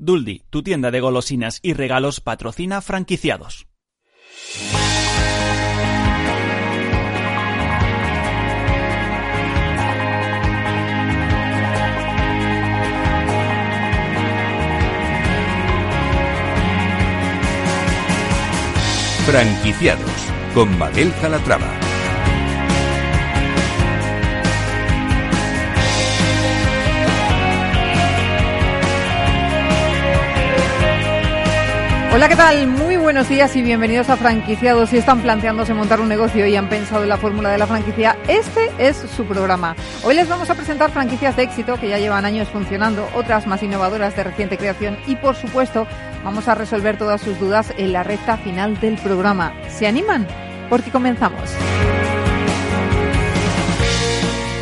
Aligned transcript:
Duldi, 0.00 0.44
tu 0.48 0.62
tienda 0.62 0.92
de 0.92 1.00
golosinas 1.00 1.58
y 1.60 1.72
regalos 1.72 2.20
patrocina 2.20 2.80
franquiciados. 2.80 3.66
Franquiciados 19.26 20.10
con 20.54 20.78
Mabel 20.78 21.12
Calatrava. 21.20 21.87
Hola, 32.18 32.28
¿qué 32.28 32.34
tal? 32.34 32.66
Muy 32.66 32.96
buenos 32.96 33.28
días 33.28 33.54
y 33.54 33.62
bienvenidos 33.62 34.10
a 34.10 34.16
Franquiciados. 34.16 34.90
Si 34.90 34.96
están 34.96 35.22
planteándose 35.22 35.72
montar 35.72 36.00
un 36.00 36.08
negocio 36.08 36.48
y 36.48 36.56
han 36.56 36.68
pensado 36.68 37.04
en 37.04 37.10
la 37.10 37.16
fórmula 37.16 37.50
de 37.50 37.58
la 37.58 37.68
franquicia, 37.68 38.18
este 38.26 38.72
es 38.76 38.96
su 38.96 39.24
programa. 39.24 39.76
Hoy 40.02 40.16
les 40.16 40.28
vamos 40.28 40.50
a 40.50 40.56
presentar 40.56 40.90
franquicias 40.90 41.36
de 41.36 41.44
éxito 41.44 41.78
que 41.78 41.88
ya 41.88 41.98
llevan 41.98 42.24
años 42.24 42.48
funcionando, 42.48 43.08
otras 43.14 43.46
más 43.46 43.62
innovadoras 43.62 44.16
de 44.16 44.24
reciente 44.24 44.58
creación 44.58 44.98
y, 45.06 45.14
por 45.14 45.36
supuesto, 45.36 45.86
vamos 46.24 46.48
a 46.48 46.56
resolver 46.56 46.98
todas 46.98 47.20
sus 47.20 47.38
dudas 47.38 47.72
en 47.76 47.92
la 47.92 48.02
recta 48.02 48.36
final 48.36 48.80
del 48.80 48.96
programa. 48.96 49.52
¿Se 49.68 49.86
animan? 49.86 50.26
Porque 50.68 50.90
comenzamos. 50.90 51.40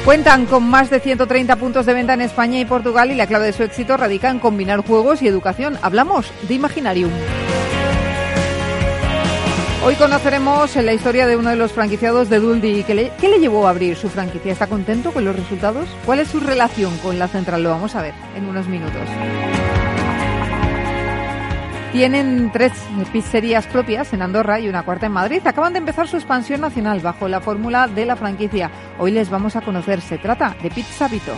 Cuentan 0.04 0.44
con 0.44 0.68
más 0.68 0.90
de 0.90 1.00
130 1.00 1.56
puntos 1.56 1.86
de 1.86 1.94
venta 1.94 2.12
en 2.12 2.20
España 2.20 2.60
y 2.60 2.66
Portugal 2.66 3.10
y 3.10 3.14
la 3.14 3.26
clave 3.26 3.46
de 3.46 3.52
su 3.54 3.62
éxito 3.62 3.96
radica 3.96 4.28
en 4.28 4.40
combinar 4.40 4.86
juegos 4.86 5.22
y 5.22 5.26
educación. 5.26 5.78
Hablamos 5.80 6.30
de 6.46 6.54
Imaginarium. 6.54 7.10
Hoy 9.86 9.94
conoceremos 9.94 10.74
la 10.74 10.94
historia 10.94 11.28
de 11.28 11.36
uno 11.36 11.50
de 11.50 11.54
los 11.54 11.70
franquiciados 11.70 12.28
de 12.28 12.40
Duldi. 12.40 12.82
¿Qué 12.82 12.92
le, 12.92 13.12
¿Qué 13.20 13.28
le 13.28 13.38
llevó 13.38 13.68
a 13.68 13.70
abrir 13.70 13.94
su 13.94 14.08
franquicia? 14.08 14.50
¿Está 14.50 14.66
contento 14.66 15.12
con 15.12 15.24
los 15.24 15.36
resultados? 15.36 15.88
¿Cuál 16.04 16.18
es 16.18 16.26
su 16.26 16.40
relación 16.40 16.98
con 16.98 17.20
la 17.20 17.28
central? 17.28 17.62
Lo 17.62 17.70
vamos 17.70 17.94
a 17.94 18.02
ver 18.02 18.12
en 18.34 18.46
unos 18.46 18.66
minutos. 18.66 19.08
Tienen 21.92 22.50
tres 22.52 22.72
pizzerías 23.12 23.68
propias 23.68 24.12
en 24.12 24.22
Andorra 24.22 24.58
y 24.58 24.68
una 24.68 24.82
cuarta 24.82 25.06
en 25.06 25.12
Madrid. 25.12 25.40
Acaban 25.44 25.72
de 25.72 25.78
empezar 25.78 26.08
su 26.08 26.16
expansión 26.16 26.62
nacional 26.62 26.98
bajo 26.98 27.28
la 27.28 27.40
fórmula 27.40 27.86
de 27.86 28.06
la 28.06 28.16
franquicia. 28.16 28.72
Hoy 28.98 29.12
les 29.12 29.30
vamos 29.30 29.54
a 29.54 29.60
conocer. 29.60 30.00
Se 30.00 30.18
trata 30.18 30.56
de 30.60 30.68
Pizza 30.68 31.06
Vito. 31.06 31.36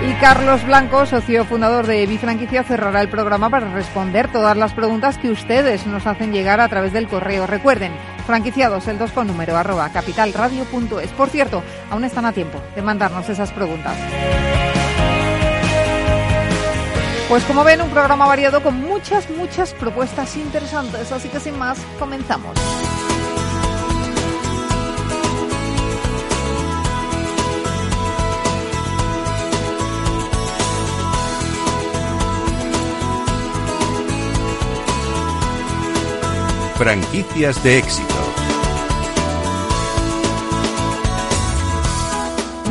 Y 0.00 0.12
Carlos 0.20 0.64
Blanco, 0.64 1.06
socio 1.06 1.44
fundador 1.44 1.86
de 1.86 2.06
Bifranquicia, 2.06 2.62
cerrará 2.62 3.00
el 3.00 3.08
programa 3.08 3.50
para 3.50 3.72
responder 3.72 4.30
todas 4.30 4.56
las 4.56 4.72
preguntas 4.72 5.18
que 5.18 5.28
ustedes 5.28 5.86
nos 5.86 6.06
hacen 6.06 6.32
llegar 6.32 6.60
a 6.60 6.68
través 6.68 6.92
del 6.92 7.08
correo. 7.08 7.46
Recuerden, 7.46 7.92
franquiciados, 8.24 8.86
el 8.86 8.96
2 8.96 9.10
con 9.10 9.26
número, 9.26 9.56
arroba 9.56 9.90
capitalradio.es. 9.90 11.10
Por 11.10 11.30
cierto, 11.30 11.64
aún 11.90 12.04
están 12.04 12.26
a 12.26 12.32
tiempo 12.32 12.60
de 12.76 12.82
mandarnos 12.82 13.28
esas 13.28 13.50
preguntas. 13.50 13.96
Pues 17.28 17.44
como 17.44 17.64
ven, 17.64 17.82
un 17.82 17.90
programa 17.90 18.26
variado 18.26 18.62
con 18.62 18.80
muchas, 18.80 19.28
muchas 19.30 19.74
propuestas 19.74 20.36
interesantes. 20.36 21.10
Así 21.12 21.28
que 21.28 21.40
sin 21.40 21.58
más, 21.58 21.78
comenzamos. 21.98 22.54
Franquicias 36.78 37.60
de 37.64 37.78
éxito. 37.78 38.14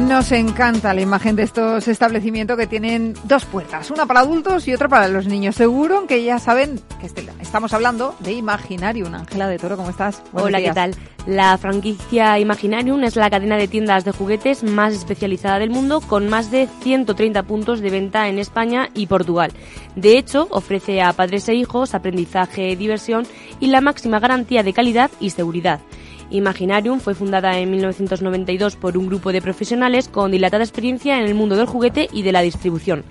Nos 0.07 0.31
encanta 0.31 0.93
la 0.93 1.01
imagen 1.01 1.35
de 1.35 1.43
estos 1.43 1.89
establecimientos 1.89 2.57
que 2.57 2.67
tienen 2.67 3.13
dos 3.25 3.43
puertas, 3.43 3.91
una 3.91 4.05
para 4.05 4.21
adultos 4.21 4.65
y 4.69 4.73
otra 4.73 4.87
para 4.87 5.09
los 5.09 5.27
niños. 5.27 5.55
Seguro 5.55 6.07
que 6.07 6.23
ya 6.23 6.39
saben 6.39 6.79
que 7.01 7.07
este- 7.07 7.27
estamos 7.47 7.73
hablando 7.73 8.13
de 8.19 8.33
Imaginarium. 8.33 9.15
Ángela 9.15 9.47
de 9.47 9.57
Toro, 9.57 9.77
¿cómo 9.77 9.89
estás? 9.89 10.21
Buenos 10.33 10.49
Hola, 10.49 10.57
días. 10.57 10.71
¿qué 10.71 10.75
tal? 10.75 10.95
La 11.25 11.57
franquicia 11.57 12.37
Imaginarium 12.39 13.01
es 13.05 13.15
la 13.15 13.29
cadena 13.29 13.55
de 13.55 13.69
tiendas 13.69 14.03
de 14.03 14.11
juguetes 14.11 14.63
más 14.63 14.93
especializada 14.93 15.57
del 15.57 15.69
mundo, 15.69 16.01
con 16.01 16.27
más 16.27 16.51
de 16.51 16.67
130 16.81 17.43
puntos 17.43 17.79
de 17.79 17.89
venta 17.89 18.27
en 18.27 18.37
España 18.37 18.89
y 18.93 19.07
Portugal. 19.07 19.53
De 19.95 20.17
hecho, 20.17 20.49
ofrece 20.51 21.01
a 21.01 21.13
padres 21.13 21.47
e 21.47 21.55
hijos 21.55 21.95
aprendizaje, 21.95 22.75
diversión 22.75 23.25
y 23.61 23.67
la 23.67 23.79
máxima 23.79 24.19
garantía 24.19 24.61
de 24.61 24.73
calidad 24.73 25.09
y 25.21 25.29
seguridad. 25.29 25.79
Imaginarium 26.29 26.99
fue 26.99 27.15
fundada 27.15 27.57
en 27.57 27.71
1992 27.71 28.75
por 28.75 28.97
un 28.97 29.07
grupo 29.07 29.31
de 29.31 29.41
profesionales 29.41 30.09
con 30.09 30.31
dilatada 30.31 30.65
experiencia 30.65 31.17
en 31.17 31.25
el 31.25 31.33
mundo 31.33 31.55
del 31.55 31.65
juguete 31.65 32.09
y 32.11 32.23
de 32.23 32.33
la 32.33 32.41
distribución. 32.41 33.05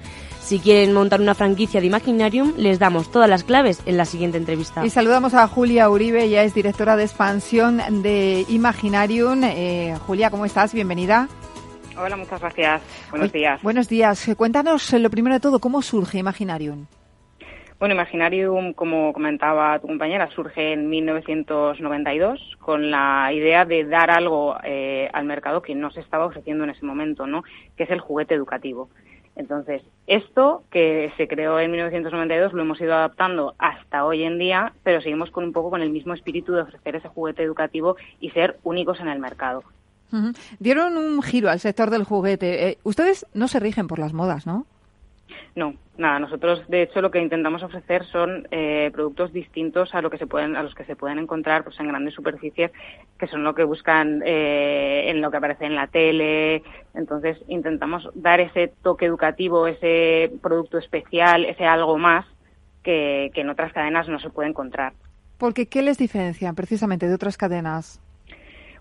Si 0.46 0.60
quieren 0.60 0.92
montar 0.92 1.20
una 1.20 1.34
franquicia 1.34 1.80
de 1.80 1.88
Imaginarium, 1.88 2.52
les 2.56 2.78
damos 2.78 3.10
todas 3.10 3.28
las 3.28 3.42
claves 3.42 3.82
en 3.84 3.96
la 3.96 4.04
siguiente 4.04 4.38
entrevista. 4.38 4.86
Y 4.86 4.90
saludamos 4.90 5.34
a 5.34 5.48
Julia 5.48 5.90
Uribe, 5.90 6.22
ella 6.22 6.44
es 6.44 6.54
directora 6.54 6.94
de 6.94 7.02
expansión 7.02 7.80
de 8.04 8.44
Imaginarium. 8.48 9.42
Eh, 9.42 9.96
Julia, 10.06 10.30
¿cómo 10.30 10.46
estás? 10.46 10.72
Bienvenida. 10.72 11.26
Hola, 11.98 12.16
muchas 12.16 12.40
gracias. 12.40 12.80
Buenos 13.10 13.30
Oye, 13.30 13.38
días. 13.40 13.60
Buenos 13.60 13.88
días. 13.88 14.30
Cuéntanos 14.36 14.92
eh, 14.92 15.00
lo 15.00 15.10
primero 15.10 15.34
de 15.34 15.40
todo, 15.40 15.58
¿cómo 15.58 15.82
surge 15.82 16.18
Imaginarium? 16.18 16.86
Bueno, 17.80 17.96
Imaginarium, 17.96 18.72
como 18.72 19.12
comentaba 19.12 19.80
tu 19.80 19.88
compañera, 19.88 20.30
surge 20.30 20.74
en 20.74 20.88
1992 20.88 22.56
con 22.60 22.92
la 22.92 23.32
idea 23.32 23.64
de 23.64 23.84
dar 23.84 24.12
algo 24.12 24.56
eh, 24.62 25.10
al 25.12 25.24
mercado 25.24 25.60
que 25.60 25.74
no 25.74 25.90
se 25.90 25.98
estaba 25.98 26.26
ofreciendo 26.26 26.62
en 26.62 26.70
ese 26.70 26.86
momento, 26.86 27.26
¿no? 27.26 27.42
Que 27.76 27.82
es 27.82 27.90
el 27.90 27.98
juguete 27.98 28.34
educativo. 28.36 28.90
Entonces, 29.36 29.82
esto 30.06 30.62
que 30.70 31.12
se 31.16 31.28
creó 31.28 31.60
en 31.60 31.70
1992 31.70 32.54
lo 32.54 32.62
hemos 32.62 32.80
ido 32.80 32.94
adaptando 32.94 33.54
hasta 33.58 34.04
hoy 34.04 34.24
en 34.24 34.38
día, 34.38 34.72
pero 34.82 35.02
seguimos 35.02 35.30
con 35.30 35.44
un 35.44 35.52
poco 35.52 35.70
con 35.70 35.82
el 35.82 35.90
mismo 35.90 36.14
espíritu 36.14 36.52
de 36.52 36.62
ofrecer 36.62 36.96
ese 36.96 37.08
juguete 37.08 37.42
educativo 37.42 37.96
y 38.18 38.30
ser 38.30 38.58
únicos 38.64 38.98
en 39.00 39.08
el 39.08 39.18
mercado. 39.18 39.62
Dieron 40.58 40.96
un 40.96 41.20
giro 41.20 41.50
al 41.50 41.60
sector 41.60 41.90
del 41.90 42.04
juguete. 42.04 42.68
Eh, 42.68 42.78
ustedes 42.84 43.26
no 43.34 43.48
se 43.48 43.60
rigen 43.60 43.86
por 43.86 43.98
las 43.98 44.14
modas, 44.14 44.46
¿no? 44.46 44.64
No, 45.54 45.74
nada. 45.96 46.18
Nosotros, 46.18 46.62
de 46.68 46.82
hecho, 46.82 47.00
lo 47.00 47.10
que 47.10 47.20
intentamos 47.20 47.62
ofrecer 47.62 48.04
son 48.04 48.46
eh, 48.50 48.90
productos 48.92 49.32
distintos 49.32 49.94
a 49.94 50.02
lo 50.02 50.10
que 50.10 50.18
se 50.18 50.26
pueden, 50.26 50.56
a 50.56 50.62
los 50.62 50.74
que 50.74 50.84
se 50.84 50.96
pueden 50.96 51.18
encontrar, 51.18 51.64
pues, 51.64 51.78
en 51.80 51.88
grandes 51.88 52.14
superficies, 52.14 52.70
que 53.18 53.26
son 53.26 53.42
lo 53.42 53.54
que 53.54 53.64
buscan 53.64 54.22
eh, 54.24 55.10
en 55.10 55.20
lo 55.20 55.30
que 55.30 55.38
aparece 55.38 55.64
en 55.64 55.74
la 55.74 55.86
tele. 55.86 56.62
Entonces, 56.94 57.38
intentamos 57.48 58.08
dar 58.14 58.40
ese 58.40 58.72
toque 58.82 59.06
educativo, 59.06 59.66
ese 59.66 60.32
producto 60.42 60.78
especial, 60.78 61.44
ese 61.44 61.64
algo 61.64 61.98
más 61.98 62.26
que, 62.82 63.30
que 63.34 63.40
en 63.40 63.50
otras 63.50 63.72
cadenas 63.72 64.08
no 64.08 64.20
se 64.20 64.30
puede 64.30 64.48
encontrar. 64.48 64.92
Porque 65.38 65.66
¿qué 65.66 65.82
les 65.82 65.98
diferencian 65.98 66.54
precisamente 66.54 67.08
de 67.08 67.14
otras 67.14 67.36
cadenas? 67.36 68.00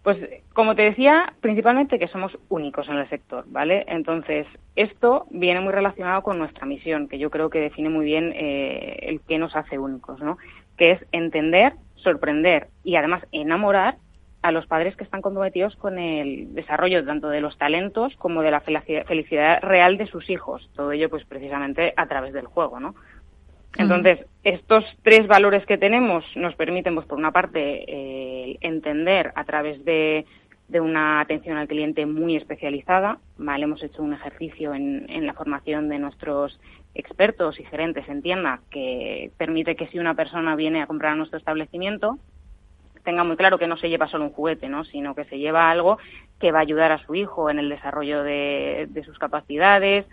Pues 0.05 0.19
como 0.53 0.75
te 0.75 0.83
decía, 0.83 1.33
principalmente 1.41 1.97
que 1.97 2.07
somos 2.07 2.37
únicos 2.49 2.87
en 2.89 2.97
el 2.97 3.09
sector, 3.09 3.43
¿vale? 3.47 3.85
Entonces, 3.87 4.45
esto 4.75 5.25
viene 5.31 5.61
muy 5.61 5.73
relacionado 5.73 6.21
con 6.21 6.37
nuestra 6.37 6.67
misión, 6.67 7.07
que 7.07 7.17
yo 7.17 7.31
creo 7.31 7.49
que 7.49 7.59
define 7.59 7.89
muy 7.89 8.05
bien 8.05 8.31
eh, 8.35 8.99
el 9.01 9.19
que 9.21 9.39
nos 9.39 9.55
hace 9.55 9.79
únicos, 9.79 10.21
¿no? 10.21 10.37
Que 10.77 10.91
es 10.91 11.05
entender, 11.11 11.73
sorprender 11.95 12.67
y 12.83 12.97
además 12.97 13.25
enamorar 13.31 13.97
a 14.43 14.51
los 14.51 14.67
padres 14.67 14.95
que 14.95 15.03
están 15.03 15.23
comprometidos 15.23 15.75
con 15.75 15.97
el 15.97 16.53
desarrollo 16.53 17.03
tanto 17.03 17.29
de 17.29 17.41
los 17.41 17.57
talentos 17.57 18.15
como 18.17 18.43
de 18.43 18.51
la 18.51 18.61
felicidad, 18.61 19.07
felicidad 19.07 19.59
real 19.63 19.97
de 19.97 20.05
sus 20.05 20.29
hijos. 20.29 20.69
Todo 20.75 20.91
ello, 20.91 21.09
pues 21.09 21.25
precisamente 21.25 21.95
a 21.97 22.05
través 22.05 22.31
del 22.31 22.45
juego, 22.45 22.79
¿no? 22.79 22.93
Entonces, 23.77 24.25
estos 24.43 24.85
tres 25.03 25.27
valores 25.27 25.65
que 25.65 25.77
tenemos 25.77 26.23
nos 26.35 26.55
permiten, 26.55 26.95
pues, 26.95 27.07
por 27.07 27.17
una 27.17 27.31
parte, 27.31 27.83
eh, 27.87 28.57
entender 28.61 29.33
a 29.35 29.43
través 29.43 29.83
de, 29.83 30.25
una 30.69 31.19
atención 31.19 31.57
al 31.57 31.67
cliente 31.67 32.05
muy 32.05 32.35
especializada. 32.35 33.19
¿vale? 33.37 33.65
Hemos 33.65 33.83
hecho 33.83 34.01
un 34.01 34.13
ejercicio 34.13 34.73
en, 34.73 35.05
en, 35.09 35.25
la 35.25 35.33
formación 35.33 35.89
de 35.89 35.99
nuestros 35.99 36.59
expertos 36.93 37.59
y 37.59 37.65
gerentes 37.65 38.07
en 38.07 38.21
tienda 38.21 38.61
que 38.71 39.31
permite 39.37 39.75
que 39.75 39.87
si 39.87 39.99
una 39.99 40.15
persona 40.15 40.55
viene 40.55 40.81
a 40.81 40.87
comprar 40.87 41.13
a 41.13 41.15
nuestro 41.15 41.37
establecimiento, 41.37 42.17
tenga 43.05 43.23
muy 43.23 43.37
claro 43.37 43.57
que 43.57 43.67
no 43.67 43.77
se 43.77 43.89
lleva 43.89 44.07
solo 44.09 44.25
un 44.25 44.31
juguete, 44.31 44.67
¿no? 44.67 44.83
sino 44.83 45.15
que 45.15 45.25
se 45.25 45.37
lleva 45.37 45.69
algo 45.69 45.97
que 46.39 46.51
va 46.51 46.59
a 46.59 46.63
ayudar 46.63 46.91
a 46.91 47.05
su 47.05 47.15
hijo 47.15 47.49
en 47.49 47.59
el 47.59 47.69
desarrollo 47.69 48.23
de, 48.23 48.87
de 48.89 49.03
sus 49.03 49.17
capacidades, 49.17 50.05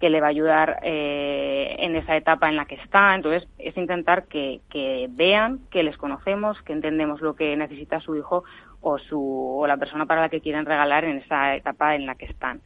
que 0.00 0.08
le 0.08 0.20
va 0.20 0.28
a 0.28 0.30
ayudar 0.30 0.80
eh, 0.82 1.76
en 1.78 1.94
esa 1.94 2.16
etapa 2.16 2.48
en 2.48 2.56
la 2.56 2.64
que 2.64 2.76
está. 2.76 3.14
Entonces, 3.14 3.46
es 3.58 3.76
intentar 3.76 4.24
que, 4.24 4.60
que, 4.70 5.08
vean 5.10 5.60
que 5.70 5.82
les 5.82 5.98
conocemos, 5.98 6.60
que 6.62 6.72
entendemos 6.72 7.20
lo 7.20 7.36
que 7.36 7.54
necesita 7.56 8.00
su 8.00 8.16
hijo 8.16 8.42
o, 8.80 8.98
su, 8.98 9.58
o 9.60 9.66
la 9.66 9.76
persona 9.76 10.06
para 10.06 10.22
la 10.22 10.28
que 10.30 10.40
quieren 10.40 10.64
regalar 10.64 11.04
en 11.04 11.18
esa 11.18 11.54
etapa 11.54 11.94
en 11.94 12.06
la 12.06 12.14
que 12.14 12.24
están. 12.24 12.62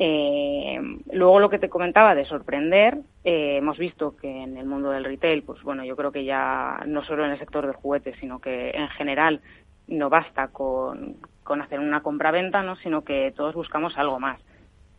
Eh, 0.00 0.78
luego 1.10 1.40
lo 1.40 1.48
que 1.48 1.58
te 1.58 1.70
comentaba 1.70 2.14
de 2.14 2.26
sorprender, 2.26 2.98
eh, 3.24 3.56
hemos 3.56 3.78
visto 3.78 4.16
que 4.16 4.42
en 4.42 4.58
el 4.58 4.66
mundo 4.66 4.90
del 4.90 5.04
retail, 5.04 5.42
pues 5.42 5.62
bueno, 5.62 5.84
yo 5.84 5.96
creo 5.96 6.12
que 6.12 6.24
ya 6.24 6.82
no 6.86 7.02
solo 7.02 7.24
en 7.24 7.32
el 7.32 7.38
sector 7.38 7.66
del 7.66 7.76
juguete, 7.76 8.14
sino 8.20 8.40
que 8.40 8.70
en 8.70 8.88
general 8.90 9.40
no 9.88 10.10
basta 10.10 10.48
con, 10.48 11.16
con 11.42 11.62
hacer 11.62 11.80
una 11.80 12.02
compra-venta, 12.02 12.62
¿no? 12.62 12.76
sino 12.76 13.02
que 13.04 13.32
todos 13.34 13.54
buscamos 13.54 13.96
algo 13.96 14.20
más. 14.20 14.38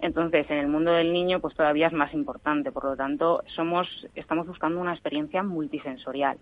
Entonces, 0.02 0.50
en 0.50 0.58
el 0.58 0.68
mundo 0.68 0.92
del 0.92 1.12
niño, 1.12 1.40
pues 1.40 1.56
todavía 1.56 1.88
es 1.88 1.94
más 1.94 2.14
importante. 2.14 2.72
Por 2.72 2.86
lo 2.86 2.96
tanto, 2.96 3.44
somos, 3.56 4.08
estamos 4.16 4.48
buscando 4.48 4.80
una 4.80 4.94
experiencia 4.94 5.44
multisensorial. 5.44 6.38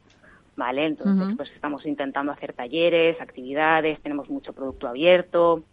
¿Vale? 0.55 0.87
Entonces, 0.87 1.35
pues 1.37 1.51
estamos 1.51 1.85
intentando 1.85 2.31
hacer 2.31 2.53
talleres, 2.53 3.21
actividades, 3.21 4.01
tenemos 4.01 4.27
mucho 4.27 4.53
producto 4.53 4.87
abierto. 4.87 5.63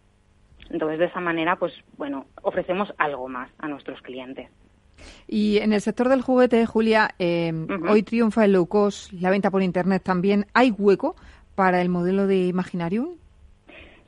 Entonces, 0.69 0.99
de 0.99 1.05
esa 1.05 1.19
manera, 1.19 1.55
pues 1.55 1.73
bueno, 1.97 2.27
ofrecemos 2.43 2.93
algo 2.99 3.27
más 3.27 3.49
a 3.57 3.67
nuestros 3.67 3.99
clientes. 4.03 4.47
Y 5.27 5.57
en 5.57 5.73
el 5.73 5.81
sector 5.81 6.07
del 6.07 6.21
juguete, 6.21 6.65
Julia, 6.67 7.15
eh, 7.17 7.51
hoy 7.89 8.03
triunfa 8.03 8.45
el 8.45 8.53
low 8.53 8.67
cost, 8.67 9.11
la 9.13 9.31
venta 9.31 9.49
por 9.49 9.63
Internet 9.63 10.03
también. 10.03 10.45
¿Hay 10.53 10.69
hueco 10.69 11.15
para 11.55 11.81
el 11.81 11.89
modelo 11.89 12.27
de 12.27 12.45
Imaginarium? 12.45 13.15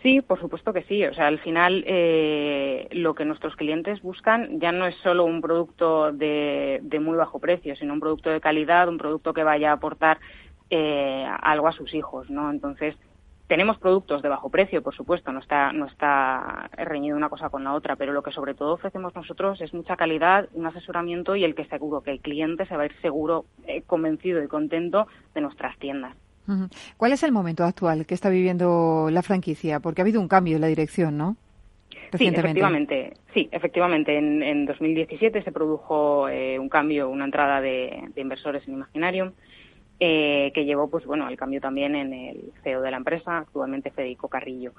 Sí, 0.01 0.21
por 0.21 0.39
supuesto 0.39 0.73
que 0.73 0.83
sí. 0.83 1.03
O 1.05 1.13
sea, 1.13 1.27
al 1.27 1.39
final 1.39 1.83
eh, 1.87 2.87
lo 2.91 3.15
que 3.15 3.25
nuestros 3.25 3.55
clientes 3.55 4.01
buscan 4.01 4.59
ya 4.59 4.71
no 4.71 4.85
es 4.85 4.95
solo 4.97 5.25
un 5.25 5.41
producto 5.41 6.11
de, 6.11 6.81
muy 7.01 7.17
bajo 7.17 7.39
precio, 7.39 7.75
sino 7.75 7.93
un 7.93 7.99
producto 7.99 8.29
de 8.29 8.41
calidad, 8.41 8.89
un 8.89 8.97
producto 8.97 9.33
que 9.33 9.43
vaya 9.43 9.71
a 9.71 9.73
aportar 9.73 10.19
eh, 10.69 11.25
algo 11.41 11.67
a 11.67 11.71
sus 11.71 11.93
hijos, 11.93 12.29
¿no? 12.29 12.51
Entonces, 12.51 12.95
tenemos 13.47 13.77
productos 13.79 14.21
de 14.21 14.29
bajo 14.29 14.49
precio, 14.49 14.83
por 14.83 14.93
supuesto, 14.93 15.31
no 15.31 15.39
está, 15.39 15.71
no 15.71 15.85
está 15.85 16.69
reñido 16.73 17.15
una 17.15 17.29
cosa 17.29 17.49
con 17.49 17.63
la 17.63 17.73
otra, 17.73 17.95
pero 17.95 18.11
lo 18.11 18.21
que 18.21 18.31
sobre 18.31 18.53
todo 18.53 18.73
ofrecemos 18.73 19.15
nosotros 19.15 19.61
es 19.61 19.73
mucha 19.73 19.95
calidad, 19.95 20.49
un 20.53 20.65
asesoramiento 20.65 21.35
y 21.35 21.45
el 21.45 21.55
que 21.55 21.65
seguro 21.65 22.01
que 22.01 22.11
el 22.11 22.19
cliente 22.19 22.65
se 22.65 22.75
va 22.75 22.83
a 22.83 22.87
ir 22.87 22.95
seguro, 23.01 23.45
eh, 23.65 23.83
convencido 23.83 24.43
y 24.43 24.47
contento 24.47 25.07
de 25.33 25.41
nuestras 25.41 25.77
tiendas. 25.79 26.15
¿Cuál 26.97 27.13
es 27.13 27.23
el 27.23 27.31
momento 27.31 27.63
actual 27.63 28.05
que 28.05 28.13
está 28.13 28.29
viviendo 28.29 29.09
la 29.11 29.21
franquicia? 29.21 29.79
Porque 29.79 30.01
ha 30.01 30.03
habido 30.03 30.21
un 30.21 30.27
cambio 30.27 30.55
en 30.55 30.61
la 30.61 30.67
dirección, 30.67 31.17
¿no? 31.17 31.35
Sí, 32.17 32.27
efectivamente. 32.27 33.13
Sí, 33.33 33.49
efectivamente. 33.51 34.17
En, 34.17 34.65
2017 34.65 35.43
se 35.43 35.51
produjo 35.51 36.29
eh, 36.29 36.57
un 36.57 36.69
cambio, 36.69 37.09
una 37.09 37.25
entrada 37.25 37.59
de, 37.61 38.09
inversores 38.15 38.67
en 38.67 38.75
Imaginarium, 38.75 39.31
eh, 39.99 40.51
que 40.53 40.65
llevó, 40.65 40.89
pues 40.89 41.05
bueno, 41.05 41.25
al 41.25 41.37
cambio 41.37 41.59
también 41.59 41.95
en 41.95 42.13
el 42.13 42.53
CEO 42.63 42.81
de 42.81 42.91
la 42.91 42.97
empresa, 42.97 43.39
actualmente 43.39 43.91
Federico 43.91 44.29
Carrillo. 44.29 44.73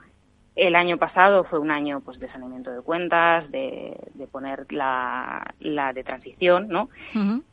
El 0.59 0.75
año 0.75 0.97
pasado 0.97 1.45
fue 1.45 1.61
un 1.61 1.71
año 1.71 2.01
pues 2.01 2.19
de 2.19 2.27
saneamiento 2.33 2.73
de 2.73 2.83
cuentas, 2.83 3.49
de, 3.53 3.97
poner 4.33 4.67
la, 4.73 5.55
de 5.61 6.03
transición, 6.03 6.67
¿no? 6.67 6.91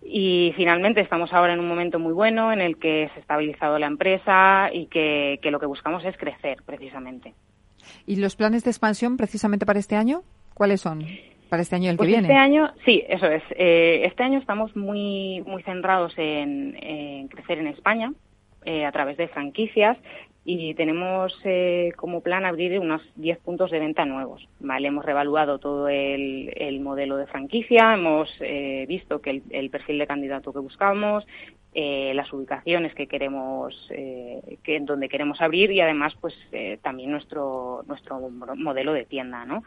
Y 0.04 0.54
finalmente 0.56 1.02
estamos 1.02 1.32
ahora 1.32 1.54
en 1.54 1.60
un 1.60 1.68
momento 1.68 2.00
muy 2.00 2.14
bueno 2.14 2.52
en 2.52 2.62
el 2.62 2.78
que 2.78 3.12
se 3.14 3.20
ha 3.20 3.22
estabilizado 3.22 3.78
la 3.78 3.86
empresa 3.86 4.72
y 4.74 4.88
que, 4.88 5.40
lo 5.44 5.60
que 5.60 5.68
buscamos 5.68 6.04
es 6.04 6.18
crecer, 6.18 6.64
precisamente. 6.66 7.36
¿Y 8.08 8.16
los 8.16 8.36
planes 8.36 8.64
de 8.64 8.72
expansión 8.72 9.18
precisamente 9.18 9.68
para 9.68 9.78
este 9.78 9.96
año? 9.96 10.24
¿Cuáles 10.56 10.82
son? 10.82 11.06
Para 11.48 11.62
este 11.62 11.76
año 11.76 11.86
y 11.86 11.90
el 11.90 11.96
que 11.96 11.98
pues 11.98 12.10
viene. 12.10 12.28
Este 12.28 12.40
año, 12.40 12.74
sí, 12.86 13.04
eso 13.08 13.28
es. 13.28 13.44
Eh, 13.52 14.02
este 14.06 14.24
año 14.24 14.40
estamos 14.40 14.76
muy, 14.76 15.44
muy 15.46 15.62
centrados 15.62 16.14
en, 16.18 17.28
crecer 17.28 17.60
en 17.60 17.68
España 17.68 18.14
eh, 18.64 18.84
a 18.84 18.92
través 18.92 19.16
de 19.18 19.28
franquicias 19.28 19.96
y 20.48 20.76
tenemos 20.76 21.36
eh, 21.44 21.92
como 21.96 22.22
plan 22.22 22.46
abrir 22.46 22.80
unos 22.80 23.02
10 23.16 23.40
puntos 23.40 23.72
de 23.72 23.80
venta 23.80 24.06
nuevos. 24.06 24.48
¿vale? 24.60 24.88
Hemos 24.88 25.04
revaluado 25.04 25.58
todo 25.58 25.90
el, 25.90 26.54
el 26.56 26.80
modelo 26.82 27.18
de 27.18 27.26
franquicia, 27.26 27.96
hemos 27.96 28.30
eh, 28.42 28.86
visto 28.88 29.22
que 29.22 29.42
el, 29.50 29.70
perfil 29.72 29.98
de 29.98 30.06
candidato 30.06 30.54
que 30.54 30.60
buscamos, 30.60 31.26
eh, 31.74 32.14
las 32.14 32.32
ubicaciones 32.32 32.94
que 32.94 33.08
queremos, 33.08 33.76
que, 33.90 34.76
en 34.76 34.86
donde 34.86 35.10
queremos 35.10 35.42
abrir 35.42 35.72
y 35.72 35.82
además 35.82 36.14
pues 36.22 36.36
también 36.84 37.10
nuestro, 37.10 37.84
nuestro 37.88 38.30
modelo 38.30 38.94
de 38.94 39.06
tienda. 39.06 39.46
¿no? 39.46 39.64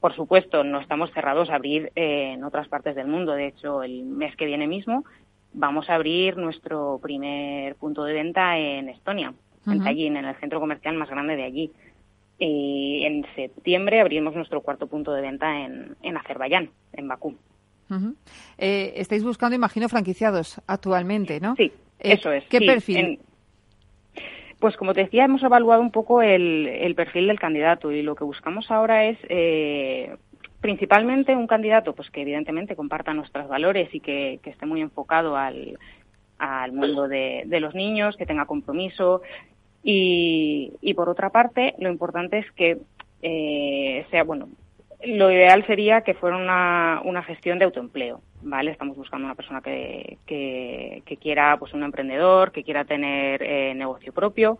Por 0.00 0.16
supuesto, 0.16 0.64
no 0.64 0.80
estamos 0.80 1.12
cerrados 1.12 1.50
a 1.50 1.54
abrir 1.54 1.92
en 1.94 2.42
otras 2.42 2.66
partes 2.66 2.96
del 2.96 3.06
mundo. 3.06 3.32
De 3.32 3.46
hecho, 3.46 3.84
el 3.84 4.02
mes 4.02 4.34
que 4.34 4.46
viene 4.46 4.66
mismo 4.66 5.04
vamos 5.52 5.88
a 5.88 5.94
abrir 5.94 6.36
nuestro 6.36 6.98
primer 7.00 7.76
punto 7.76 8.02
de 8.02 8.12
venta 8.14 8.58
en 8.58 8.88
Estonia 8.88 9.34
en 9.66 9.82
Tallinn, 9.82 10.16
en 10.16 10.24
el 10.24 10.36
centro 10.36 10.60
comercial 10.60 10.96
más 10.96 11.10
grande 11.10 11.36
de 11.36 11.44
allí. 11.44 11.72
Y 12.38 13.02
en 13.04 13.26
septiembre 13.34 14.00
abrimos 14.00 14.34
nuestro 14.34 14.62
cuarto 14.62 14.86
punto 14.86 15.12
de 15.12 15.20
venta 15.20 15.60
en, 15.60 15.96
en 16.02 16.16
Azerbaiyán, 16.16 16.70
en 16.92 17.08
Bakú. 17.08 17.36
Eh, 18.58 18.92
estáis 18.96 19.24
buscando, 19.24 19.56
imagino, 19.56 19.88
franquiciados 19.88 20.60
actualmente, 20.66 21.40
¿no? 21.40 21.56
Sí, 21.56 21.72
eh, 21.98 22.12
eso 22.12 22.32
es. 22.32 22.44
¿Qué 22.44 22.60
perfil? 22.60 23.20
pues 24.60 24.76
como 24.76 24.92
te 24.92 25.00
decía, 25.00 25.24
hemos 25.24 25.42
evaluado 25.42 25.80
un 25.80 25.90
poco 25.90 26.20
el, 26.20 26.66
el, 26.66 26.94
perfil 26.94 27.28
del 27.28 27.40
candidato 27.40 27.90
y 27.92 28.02
lo 28.02 28.14
que 28.14 28.24
buscamos 28.24 28.70
ahora 28.70 29.06
es 29.06 29.16
eh, 29.30 30.14
principalmente 30.60 31.34
un 31.34 31.46
candidato 31.46 31.94
pues 31.94 32.10
que 32.10 32.20
evidentemente 32.20 32.76
comparta 32.76 33.14
nuestros 33.14 33.48
valores 33.48 33.88
y 33.94 34.00
que, 34.00 34.38
que 34.42 34.50
esté 34.50 34.66
muy 34.66 34.82
enfocado 34.82 35.34
al, 35.34 35.78
al 36.40 36.72
mundo 36.72 37.06
de, 37.06 37.44
de, 37.46 37.60
los 37.60 37.74
niños, 37.74 38.16
que 38.16 38.26
tenga 38.26 38.46
compromiso, 38.46 39.22
y, 39.82 40.72
y 40.80 40.94
por 40.94 41.08
otra 41.08 41.30
parte, 41.30 41.74
lo 41.78 41.90
importante 41.90 42.38
es 42.38 42.50
que 42.52 42.78
eh, 43.22 44.06
sea, 44.10 44.24
bueno, 44.24 44.48
lo 45.04 45.30
ideal 45.30 45.66
sería 45.66 46.02
que 46.02 46.14
fuera 46.14 46.36
una, 46.36 47.00
una 47.04 47.22
gestión 47.22 47.58
de 47.58 47.64
autoempleo, 47.64 48.20
¿vale? 48.42 48.70
Estamos 48.70 48.96
buscando 48.96 49.26
una 49.26 49.34
persona 49.34 49.60
que, 49.62 50.18
que, 50.26 51.16
quiera, 51.20 51.56
pues 51.58 51.72
un 51.72 51.82
emprendedor, 51.82 52.52
que 52.52 52.64
quiera 52.64 52.84
tener 52.84 53.42
eh, 53.42 53.74
negocio 53.74 54.12
propio. 54.12 54.58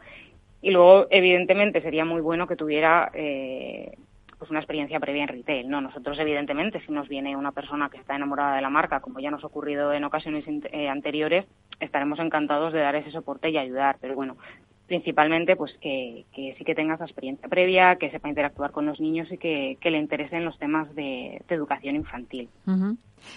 Y 0.62 0.70
luego, 0.70 1.06
evidentemente, 1.10 1.82
sería 1.82 2.04
muy 2.04 2.20
bueno 2.20 2.46
que 2.46 2.56
tuviera 2.56 3.10
eh, 3.14 3.96
pues 4.40 4.50
una 4.50 4.60
experiencia 4.60 4.98
previa 4.98 5.24
en 5.24 5.28
retail, 5.28 5.68
¿no? 5.68 5.82
Nosotros, 5.82 6.18
evidentemente, 6.18 6.80
si 6.86 6.92
nos 6.92 7.08
viene 7.08 7.36
una 7.36 7.52
persona 7.52 7.90
que 7.90 7.98
está 7.98 8.16
enamorada 8.16 8.56
de 8.56 8.62
la 8.62 8.70
marca, 8.70 9.00
como 9.00 9.20
ya 9.20 9.30
nos 9.30 9.44
ha 9.44 9.48
ocurrido 9.48 9.92
en 9.92 10.02
ocasiones 10.02 10.44
eh, 10.48 10.88
anteriores, 10.88 11.44
estaremos 11.78 12.18
encantados 12.20 12.72
de 12.72 12.80
dar 12.80 12.96
ese 12.96 13.10
soporte 13.10 13.50
y 13.50 13.58
ayudar. 13.58 13.98
Pero 14.00 14.14
bueno, 14.14 14.38
principalmente 14.86 15.56
pues 15.56 15.76
que, 15.82 16.24
sí 16.34 16.64
que 16.64 16.74
tenga 16.74 16.94
esa 16.94 17.04
experiencia 17.04 17.50
previa, 17.50 17.96
que 17.96 18.10
sepa 18.10 18.30
interactuar 18.30 18.70
con 18.70 18.86
los 18.86 18.98
niños 18.98 19.30
y 19.30 19.36
que, 19.36 19.76
le 19.82 19.98
interesen 19.98 20.46
los 20.46 20.58
temas 20.58 20.92
de, 20.94 21.42
educación 21.50 21.96
infantil. 21.96 22.48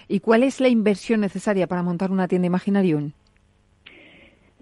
¿Y 0.08 0.22
cuál 0.22 0.44
es 0.44 0.62
la 0.62 0.70
inversión 0.70 1.20
necesaria 1.20 1.68
para 1.68 1.84
montar 1.84 2.12
una 2.12 2.30
tienda 2.30 2.48
Imaginarium? 2.48 3.12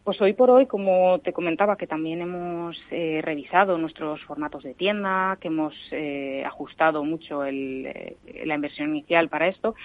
Pues 0.04 0.20
hoy 0.20 0.34
por 0.34 0.50
hoy, 0.50 0.66
como 0.66 1.20
te 1.20 1.32
comentaba, 1.32 1.76
que 1.76 1.86
también 1.86 2.22
hemos 2.22 2.76
eh, 2.90 3.22
revisado 3.24 3.78
nuestros 3.78 4.24
formatos 4.24 4.64
de 4.64 4.74
tienda, 4.74 5.38
que 5.40 5.50
hemos 5.50 5.76
eh, 5.92 6.44
ajustado 6.44 7.04
mucho 7.04 7.46
eh, 7.46 8.18
la 8.46 8.56
inversión 8.56 8.90
inicial 8.90 9.30
para 9.30 9.48
esto, 9.48 9.76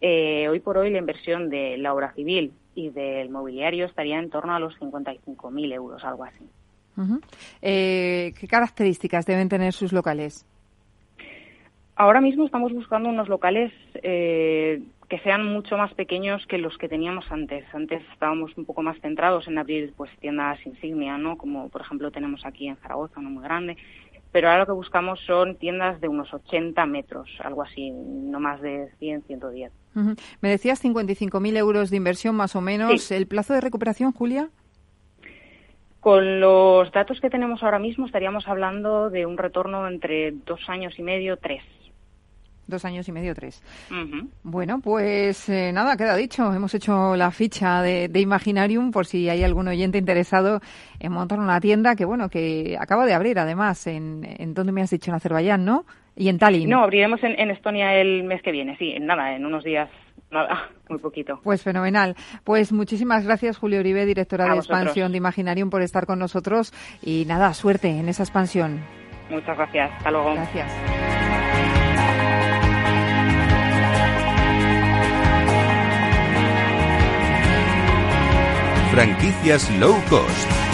hoy 0.00 0.60
por 0.60 0.78
hoy 0.78 0.90
la 0.90 0.98
inversión 0.98 1.50
de 1.50 1.76
la 1.76 1.92
obra 1.92 2.12
civil 2.14 2.52
y 2.74 2.90
del 2.90 3.30
mobiliario 3.30 3.86
estaría 3.86 4.18
en 4.18 4.30
torno 4.30 4.54
a 4.54 4.60
los 4.60 4.74
55.000 4.78 5.72
euros, 5.74 6.04
algo 6.04 6.24
así. 6.24 6.44
¿Qué 7.60 8.48
características 8.48 9.26
deben 9.26 9.48
tener 9.48 9.72
sus 9.72 9.92
locales? 9.92 10.46
Ahora 11.98 12.20
mismo 12.20 12.46
estamos 12.46 12.72
buscando 12.72 13.08
unos 13.08 13.28
locales 13.28 13.72
eh, 13.94 14.80
que 15.08 15.18
sean 15.20 15.44
mucho 15.44 15.76
más 15.76 15.92
pequeños 15.94 16.46
que 16.46 16.58
los 16.58 16.76
que 16.76 16.88
teníamos 16.88 17.24
antes. 17.30 17.64
Antes 17.72 18.02
estábamos 18.12 18.56
un 18.56 18.66
poco 18.66 18.82
más 18.82 19.00
centrados 19.00 19.48
en 19.48 19.56
abrir 19.56 19.94
pues 19.96 20.10
tiendas 20.20 20.58
insignia, 20.66 21.16
¿no? 21.16 21.38
Como 21.38 21.70
por 21.70 21.80
ejemplo 21.80 22.10
tenemos 22.10 22.44
aquí 22.44 22.68
en 22.68 22.76
Zaragoza, 22.76 23.18
una 23.20 23.30
muy 23.30 23.42
grande. 23.42 23.76
Pero 24.30 24.48
ahora 24.48 24.60
lo 24.60 24.66
que 24.66 24.72
buscamos 24.72 25.18
son 25.20 25.56
tiendas 25.56 26.00
de 26.02 26.08
unos 26.08 26.32
80 26.34 26.84
metros, 26.84 27.30
algo 27.42 27.62
así, 27.62 27.90
no 27.90 28.38
más 28.38 28.60
de 28.60 28.90
100, 28.98 29.22
110. 29.22 29.72
Me 30.40 30.50
decías 30.50 30.84
55.000 30.84 31.56
euros 31.56 31.90
de 31.90 31.96
inversión 31.96 32.36
más 32.36 32.54
o 32.54 32.60
menos. 32.60 33.10
¿El 33.10 33.26
plazo 33.26 33.54
de 33.54 33.62
recuperación, 33.62 34.12
Julia? 34.12 34.50
Con 36.00 36.40
los 36.40 36.92
datos 36.92 37.20
que 37.20 37.30
tenemos 37.30 37.62
ahora 37.62 37.78
mismo 37.78 38.06
estaríamos 38.06 38.46
hablando 38.46 39.08
de 39.08 39.24
un 39.24 39.38
retorno 39.38 39.88
entre 39.88 40.32
dos 40.32 40.60
años 40.68 40.98
y 40.98 41.02
medio, 41.02 41.38
tres. 41.38 41.62
Dos 42.68 42.84
años 42.84 43.08
y 43.08 43.12
medio, 43.12 43.34
tres. 43.34 43.62
Bueno, 44.44 44.80
pues 44.80 45.48
eh, 45.48 45.72
nada, 45.72 45.96
queda 45.96 46.14
dicho. 46.14 46.52
Hemos 46.52 46.72
hecho 46.74 47.16
la 47.16 47.30
ficha 47.30 47.82
de, 47.82 48.10
Imaginarium 48.14 48.90
por 48.90 49.06
si 49.06 49.28
hay 49.28 49.42
algún 49.42 49.66
oyente 49.66 49.98
interesado 49.98 50.60
en 51.00 51.12
montar 51.12 51.40
una 51.40 51.60
tienda 51.60 51.96
que, 51.96 52.04
bueno, 52.04 52.28
que 52.28 52.76
acaba 52.78 53.06
de 53.06 53.14
abrir 53.14 53.38
además 53.38 53.86
en, 53.86 54.22
en 54.38 54.54
donde 54.54 54.72
me 54.72 54.82
has 54.82 54.90
dicho, 54.90 55.10
en 55.10 55.16
Azerbaiyán, 55.16 55.64
¿no? 55.64 55.84
Y 56.14 56.28
en 56.28 56.38
Tallinn. 56.38 56.68
No, 56.68 56.82
abriremos 56.82 57.22
en, 57.24 57.40
en 57.40 57.50
Estonia 57.50 57.94
el 57.94 58.24
mes 58.24 58.42
que 58.42 58.52
viene, 58.52 58.76
sí, 58.76 58.90
en 58.90 59.06
nada, 59.06 59.34
en 59.34 59.46
unos 59.46 59.64
días 59.64 59.88
Nada, 60.30 60.68
muy 60.88 60.98
poquito. 60.98 61.40
Pues 61.42 61.62
fenomenal. 61.62 62.16
Pues 62.44 62.72
muchísimas 62.72 63.24
gracias, 63.24 63.58
Julio 63.58 63.80
Uribe, 63.80 64.06
directora 64.06 64.52
de 64.52 64.56
expansión 64.56 65.12
de 65.12 65.18
Imaginarium, 65.18 65.70
por 65.70 65.82
estar 65.82 66.06
con 66.06 66.18
nosotros. 66.18 66.72
Y 67.02 67.24
nada, 67.26 67.54
suerte 67.54 67.88
en 67.88 68.08
esa 68.08 68.22
expansión. 68.22 68.80
Muchas 69.30 69.56
gracias. 69.56 69.90
Hasta 69.92 70.10
luego. 70.10 70.34
Gracias. 70.34 71.47
Franquicias 78.98 79.70
low 79.78 79.94
cost. 80.10 80.67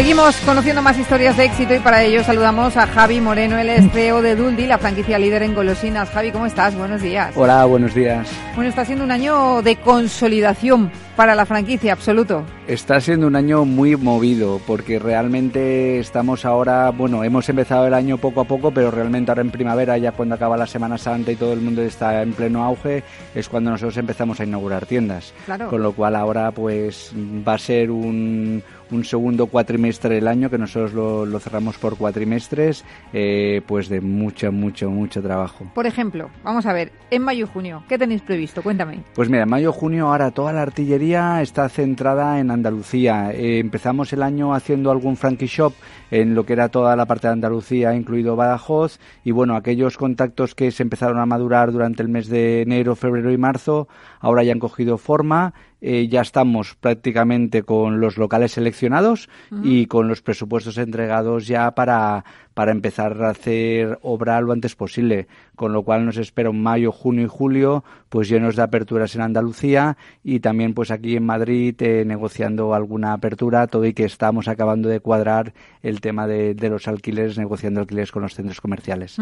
Seguimos 0.00 0.34
conociendo 0.46 0.80
más 0.80 0.98
historias 0.98 1.36
de 1.36 1.44
éxito 1.44 1.74
y 1.74 1.78
para 1.78 2.02
ello 2.02 2.24
saludamos 2.24 2.74
a 2.78 2.86
Javi 2.86 3.20
Moreno, 3.20 3.58
el 3.58 3.90
CEO 3.90 4.22
de 4.22 4.34
Duldi, 4.34 4.66
la 4.66 4.78
franquicia 4.78 5.18
líder 5.18 5.42
en 5.42 5.54
golosinas. 5.54 6.08
Javi, 6.08 6.32
¿cómo 6.32 6.46
estás? 6.46 6.74
Buenos 6.74 7.02
días. 7.02 7.36
Hola, 7.36 7.66
buenos 7.66 7.94
días. 7.94 8.26
Bueno, 8.54 8.70
está 8.70 8.86
siendo 8.86 9.04
un 9.04 9.10
año 9.10 9.60
de 9.60 9.76
consolidación 9.76 10.90
para 11.16 11.34
la 11.34 11.44
franquicia, 11.44 11.92
absoluto. 11.92 12.44
Está 12.66 12.98
siendo 13.02 13.26
un 13.26 13.36
año 13.36 13.66
muy 13.66 13.94
movido 13.94 14.58
porque 14.66 14.98
realmente 14.98 15.98
estamos 15.98 16.46
ahora, 16.46 16.88
bueno, 16.92 17.22
hemos 17.22 17.46
empezado 17.50 17.86
el 17.86 17.92
año 17.92 18.16
poco 18.16 18.40
a 18.40 18.44
poco, 18.44 18.70
pero 18.70 18.90
realmente 18.90 19.30
ahora 19.30 19.42
en 19.42 19.50
primavera, 19.50 19.98
ya 19.98 20.12
cuando 20.12 20.36
acaba 20.36 20.56
la 20.56 20.66
Semana 20.66 20.96
Santa 20.96 21.30
y 21.30 21.36
todo 21.36 21.52
el 21.52 21.60
mundo 21.60 21.82
está 21.82 22.22
en 22.22 22.32
pleno 22.32 22.64
auge, 22.64 23.02
es 23.34 23.50
cuando 23.50 23.70
nosotros 23.70 23.98
empezamos 23.98 24.40
a 24.40 24.44
inaugurar 24.44 24.86
tiendas. 24.86 25.34
Claro. 25.44 25.68
Con 25.68 25.82
lo 25.82 25.92
cual 25.92 26.16
ahora 26.16 26.52
pues 26.52 27.12
va 27.46 27.54
a 27.54 27.58
ser 27.58 27.90
un 27.90 28.62
un 28.90 29.04
segundo 29.04 29.46
cuatrimestre 29.46 30.16
del 30.16 30.28
año, 30.28 30.50
que 30.50 30.58
nosotros 30.58 30.92
lo, 30.92 31.40
cerramos 31.40 31.78
por 31.78 31.96
cuatrimestres, 31.96 32.84
eh, 33.12 33.62
pues 33.66 33.88
de 33.88 34.00
mucho, 34.00 34.52
mucho, 34.52 34.90
mucho 34.90 35.22
trabajo. 35.22 35.66
Por 35.74 35.86
ejemplo, 35.86 36.30
vamos 36.42 36.66
a 36.66 36.72
ver, 36.72 36.92
en 37.10 37.22
mayo 37.22 37.46
y 37.46 37.48
junio, 37.48 37.82
¿qué 37.88 37.98
tenéis 37.98 38.22
previsto? 38.22 38.62
Cuéntame. 38.62 39.02
Pues 39.14 39.28
mira, 39.28 39.44
en 39.44 39.48
mayo 39.48 39.70
y 39.70 39.78
junio 39.78 40.08
ahora 40.08 40.30
toda 40.30 40.52
la 40.52 40.62
artillería 40.62 41.42
está 41.42 41.68
centrada 41.68 42.38
en 42.38 42.50
Andalucía. 42.50 43.32
Eh, 43.32 43.58
empezamos 43.58 44.12
el 44.12 44.22
año 44.22 44.54
haciendo 44.54 44.90
algún 44.90 45.16
Frankie 45.16 45.46
Shop 45.46 45.72
en 46.10 46.34
lo 46.34 46.44
que 46.44 46.54
era 46.54 46.68
toda 46.68 46.96
la 46.96 47.06
parte 47.06 47.28
de 47.28 47.34
Andalucía, 47.34 47.94
incluido 47.94 48.36
Badajoz, 48.36 48.98
y 49.24 49.30
bueno, 49.30 49.56
aquellos 49.56 49.96
contactos 49.96 50.54
que 50.54 50.70
se 50.70 50.82
empezaron 50.82 51.18
a 51.18 51.26
madurar 51.26 51.72
durante 51.72 52.02
el 52.02 52.08
mes 52.08 52.28
de 52.28 52.62
enero, 52.62 52.96
febrero 52.96 53.32
y 53.32 53.38
marzo, 53.38 53.88
ahora 54.20 54.42
ya 54.42 54.52
han 54.52 54.58
cogido 54.58 54.98
forma 54.98 55.54
eh, 55.80 56.08
ya 56.08 56.20
estamos 56.20 56.74
prácticamente 56.74 57.62
con 57.62 58.00
los 58.00 58.18
locales 58.18 58.52
seleccionados 58.52 59.28
y 59.62 59.86
con 59.86 60.08
los 60.08 60.22
presupuestos 60.22 60.78
entregados 60.78 61.46
ya 61.46 61.70
para, 61.74 62.24
para 62.60 62.72
empezar 62.72 63.24
a 63.24 63.30
hacer 63.30 63.98
obra 64.02 64.38
lo 64.42 64.52
antes 64.52 64.76
posible, 64.76 65.28
con 65.56 65.72
lo 65.72 65.82
cual 65.82 66.04
nos 66.04 66.18
espera 66.18 66.50
un 66.50 66.62
mayo, 66.62 66.92
junio 66.92 67.24
y 67.24 67.26
julio 67.26 67.84
pues 68.10 68.28
llenos 68.28 68.56
de 68.56 68.62
aperturas 68.62 69.14
en 69.14 69.22
Andalucía 69.22 69.96
y 70.22 70.40
también 70.40 70.74
pues 70.74 70.90
aquí 70.90 71.16
en 71.16 71.24
Madrid 71.24 71.74
eh, 71.80 72.04
negociando 72.04 72.74
alguna 72.74 73.14
apertura, 73.14 73.66
todo 73.68 73.86
y 73.86 73.94
que 73.94 74.04
estamos 74.04 74.48
acabando 74.48 74.90
de 74.90 75.00
cuadrar 75.00 75.54
el 75.82 76.02
tema 76.02 76.26
de, 76.26 76.54
los 76.68 76.86
alquileres, 76.88 77.38
negociando 77.38 77.80
alquileres 77.80 78.12
con 78.12 78.22
los 78.22 78.34
centros 78.34 78.60
comerciales. 78.60 79.16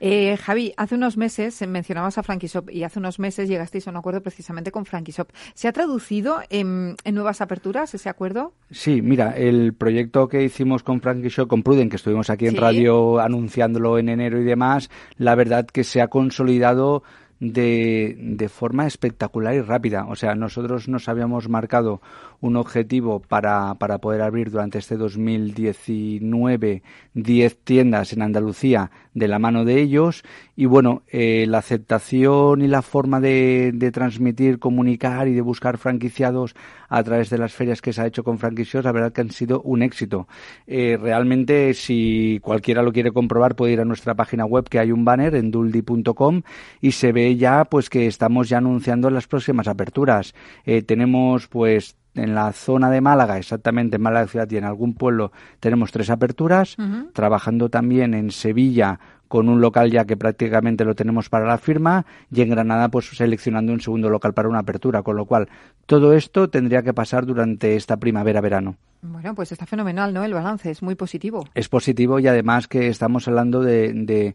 Eh, 0.00 0.36
Javi, 0.38 0.72
hace 0.76 0.96
unos 0.96 1.16
meses 1.16 1.64
mencionabas 1.68 2.18
a 2.18 2.22
Shop 2.22 2.70
y 2.70 2.82
hace 2.82 2.98
unos 2.98 3.18
meses 3.20 3.48
llegasteis 3.48 3.86
a 3.86 3.90
un 3.90 3.98
acuerdo 3.98 4.22
precisamente 4.22 4.72
con 4.72 4.84
Shop. 4.84 5.28
¿Se 5.54 5.68
ha 5.68 5.72
traducido 5.72 6.40
en, 6.48 6.96
nuevas 7.12 7.40
aperturas 7.40 7.94
ese 7.94 8.08
acuerdo? 8.08 8.54
Sí, 8.70 9.02
mira, 9.02 9.36
el 9.36 9.74
proyecto 9.74 10.28
que 10.28 10.42
hicimos 10.42 10.82
con 10.82 11.00
Shop, 11.00 11.46
con 11.46 11.62
Pruden, 11.62 11.90
que 11.90 11.96
estuvimos 11.96 12.30
aquí 12.30 12.46
en 12.46 12.56
radio 12.56 12.79
anunciándolo 13.20 13.98
en 13.98 14.08
enero 14.08 14.40
y 14.40 14.44
demás, 14.44 14.90
la 15.16 15.34
verdad 15.34 15.66
que 15.66 15.84
se 15.84 16.00
ha 16.00 16.08
consolidado 16.08 17.02
de, 17.40 18.16
de 18.18 18.48
forma 18.48 18.86
espectacular 18.86 19.54
y 19.54 19.62
rápida. 19.62 20.06
O 20.08 20.14
sea, 20.14 20.34
nosotros 20.34 20.88
nos 20.88 21.08
habíamos 21.08 21.48
marcado 21.48 22.00
un 22.40 22.56
objetivo 22.56 23.20
para, 23.20 23.74
para 23.74 23.98
poder 23.98 24.22
abrir 24.22 24.50
durante 24.50 24.78
este 24.78 24.96
2019 24.96 26.82
10 27.14 27.58
tiendas 27.64 28.12
en 28.12 28.22
Andalucía 28.22 28.90
de 29.14 29.28
la 29.28 29.38
mano 29.38 29.64
de 29.64 29.80
ellos 29.80 30.22
y 30.60 30.66
bueno, 30.66 31.04
eh, 31.08 31.46
la 31.48 31.56
aceptación 31.56 32.60
y 32.60 32.68
la 32.68 32.82
forma 32.82 33.18
de, 33.18 33.70
de, 33.72 33.90
transmitir, 33.90 34.58
comunicar 34.58 35.26
y 35.26 35.32
de 35.32 35.40
buscar 35.40 35.78
franquiciados 35.78 36.54
a 36.90 37.02
través 37.02 37.30
de 37.30 37.38
las 37.38 37.54
ferias 37.54 37.80
que 37.80 37.94
se 37.94 38.02
ha 38.02 38.06
hecho 38.06 38.24
con 38.24 38.38
franquicios, 38.38 38.84
la 38.84 38.92
verdad 38.92 39.10
que 39.10 39.22
han 39.22 39.30
sido 39.30 39.62
un 39.62 39.80
éxito. 39.80 40.28
Eh, 40.66 40.98
realmente, 41.00 41.72
si 41.72 42.40
cualquiera 42.42 42.82
lo 42.82 42.92
quiere 42.92 43.10
comprobar, 43.10 43.56
puede 43.56 43.72
ir 43.72 43.80
a 43.80 43.86
nuestra 43.86 44.14
página 44.14 44.44
web 44.44 44.68
que 44.68 44.78
hay 44.78 44.92
un 44.92 45.02
banner 45.02 45.34
en 45.34 45.50
duldi.com 45.50 46.42
y 46.82 46.92
se 46.92 47.12
ve 47.12 47.36
ya 47.36 47.64
pues 47.64 47.88
que 47.88 48.06
estamos 48.06 48.50
ya 48.50 48.58
anunciando 48.58 49.08
las 49.08 49.26
próximas 49.26 49.66
aperturas. 49.66 50.34
Eh, 50.66 50.82
tenemos 50.82 51.46
pues 51.46 51.96
en 52.14 52.34
la 52.34 52.52
zona 52.52 52.90
de 52.90 53.00
Málaga, 53.00 53.38
exactamente 53.38 53.96
en 53.96 54.02
Málaga 54.02 54.26
ciudad 54.26 54.50
y 54.50 54.58
en 54.58 54.64
algún 54.64 54.94
pueblo, 54.94 55.32
tenemos 55.60 55.92
tres 55.92 56.10
aperturas, 56.10 56.76
trabajando 57.14 57.70
también 57.70 58.14
en 58.14 58.30
Sevilla 58.30 58.98
con 59.30 59.48
un 59.48 59.60
local 59.60 59.92
ya 59.92 60.06
que 60.06 60.16
prácticamente 60.16 60.84
lo 60.84 60.96
tenemos 60.96 61.28
para 61.28 61.46
la 61.46 61.56
firma 61.56 62.04
y 62.32 62.40
en 62.42 62.50
Granada 62.50 62.88
pues 62.88 63.06
seleccionando 63.10 63.72
un 63.72 63.80
segundo 63.80 64.10
local 64.10 64.34
para 64.34 64.48
una 64.48 64.58
apertura, 64.58 65.04
con 65.04 65.14
lo 65.14 65.24
cual 65.24 65.48
todo 65.86 66.14
esto 66.14 66.50
tendría 66.50 66.82
que 66.82 66.92
pasar 66.92 67.26
durante 67.26 67.76
esta 67.76 67.96
primavera-verano. 67.98 68.74
Bueno, 69.02 69.36
pues 69.36 69.52
está 69.52 69.66
fenomenal, 69.66 70.12
¿no? 70.12 70.24
El 70.24 70.34
balance 70.34 70.68
es 70.68 70.82
muy 70.82 70.96
positivo. 70.96 71.44
Es 71.54 71.68
positivo 71.68 72.18
y 72.18 72.26
además 72.26 72.66
que 72.66 72.88
estamos 72.88 73.28
hablando 73.28 73.62
de, 73.62 73.92
de 73.92 74.34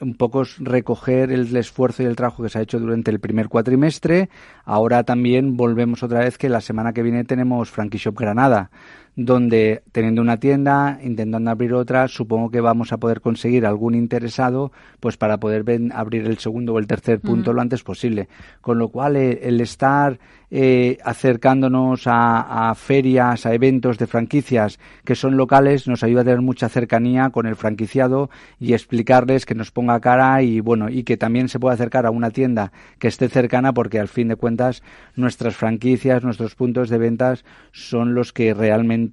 un 0.00 0.16
poco 0.16 0.42
recoger 0.58 1.30
el 1.30 1.56
esfuerzo 1.56 2.02
y 2.02 2.06
el 2.06 2.16
trabajo 2.16 2.42
que 2.42 2.48
se 2.48 2.58
ha 2.58 2.62
hecho 2.62 2.80
durante 2.80 3.12
el 3.12 3.20
primer 3.20 3.48
cuatrimestre. 3.48 4.28
Ahora 4.64 5.04
también 5.04 5.56
volvemos 5.56 6.02
otra 6.02 6.18
vez 6.18 6.36
que 6.36 6.48
la 6.48 6.60
semana 6.60 6.92
que 6.92 7.04
viene 7.04 7.22
tenemos 7.22 7.70
Frankie 7.70 7.98
Shop 7.98 8.18
Granada 8.18 8.72
donde 9.16 9.82
teniendo 9.92 10.20
una 10.20 10.38
tienda, 10.38 11.00
intentando 11.02 11.50
abrir 11.50 11.72
otra, 11.72 12.06
supongo 12.06 12.50
que 12.50 12.60
vamos 12.60 12.92
a 12.92 12.98
poder 12.98 13.22
conseguir 13.22 13.64
algún 13.64 13.94
interesado 13.94 14.72
pues 15.00 15.16
para 15.16 15.38
poder 15.38 15.64
abrir 15.94 16.26
el 16.26 16.36
segundo 16.36 16.74
o 16.74 16.78
el 16.78 16.86
tercer 16.86 17.20
punto 17.20 17.54
lo 17.54 17.62
antes 17.62 17.82
posible. 17.82 18.28
Con 18.60 18.78
lo 18.78 18.90
cual, 18.90 19.16
eh, 19.16 19.40
el 19.42 19.60
estar 19.62 20.18
eh, 20.50 20.98
acercándonos 21.02 22.02
a, 22.06 22.72
ferias, 22.76 23.46
a 23.46 23.54
eventos 23.54 23.98
de 23.98 24.06
franquicias 24.06 24.78
que 25.04 25.16
son 25.16 25.36
locales, 25.36 25.88
nos 25.88 26.04
ayuda 26.04 26.20
a 26.20 26.24
tener 26.24 26.42
mucha 26.42 26.68
cercanía 26.68 27.30
con 27.30 27.46
el 27.46 27.56
franquiciado 27.56 28.30
y 28.60 28.74
explicarles 28.74 29.46
que 29.46 29.54
nos 29.54 29.72
ponga 29.72 29.98
cara 30.00 30.42
y 30.42 30.60
bueno, 30.60 30.88
y 30.88 31.02
que 31.02 31.16
también 31.16 31.48
se 31.48 31.58
pueda 31.58 31.74
acercar 31.74 32.06
a 32.06 32.10
una 32.10 32.30
tienda 32.30 32.70
que 32.98 33.08
esté 33.08 33.28
cercana 33.28 33.72
porque 33.72 33.98
al 33.98 34.08
fin 34.08 34.28
de 34.28 34.36
cuentas 34.36 34.82
nuestras 35.16 35.56
franquicias, 35.56 36.22
nuestros 36.22 36.54
puntos 36.54 36.90
de 36.90 36.98
ventas 36.98 37.44
son 37.72 38.14
los 38.14 38.32
que 38.32 38.54
realmente 38.54 39.05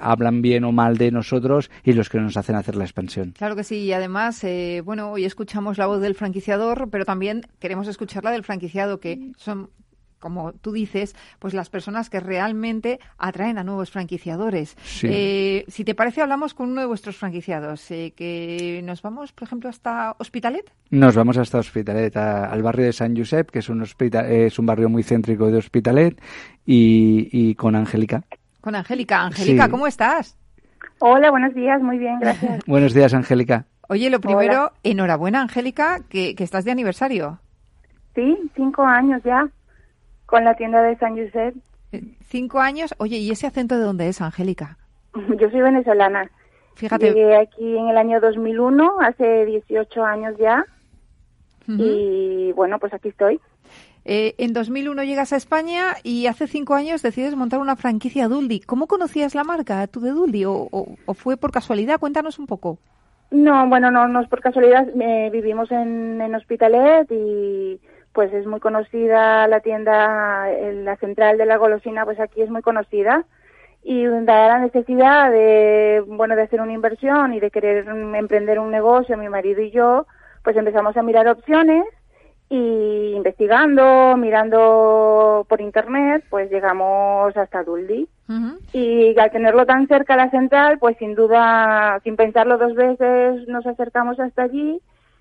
hablan 0.00 0.42
bien 0.42 0.64
o 0.64 0.72
mal 0.72 0.96
de 0.96 1.10
nosotros 1.10 1.70
y 1.84 1.92
los 1.92 2.08
que 2.08 2.18
nos 2.18 2.36
hacen 2.36 2.56
hacer 2.56 2.76
la 2.76 2.84
expansión. 2.84 3.32
Claro 3.36 3.56
que 3.56 3.64
sí, 3.64 3.76
y 3.78 3.92
además, 3.92 4.42
eh, 4.44 4.82
bueno, 4.84 5.12
hoy 5.12 5.24
escuchamos 5.24 5.78
la 5.78 5.86
voz 5.86 6.00
del 6.00 6.14
franquiciador, 6.14 6.88
pero 6.90 7.04
también 7.04 7.42
queremos 7.58 7.88
escuchar 7.88 8.24
la 8.24 8.30
del 8.30 8.44
franquiciado, 8.44 9.00
que 9.00 9.32
son 9.36 9.70
como 10.18 10.52
tú 10.54 10.72
dices, 10.72 11.14
pues 11.38 11.54
las 11.54 11.70
personas 11.70 12.10
que 12.10 12.20
realmente 12.20 12.98
atraen 13.18 13.58
a 13.58 13.64
nuevos 13.64 13.90
franquiciadores. 13.90 14.76
Eh, 15.02 15.64
si 15.68 15.84
te 15.84 15.94
parece, 15.94 16.22
hablamos 16.22 16.54
con 16.54 16.70
uno 16.70 16.80
de 16.80 16.86
vuestros 16.86 17.16
franquiciados, 17.16 17.90
eh, 17.90 18.12
que 18.16 18.80
nos 18.82 19.02
vamos, 19.02 19.32
por 19.32 19.46
ejemplo, 19.46 19.68
hasta 19.68 20.16
Hospitalet. 20.18 20.72
Nos 20.90 21.14
vamos 21.14 21.36
hasta 21.36 21.58
Hospitalet, 21.58 22.16
al 22.16 22.62
barrio 22.62 22.86
de 22.86 22.92
San 22.92 23.16
Josep, 23.16 23.50
que 23.50 23.60
es 23.60 23.68
un, 23.68 23.82
es 23.82 24.58
un 24.58 24.66
barrio 24.66 24.88
muy 24.88 25.02
céntrico 25.02 25.50
de 25.50 25.58
Hospitalet, 25.58 26.20
y, 26.64 27.28
y 27.30 27.54
con 27.54 27.76
Angélica 27.76 28.24
con 28.66 28.74
Angélica. 28.74 29.22
Angélica, 29.22 29.68
¿cómo 29.68 29.86
estás? 29.86 30.36
Hola, 30.98 31.30
buenos 31.30 31.54
días, 31.54 31.80
muy 31.80 31.98
bien, 31.98 32.18
gracias. 32.18 32.64
buenos 32.66 32.94
días, 32.94 33.14
Angélica. 33.14 33.64
Oye, 33.88 34.10
lo 34.10 34.20
primero, 34.20 34.72
enhorabuena, 34.82 35.40
Angélica, 35.40 36.00
que, 36.08 36.34
estás 36.36 36.64
de 36.64 36.72
aniversario. 36.72 37.38
Sí, 38.16 38.36
cinco 38.56 38.82
años 38.82 39.22
ya, 39.22 39.48
con 40.26 40.44
la 40.44 40.54
tienda 40.54 40.82
de 40.82 40.96
San 40.96 41.14
José. 41.14 41.54
Eh, 41.92 42.16
cinco 42.24 42.58
años. 42.58 42.92
Oye, 42.98 43.18
¿y 43.18 43.30
ese 43.30 43.46
acento 43.46 43.76
de 43.78 43.84
dónde 43.84 44.08
es, 44.08 44.20
Angélica? 44.20 44.78
Yo 45.40 45.48
soy 45.48 45.60
venezolana. 45.60 46.28
Fíjate. 46.74 47.12
Llegué 47.12 47.36
aquí 47.36 47.76
en 47.76 47.86
el 47.86 47.96
año 47.96 48.18
2001, 48.18 48.96
hace 48.98 49.46
18 49.46 50.04
años 50.04 50.34
ya. 50.40 50.66
Y 51.68 52.50
bueno, 52.56 52.80
pues 52.80 52.92
aquí 52.94 53.10
estoy. 53.10 53.40
Eh, 54.08 54.36
en 54.38 54.52
2001 54.52 55.02
llegas 55.02 55.32
a 55.32 55.36
España 55.36 55.96
y 56.04 56.28
hace 56.28 56.46
cinco 56.46 56.74
años 56.74 57.02
decides 57.02 57.34
montar 57.34 57.58
una 57.58 57.74
franquicia 57.74 58.28
Duldi. 58.28 58.60
¿Cómo 58.60 58.86
conocías 58.86 59.34
la 59.34 59.42
marca, 59.42 59.84
tú 59.88 59.98
de 59.98 60.12
Duldi? 60.12 60.44
¿O, 60.46 60.68
fue 61.14 61.36
por 61.36 61.50
casualidad? 61.50 61.98
Cuéntanos 61.98 62.38
un 62.38 62.46
poco. 62.46 62.78
No, 63.32 63.68
bueno, 63.68 63.90
no, 63.90 64.06
no 64.06 64.20
es 64.20 64.28
por 64.28 64.40
casualidad. 64.40 64.86
Eh, 65.00 65.28
vivimos 65.32 65.72
en, 65.72 66.20
en 66.20 66.34
Hospitalet 66.36 67.10
y 67.10 67.80
pues 68.12 68.32
es 68.32 68.46
muy 68.46 68.60
conocida 68.60 69.48
la 69.48 69.58
tienda, 69.58 70.46
la 70.72 70.96
central 70.98 71.36
de 71.36 71.46
la 71.46 71.56
golosina, 71.56 72.04
pues 72.04 72.20
aquí 72.20 72.42
es 72.42 72.48
muy 72.48 72.62
conocida 72.62 73.24
y 73.82 74.04
dada 74.04 74.48
la 74.48 74.58
necesidad 74.60 75.32
de 75.32 76.02
bueno 76.06 76.36
de 76.36 76.42
hacer 76.42 76.60
una 76.60 76.72
inversión 76.72 77.34
y 77.34 77.40
de 77.40 77.50
querer 77.50 77.86
emprender 77.88 78.58
un 78.58 78.70
negocio 78.70 79.16
mi 79.16 79.28
marido 79.28 79.60
y 79.62 79.70
yo 79.70 80.06
pues 80.42 80.56
empezamos 80.56 80.96
a 80.96 81.02
mirar 81.02 81.28
opciones 81.28 81.84
y 82.48 83.14
investigando, 83.16 84.16
mirando 84.16 85.44
por 85.48 85.60
internet, 85.60 86.24
pues 86.30 86.50
llegamos 86.50 87.36
hasta 87.36 87.64
Duldi. 87.64 88.08
Y 88.72 89.18
al 89.18 89.30
tenerlo 89.30 89.66
tan 89.66 89.86
cerca 89.86 90.14
a 90.14 90.16
la 90.16 90.30
central, 90.30 90.78
pues 90.78 90.96
sin 90.98 91.14
duda, 91.14 92.00
sin 92.02 92.16
pensarlo 92.16 92.58
dos 92.58 92.74
veces, 92.74 93.46
nos 93.46 93.66
acercamos 93.66 94.18
hasta 94.18 94.42
allí 94.42 94.80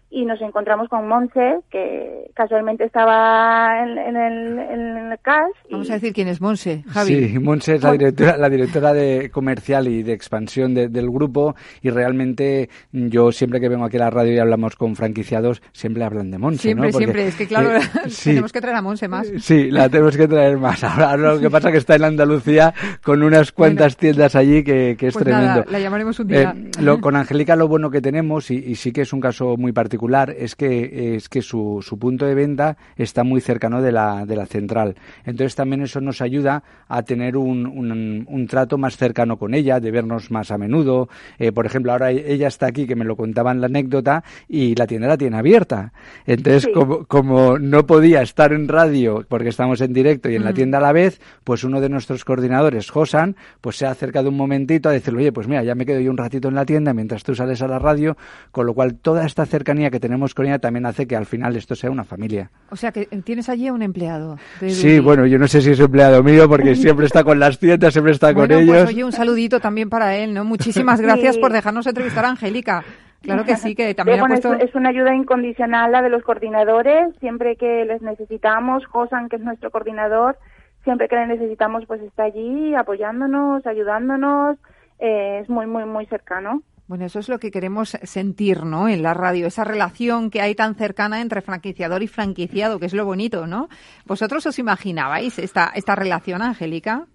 y 0.09 0.25
nos 0.25 0.41
encontramos 0.41 0.87
con 0.87 1.07
Monse, 1.07 1.59
que 1.69 2.31
casualmente 2.33 2.85
estaba 2.85 3.83
en, 3.83 4.15
el, 4.15 4.59
en 4.59 5.11
el 5.11 5.19
CAS. 5.19 5.51
Vamos 5.69 5.89
a 5.89 5.95
decir 5.95 6.13
quién 6.13 6.27
es 6.27 6.39
Monse, 6.39 6.83
Javi. 6.87 7.29
Sí, 7.29 7.39
Monse 7.39 7.75
es 7.75 7.83
la 7.83 7.91
directora, 7.91 8.37
la 8.37 8.49
directora 8.49 8.93
de 8.93 9.29
comercial 9.29 9.87
y 9.87 10.03
de 10.03 10.13
expansión 10.13 10.73
del 10.73 11.09
grupo 11.09 11.55
y 11.81 11.89
realmente 11.89 12.69
yo 12.91 13.31
siempre 13.31 13.59
que 13.59 13.67
vengo 13.67 13.85
aquí 13.85 13.97
a 13.97 14.01
la 14.01 14.09
radio 14.09 14.33
y 14.33 14.39
hablamos 14.39 14.75
con 14.75 14.95
franquiciados, 14.95 15.61
siempre 15.73 16.03
hablan 16.03 16.31
de 16.31 16.37
Monse, 16.37 16.61
Siempre, 16.61 16.91
¿no? 16.91 16.97
siempre. 16.97 17.27
Es 17.27 17.35
que 17.35 17.47
claro, 17.47 17.75
eh, 17.75 17.81
tenemos 18.23 18.53
que 18.53 18.61
traer 18.61 18.77
a 18.77 18.81
Monse 18.81 19.07
más. 19.07 19.27
Sí, 19.39 19.69
la 19.69 19.89
tenemos 19.89 20.15
que 20.15 20.27
traer 20.27 20.57
más. 20.57 20.83
Ahora 20.83 21.17
lo 21.17 21.39
que 21.39 21.49
pasa 21.49 21.69
es 21.69 21.73
que 21.73 21.79
está 21.79 21.95
en 21.95 22.05
Andalucía 22.05 22.73
con 23.03 23.21
unas 23.21 23.51
cuantas 23.51 23.97
tiendas 23.97 24.35
allí 24.35 24.63
que, 24.63 24.91
es 24.91 24.97
pues 24.97 25.17
tremendo. 25.17 25.47
Nada, 25.47 25.65
la 25.69 25.79
llamaremos 25.79 26.19
un 26.19 26.27
día. 26.27 26.55
Eh, 26.55 26.81
lo, 26.81 27.01
con 27.01 27.15
Angélica 27.15 27.55
lo 27.55 27.67
bueno 27.67 27.89
que 27.89 28.01
tenemos, 28.01 28.49
y, 28.49 28.55
y 28.55 28.75
sí 28.75 28.91
que 28.91 29.01
es 29.01 29.11
un 29.11 29.19
caso 29.19 29.55
muy 29.57 29.73
particular, 29.73 30.04
es 30.37 30.55
que, 30.55 31.15
es 31.15 31.29
que 31.29 31.41
su, 31.41 31.79
su 31.81 31.97
punto 31.97 32.25
de 32.25 32.35
venta 32.35 32.77
está 32.95 33.23
muy 33.23 33.41
cercano 33.41 33.81
de 33.81 33.91
la, 33.91 34.25
de 34.25 34.35
la 34.35 34.45
central. 34.45 34.95
Entonces 35.25 35.55
también 35.55 35.81
eso 35.81 36.01
nos 36.01 36.21
ayuda 36.21 36.63
a 36.87 37.03
tener 37.03 37.37
un, 37.37 38.25
un, 38.27 38.47
trato 38.47 38.77
más 38.77 38.97
cercano 38.97 39.37
con 39.37 39.53
ella, 39.53 39.79
de 39.79 39.91
vernos 39.91 40.31
más 40.31 40.51
a 40.51 40.57
menudo. 40.57 41.09
Eh, 41.39 41.51
por 41.51 41.65
ejemplo, 41.65 41.91
ahora 41.91 42.11
ella 42.11 42.47
está 42.47 42.67
aquí, 42.67 42.85
que 42.85 42.95
me 42.95 43.05
lo 43.05 43.15
contaba 43.15 43.51
en 43.51 43.61
la 43.61 43.67
anécdota, 43.67 44.23
y 44.47 44.75
la 44.75 44.87
tienda 44.87 45.07
la 45.07 45.17
tiene 45.17 45.37
abierta. 45.37 45.93
Entonces, 46.25 46.69
como, 46.73 47.05
como 47.05 47.57
no 47.57 47.85
podía 47.85 48.21
estar 48.21 48.53
en 48.53 48.67
radio 48.67 49.25
porque 49.27 49.49
estamos 49.49 49.81
en 49.81 49.93
directo 49.93 50.29
y 50.29 50.35
en 50.35 50.43
la 50.43 50.53
tienda 50.53 50.77
a 50.77 50.81
la 50.81 50.91
vez, 50.91 51.19
pues 51.43 51.63
uno 51.63 51.81
de 51.81 51.89
nuestros 51.89 52.25
coordinadores, 52.25 52.89
Josan, 52.89 53.35
pues 53.61 53.77
se 53.77 53.85
ha 53.85 53.91
acercado 53.91 54.29
un 54.29 54.37
momentito 54.37 54.89
a 54.89 54.91
decirle, 54.91 55.21
oye, 55.21 55.31
pues 55.31 55.47
mira, 55.47 55.63
ya 55.63 55.75
me 55.75 55.85
quedo 55.85 55.99
yo 55.99 56.11
un 56.11 56.17
ratito 56.17 56.47
en 56.47 56.55
la 56.55 56.65
tienda 56.65 56.93
mientras 56.93 57.23
tú 57.23 57.35
sales 57.35 57.61
a 57.61 57.67
la 57.67 57.79
radio, 57.79 58.17
con 58.51 58.65
lo 58.65 58.73
cual 58.73 58.95
toda 58.95 59.25
esta 59.25 59.45
cercanía 59.45 59.84
que 59.89 59.99
tenemos 59.99 60.33
con 60.33 60.45
ella 60.45 60.59
también 60.59 60.85
hace 60.85 61.07
que 61.07 61.15
al 61.15 61.25
final 61.25 61.55
esto 61.55 61.75
sea 61.75 61.91
una 61.91 62.03
familia. 62.03 62.49
O 62.69 62.75
sea, 62.75 62.91
que 62.91 63.05
tienes 63.23 63.49
allí 63.49 63.69
un 63.69 63.81
empleado. 63.81 64.37
sí, 64.67 64.99
bueno, 64.99 65.25
yo 65.25 65.37
no 65.37 65.47
sé 65.47 65.61
si 65.61 65.71
es 65.71 65.79
empleado 65.79 66.23
mío 66.23 66.47
porque 66.47 66.75
siempre 66.75 67.05
está 67.05 67.23
con 67.23 67.39
las 67.39 67.59
tiendas, 67.59 67.93
siempre 67.93 68.13
está 68.13 68.33
con 68.33 68.47
pues, 68.47 68.59
ellos. 68.61 68.77
Pues, 68.77 68.89
oye, 68.89 69.03
un 69.03 69.11
saludito 69.11 69.59
también 69.59 69.89
para 69.89 70.15
él, 70.15 70.33
¿no? 70.33 70.43
Muchísimas 70.45 71.01
gracias 71.05 71.37
por 71.37 71.51
dejarnos 71.51 71.87
entrevistar 71.87 72.25
a 72.25 72.29
Angélica. 72.29 72.83
Claro 73.21 73.43
que 73.43 73.55
sí, 73.55 73.75
que 73.75 73.93
también 73.95 74.21
ha 74.21 74.27
puesto... 74.27 74.53
es, 74.53 74.73
una 74.75 74.89
ayuda 74.89 75.15
incondicional 75.15 75.91
la 75.91 76.01
de 76.01 76.09
los 76.09 76.23
coordinadores. 76.23 77.15
Siempre 77.19 77.55
que 77.55 77.83
les 77.85 78.01
necesitamos, 78.01 78.85
Josan, 78.85 79.29
que 79.29 79.37
es 79.37 79.41
nuestro 79.41 79.71
coordinador, 79.71 80.37
siempre 80.83 81.07
que 81.07 81.15
le 81.15 81.27
necesitamos, 81.27 81.85
pues 81.87 82.01
está 82.01 82.23
allí 82.23 82.75
apoyándonos, 82.75 83.65
ayudándonos. 83.65 84.57
Eh, 84.99 85.39
es 85.41 85.49
muy, 85.49 85.65
muy, 85.65 85.85
muy 85.85 86.05
cercano. 86.05 86.61
Bueno, 86.87 87.05
eso 87.05 87.17
es 87.17 87.29
lo 87.29 87.39
que 87.39 87.49
queremos 87.49 87.97
sentir, 88.03 88.63
¿no? 88.63 88.87
En 88.87 89.01
la 89.01 89.15
radio, 89.15 89.47
esa 89.47 89.63
relación 89.63 90.29
que 90.29 90.41
hay 90.41 90.53
tan 90.53 90.75
cercana 90.75 91.19
entre 91.21 91.41
franquiciador 91.41 92.03
y 92.03 92.07
franquiciado, 92.07 92.79
que 92.79 92.85
es 92.85 92.93
lo 92.93 93.05
bonito, 93.05 93.47
¿no? 93.47 93.69
¿Vosotros 94.05 94.45
os 94.45 94.59
imaginabais 94.59 95.39
esta, 95.39 95.71
esta 95.73 95.95
relación, 95.95 96.43
Angélica? 96.43 97.07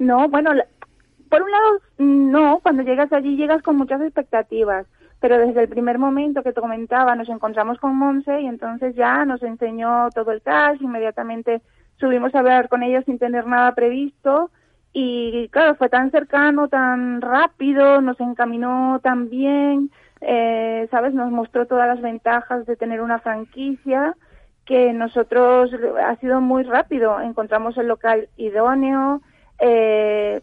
No, 0.00 0.28
bueno, 0.28 0.50
por 1.28 1.42
un 1.42 1.50
lado, 1.52 1.80
no, 1.98 2.58
cuando 2.60 2.82
llegas 2.82 3.12
allí 3.12 3.36
llegas 3.36 3.62
con 3.62 3.76
muchas 3.76 4.00
expectativas, 4.00 4.86
pero 5.20 5.38
desde 5.38 5.62
el 5.62 5.68
primer 5.68 5.98
momento 5.98 6.42
que 6.42 6.52
te 6.52 6.60
comentaba 6.60 7.14
nos 7.14 7.28
encontramos 7.28 7.78
con 7.78 7.94
Monse 7.94 8.40
y 8.40 8.46
entonces 8.46 8.96
ya 8.96 9.24
nos 9.24 9.40
enseñó 9.44 10.08
todo 10.12 10.32
el 10.32 10.42
cash, 10.42 10.80
inmediatamente 10.80 11.62
subimos 11.96 12.34
a 12.34 12.40
hablar 12.40 12.68
con 12.68 12.82
ella 12.82 13.02
sin 13.02 13.18
tener 13.20 13.46
nada 13.46 13.72
previsto 13.74 14.50
y 14.92 15.48
claro, 15.50 15.76
fue 15.76 15.88
tan 15.88 16.10
cercano, 16.10 16.68
tan 16.68 17.20
rápido, 17.20 18.00
nos 18.00 18.18
encaminó 18.20 18.98
tan 19.02 19.28
bien, 19.30 19.90
eh, 20.20 20.88
¿sabes? 20.90 21.14
Nos 21.14 21.30
mostró 21.30 21.66
todas 21.66 21.86
las 21.86 22.00
ventajas 22.00 22.66
de 22.66 22.76
tener 22.76 23.00
una 23.00 23.20
franquicia 23.20 24.16
que 24.64 24.92
nosotros 24.92 25.70
ha 26.04 26.16
sido 26.16 26.40
muy 26.40 26.64
rápido. 26.64 27.20
Encontramos 27.20 27.76
el 27.78 27.86
local 27.86 28.28
idóneo, 28.36 29.20
eh, 29.60 30.40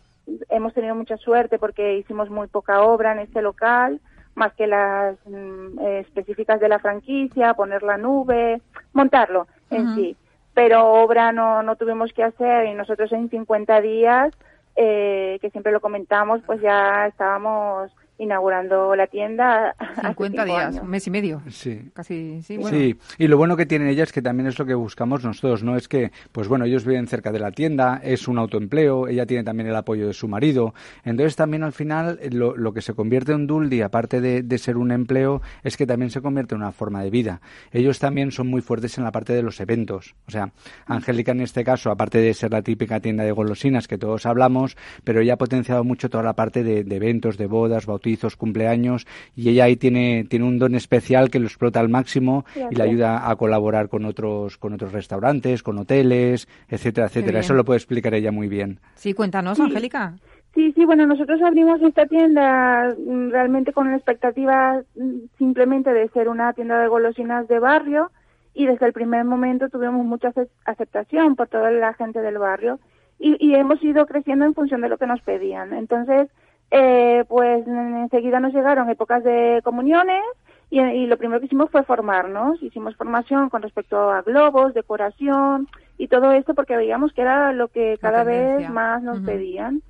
hemos 0.50 0.74
tenido 0.74 0.96
mucha 0.96 1.18
suerte 1.18 1.60
porque 1.60 1.98
hicimos 1.98 2.30
muy 2.30 2.48
poca 2.48 2.82
obra 2.82 3.12
en 3.12 3.20
este 3.20 3.42
local, 3.42 4.00
más 4.36 4.54
que 4.54 4.68
las 4.68 5.18
mm, 5.26 5.80
específicas 5.80 6.60
de 6.60 6.70
la 6.70 6.80
franquicia, 6.80 7.54
poner 7.54 7.84
la 7.84 7.98
nube, 7.98 8.62
montarlo 8.94 9.48
en 9.72 9.96
sí 9.96 10.16
pero 10.58 10.88
obra 10.92 11.32
no, 11.32 11.62
no 11.62 11.76
tuvimos 11.76 12.12
que 12.14 12.24
hacer 12.24 12.66
y 12.66 12.74
nosotros 12.74 13.12
en 13.12 13.30
50 13.30 13.80
días, 13.80 14.34
eh, 14.76 15.38
que 15.40 15.52
siempre 15.52 15.72
lo 15.72 15.82
comentamos, 15.82 16.42
pues 16.48 16.60
ya 16.62 17.06
estábamos 17.06 17.92
inaugurando 18.18 18.96
la 18.96 19.08
tienda. 19.08 19.76
50 20.02 20.46
días, 20.46 20.80
un 20.82 20.90
mes 20.90 21.06
y 21.08 21.12
medio. 21.12 21.42
Sí. 21.50 21.90
Casi, 21.94 22.42
sí, 22.42 22.58
bueno. 22.58 22.78
Sí, 22.78 22.98
y 23.18 23.28
lo 23.28 23.38
bueno 23.38 23.56
que 23.56 23.66
tienen 23.66 23.88
ellas 23.88 24.12
que 24.12 24.22
también 24.22 24.48
es 24.48 24.58
lo 24.60 24.66
que 24.66 24.74
buscamos 24.74 25.24
nosotros, 25.24 25.64
¿no? 25.64 25.76
Es 25.76 25.88
que, 25.88 26.12
pues 26.32 26.48
bueno, 26.48 26.66
ellos 26.66 26.86
viven 26.86 27.08
cerca 27.08 27.32
de 27.32 27.40
la 27.40 27.52
tienda, 27.52 28.00
es 28.04 28.28
un 28.28 28.38
autoempleo, 28.38 29.08
ella 29.08 29.26
tiene 29.26 29.44
también 29.44 29.70
el 29.70 29.76
apoyo 29.76 30.08
de 30.08 30.14
su 30.14 30.28
marido. 30.28 30.74
Entonces 31.04 31.36
también 31.36 31.64
al 31.64 31.74
final 31.74 32.20
eh, 32.22 32.30
lo, 32.32 32.56
lo 32.56 32.74
que 32.74 32.82
se 32.82 32.94
convierte 32.94 33.32
en 33.34 33.48
Duldi, 33.48 33.82
aparte 33.82 34.22
de, 34.22 34.44
de, 34.44 34.58
ser 34.58 34.78
un 34.78 34.92
empleo, 34.92 35.42
es 35.64 35.78
que 35.78 35.86
también 35.86 36.12
se 36.12 36.22
convierte 36.22 36.56
en 36.56 36.62
una 36.62 36.72
forma 36.72 37.04
de 37.04 37.10
vida. 37.10 37.42
Ellos 37.72 38.00
también 38.00 38.32
son 38.32 38.48
muy 38.48 38.62
fuertes 38.62 38.98
en 38.98 39.04
la 39.04 39.12
parte 39.12 39.34
de 39.34 39.44
los 39.44 39.60
eventos. 39.60 40.16
O 40.28 40.32
sea, 40.32 40.52
Angélica 40.86 41.32
en 41.32 41.42
este 41.42 41.64
caso, 41.64 41.92
aparte 41.92 42.20
de 42.20 42.34
ser 42.34 42.52
la 42.52 42.62
típica 42.62 43.00
tienda 43.00 43.24
de 43.24 43.32
golosinas 43.32 43.88
que 43.88 43.98
todos 43.98 44.26
hablamos, 44.26 44.78
pero 45.04 45.22
ella 45.22 45.34
ha 45.34 45.38
potenciado 45.38 45.84
mucho 45.84 46.10
toda 46.10 46.24
la 46.24 46.34
parte 46.34 46.64
de, 46.64 46.84
de 46.84 46.96
eventos, 46.96 47.38
de 47.38 47.46
bodas, 47.46 47.86
bautizos, 47.86 48.07
cumpleaños, 48.38 49.06
y 49.36 49.50
ella 49.50 49.66
ahí 49.66 49.76
tiene, 49.76 50.26
tiene 50.30 50.46
un 50.46 50.60
don 50.60 50.76
especial 50.76 51.30
que 51.30 51.40
lo 51.40 51.48
explota 51.48 51.80
al 51.80 51.90
máximo 51.90 52.46
y 52.72 52.76
le 52.76 52.84
ayuda 52.84 53.30
a 53.30 53.36
colaborar 53.36 53.90
con 53.90 54.06
otros, 54.06 54.58
con 54.58 54.74
otros 54.74 54.92
restaurantes, 54.94 55.64
con 55.64 55.78
hoteles, 55.78 56.48
etcétera, 56.70 57.08
etcétera. 57.08 57.40
Eso 57.40 57.54
lo 57.54 57.66
puede 57.66 57.78
explicar 57.78 58.14
ella 58.14 58.32
muy 58.32 58.48
bien. 58.48 58.80
Sí, 58.96 59.14
cuéntanos, 59.14 59.60
Angélica. 59.60 60.16
Sí, 60.58 60.72
sí, 60.72 60.86
bueno, 60.86 61.06
nosotros 61.06 61.40
abrimos 61.44 61.80
esta 61.84 62.08
tienda 62.08 62.96
mm, 62.98 63.30
realmente 63.30 63.74
con 63.74 63.92
la 63.92 63.98
expectativa 63.98 64.82
mm, 64.96 65.38
simplemente 65.38 65.94
de 65.94 66.10
ser 66.10 66.30
una 66.30 66.52
tienda 66.54 66.80
de 66.80 66.88
golosinas 66.88 67.48
de 67.48 67.60
barrio 67.60 68.12
y 68.56 68.66
desde 68.66 68.88
el 68.88 68.94
primer 68.94 69.24
momento 69.24 69.70
tuvimos 69.70 70.04
mucha 70.04 70.34
aceptación 70.66 71.36
por 71.36 71.48
toda 71.48 71.70
la 71.70 71.94
gente 71.94 72.22
del 72.22 72.40
barrio 72.40 72.80
y, 73.20 73.38
y 73.40 73.54
hemos 73.54 73.84
ido 73.84 74.08
creciendo 74.08 74.46
en 74.46 74.56
función 74.56 74.82
de 74.82 74.90
lo 74.90 74.98
que 74.98 75.06
nos 75.06 75.22
pedían. 75.22 75.74
Entonces, 75.74 76.28
eh, 76.70 77.24
pues 77.28 77.66
enseguida 77.66 78.40
nos 78.40 78.54
llegaron 78.54 78.90
épocas 78.90 79.24
de 79.24 79.62
comuniones 79.64 80.24
y, 80.70 81.06
lo 81.06 81.18
primero 81.18 81.40
que 81.40 81.46
hicimos 81.46 81.72
fue 81.72 81.84
formarnos. 81.84 82.62
Hicimos 82.62 82.96
formación 82.96 83.50
con 83.50 83.62
respecto 83.62 84.10
a 84.10 84.22
globos, 84.22 84.74
decoración 84.74 85.68
y 85.98 86.10
todo 86.10 86.32
esto 86.32 86.54
porque 86.54 86.76
veíamos 86.76 87.14
que 87.14 87.22
era 87.22 87.54
lo 87.54 87.70
que 87.70 87.98
cada 88.02 88.24
vez 88.24 88.70
más 88.70 89.02
nos 89.02 89.22
pedían. 89.22 89.82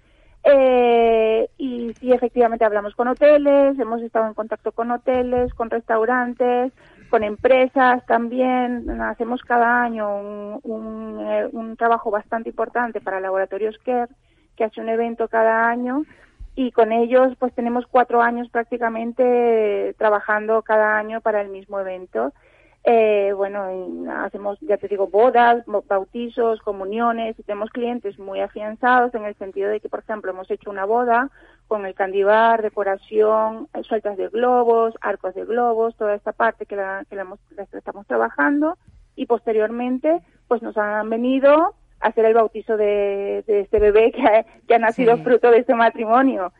Eh, 0.44 1.50
y 1.58 1.94
sí, 1.96 2.14
efectivamente 2.14 2.64
hablamos 2.64 2.96
con 2.96 3.08
hoteles, 3.08 3.78
hemos 3.80 4.02
estado 4.02 4.28
en 4.28 4.34
contacto 4.34 4.72
con 4.72 4.92
hoteles, 4.92 5.54
con 5.56 5.70
restaurantes, 5.70 6.72
con 7.10 7.24
empresas 7.24 8.06
también. 8.06 9.02
Hacemos 9.02 9.42
cada 9.42 9.82
año 9.82 10.16
un, 10.16 10.60
un, 10.64 11.20
eh, 11.28 11.50
un 11.52 11.76
trabajo 11.76 12.12
bastante 12.12 12.50
importante 12.50 13.02
para 13.02 13.20
Laboratorios 13.20 13.78
Care, 13.84 14.14
que 14.56 14.64
hace 14.64 14.80
un 14.80 14.90
evento 14.90 15.28
cada 15.28 15.68
año 15.68 16.04
y 16.58 16.72
con 16.72 16.92
ellos 16.92 17.36
pues 17.38 17.54
tenemos 17.54 17.86
cuatro 17.86 18.20
años 18.20 18.50
prácticamente 18.50 19.94
trabajando 20.00 20.64
cada 20.64 20.98
año 20.98 21.22
para 21.22 21.40
el 21.42 21.50
mismo 21.50 21.80
evento. 21.80 22.34
Eh, 22.84 23.32
bueno, 23.36 23.68
hacemos, 24.24 24.58
ya 24.62 24.78
te 24.78 24.88
digo, 24.88 25.08
bodas, 25.08 25.64
bautizos, 25.88 26.60
comuniones 26.62 27.38
y 27.38 27.44
tenemos 27.44 27.70
clientes 27.70 28.18
muy 28.18 28.40
afianzados 28.40 29.14
en 29.14 29.26
el 29.26 29.36
sentido 29.36 29.70
de 29.70 29.80
que, 29.80 29.88
por 29.88 30.00
ejemplo, 30.00 30.32
hemos 30.32 30.50
hecho 30.50 30.72
una 30.72 30.86
boda 30.86 31.30
con 31.68 31.86
el 31.86 31.94
candibar, 31.94 32.64
decoración, 32.64 33.68
eh, 33.76 33.84
sueltas 33.84 34.18
de 34.18 34.30
globos, 34.30 34.96
arcos 35.02 35.36
de 35.36 35.46
globos, 35.46 35.96
toda 35.96 36.16
esta 36.16 36.32
parte 36.32 36.66
que 36.66 36.76
la, 36.76 37.06
que 37.08 37.16
la 37.18 37.28
estamos 37.74 38.08
trabajando 38.08 38.80
y 39.16 39.28
posteriormente 39.28 40.22
pues 40.48 40.64
nos 40.64 40.76
han 40.76 41.08
venido 41.08 41.76
hacer 42.00 42.26
el 42.26 42.34
bautizo 42.34 42.78
de, 42.78 43.44
este 43.48 43.80
bebé 43.80 44.12
que 44.12 44.76
ha, 44.76 44.80
nacido 44.80 45.18
fruto 45.18 45.52
de 45.52 45.60
este 45.60 45.76
matrimonio. 45.76 46.54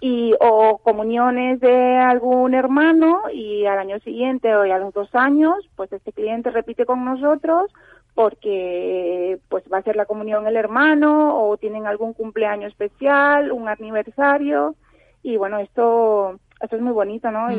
Y 0.00 0.34
o 0.40 0.78
comuniones 0.78 1.60
de 1.60 1.96
algún 1.96 2.52
hermano 2.52 3.22
y 3.32 3.64
al 3.64 3.78
año 3.78 3.98
siguiente 4.00 4.54
o 4.54 4.62
a 4.62 4.78
los 4.78 4.92
dos 4.92 5.08
años 5.14 5.54
pues 5.76 5.90
este 5.92 6.12
cliente 6.12 6.50
repite 6.50 6.84
con 6.84 7.04
nosotros 7.04 7.72
porque 8.14 9.38
pues 9.48 9.64
va 9.72 9.78
a 9.78 9.82
ser 9.82 9.96
la 9.96 10.04
comunión 10.04 10.46
el 10.46 10.56
hermano 10.56 11.38
o 11.38 11.56
tienen 11.56 11.86
algún 11.86 12.12
cumpleaños 12.12 12.72
especial 12.72 13.50
un 13.50 13.68
aniversario. 13.68 14.74
Y 15.22 15.36
bueno 15.38 15.58
esto 15.58 16.38
esto 16.60 16.76
es 16.76 16.82
muy 16.82 16.92
bonito 16.92 17.30
no 17.30 17.52
y, 17.52 17.56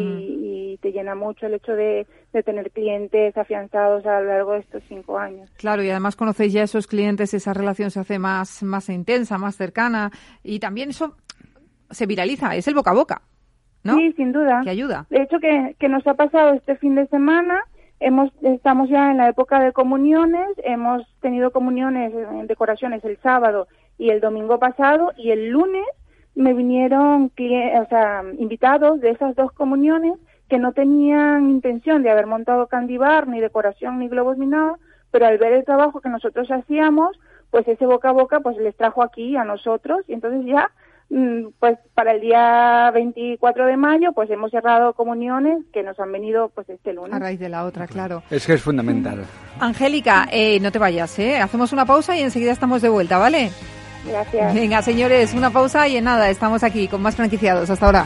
y 0.74 0.78
te 0.78 0.92
llena 0.92 1.16
mucho 1.16 1.46
el 1.46 1.56
hecho 1.56 1.74
de, 1.74 2.08
tener 2.44 2.72
clientes 2.72 3.36
afianzados 3.38 4.06
a 4.06 4.20
lo 4.20 4.28
largo 4.28 4.52
de 4.54 4.60
estos 4.60 4.84
cinco 4.90 5.18
años. 5.18 5.50
Claro, 5.58 5.82
y 5.84 5.90
además 5.90 6.18
conocéis 6.18 6.52
ya 6.52 6.62
a 6.62 6.66
esos 6.66 6.86
clientes, 6.86 7.34
esa 7.34 7.54
relación 7.54 7.92
se 7.92 8.02
hace 8.02 8.20
más, 8.20 8.62
más 8.62 8.90
intensa, 8.90 9.38
más 9.38 9.56
cercana 9.56 10.12
y 10.44 10.60
también 10.60 10.90
eso 10.90 11.16
se 11.90 12.06
viraliza, 12.06 12.56
es 12.56 12.68
el 12.68 12.76
boca 12.76 12.92
a 12.92 12.96
boca. 12.96 13.22
¿no? 13.84 13.96
Sí, 13.98 14.14
sin 14.14 14.32
duda. 14.32 14.62
Que 14.64 14.72
ayuda. 14.72 15.06
De 15.10 15.22
hecho, 15.22 15.40
que, 15.40 15.76
que 15.80 15.88
nos 15.88 16.06
ha 16.08 16.16
pasado 16.16 16.54
este 16.54 16.76
fin 16.76 16.96
de 16.96 17.08
semana, 17.08 17.62
hemos, 18.00 18.32
estamos 18.42 18.90
ya 18.90 19.12
en 19.12 19.18
la 19.18 19.30
época 19.30 19.60
de 19.60 19.72
comuniones, 19.72 20.48
hemos 20.64 21.04
tenido 21.22 21.52
comuniones 21.52 22.12
en 22.14 22.48
decoraciones 22.48 23.06
el 23.06 23.18
sábado 23.22 23.68
y 23.98 24.10
el 24.10 24.20
domingo 24.20 24.60
pasado 24.60 25.14
y 25.18 25.32
el 25.32 25.50
lunes 25.50 25.86
me 26.36 26.54
vinieron 26.54 27.32
o 27.32 27.90
sea, 27.90 28.24
invitados 28.38 29.00
de 29.02 29.12
esas 29.12 29.36
dos 29.36 29.52
comuniones 29.54 30.14
que 30.50 30.60
no 30.60 30.74
tenían 30.74 31.50
intención 31.50 32.04
de 32.04 32.12
haber 32.12 32.28
montado 32.28 32.68
candibar, 32.68 33.28
ni 33.28 33.40
decoración, 33.40 34.00
ni 34.00 34.10
globos, 34.10 34.38
ni 34.38 34.46
nada, 34.46 34.78
pero 35.12 35.26
al 35.26 35.38
ver 35.38 35.54
el 35.54 35.66
trabajo 35.66 36.02
que 36.02 36.10
nosotros 36.10 36.50
hacíamos, 36.52 37.18
pues 37.50 37.68
ese 37.68 37.86
boca 37.86 38.10
a 38.10 38.12
boca 38.12 38.42
pues 38.42 38.58
les 38.58 38.76
trajo 38.76 39.02
aquí 39.02 39.36
a 39.38 39.44
nosotros 39.44 40.02
y 40.08 40.14
entonces 40.14 40.46
ya 40.46 40.70
mm, 41.10 41.48
pues 41.58 41.78
para 41.94 42.12
el 42.12 42.22
día 42.22 42.92
24 42.94 43.66
de 43.66 43.78
mayo 43.78 44.12
pues 44.12 44.30
hemos 44.30 44.52
cerrado 44.52 44.94
comuniones 44.94 45.64
que 45.72 45.82
nos 45.82 45.98
han 46.00 46.12
venido 46.12 46.50
pues 46.50 46.70
este 46.70 46.94
lunes. 46.94 47.14
A 47.14 47.20
raíz 47.20 47.40
de 47.40 47.50
la 47.50 47.64
otra, 47.66 47.88
claro. 47.88 48.24
Es 48.30 48.46
que 48.46 48.54
es 48.54 48.62
fundamental. 48.62 49.24
Angélica, 49.60 50.28
eh, 50.32 50.60
no 50.60 50.72
te 50.72 50.80
vayas, 50.80 51.18
¿eh? 51.18 51.38
Hacemos 51.38 51.72
una 51.72 51.86
pausa 51.86 52.18
y 52.18 52.22
enseguida 52.22 52.52
estamos 52.52 52.82
de 52.82 52.90
vuelta, 52.90 53.18
¿vale? 53.18 53.52
Gracias. 54.06 54.54
Venga, 54.54 54.82
señores, 54.82 55.34
una 55.34 55.50
pausa 55.50 55.88
y 55.88 55.98
en 55.98 56.04
nada, 56.04 56.30
estamos 56.30 56.64
aquí 56.64 56.88
con 56.88 57.02
más 57.02 57.16
franquiciados. 57.16 57.70
Hasta 57.70 57.86
ahora. 57.86 58.06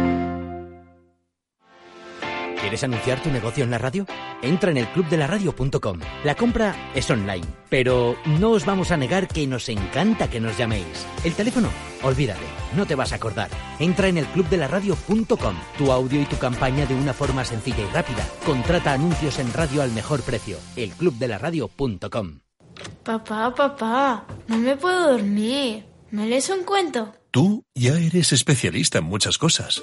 ¿Quieres 2.61 2.83
anunciar 2.83 3.21
tu 3.23 3.31
negocio 3.31 3.63
en 3.63 3.71
la 3.71 3.79
radio? 3.79 4.05
Entra 4.43 4.69
en 4.69 4.77
el 4.77 4.87
clubdelaradio.com. 4.89 5.99
La 6.23 6.35
compra 6.35 6.91
es 6.93 7.09
online, 7.09 7.45
pero 7.69 8.15
no 8.39 8.51
os 8.51 8.65
vamos 8.65 8.91
a 8.91 8.97
negar 8.97 9.27
que 9.27 9.47
nos 9.47 9.67
encanta 9.67 10.29
que 10.29 10.39
nos 10.39 10.55
llaméis. 10.59 11.07
El 11.23 11.33
teléfono, 11.33 11.69
olvídate, 12.03 12.45
no 12.75 12.85
te 12.85 12.93
vas 12.93 13.13
a 13.13 13.15
acordar. 13.15 13.49
Entra 13.79 14.09
en 14.09 14.19
el 14.19 14.27
clubdelaradio.com. 14.27 15.55
Tu 15.79 15.91
audio 15.91 16.21
y 16.21 16.25
tu 16.25 16.37
campaña 16.37 16.85
de 16.85 16.93
una 16.93 17.13
forma 17.13 17.43
sencilla 17.43 17.81
y 17.83 17.91
rápida. 17.91 18.23
Contrata 18.45 18.93
anuncios 18.93 19.39
en 19.39 19.51
radio 19.51 19.81
al 19.81 19.91
mejor 19.91 20.21
precio. 20.21 20.57
Elclubdelaradio.com. 20.75 22.41
Papá, 23.03 23.55
papá, 23.55 24.25
no 24.47 24.57
me 24.59 24.77
puedo 24.77 25.13
dormir. 25.13 25.83
¿Me 26.11 26.27
lees 26.27 26.47
un 26.49 26.63
cuento? 26.63 27.11
Tú 27.31 27.65
ya 27.73 27.97
eres 27.97 28.33
especialista 28.33 28.99
en 28.99 29.05
muchas 29.05 29.39
cosas. 29.39 29.81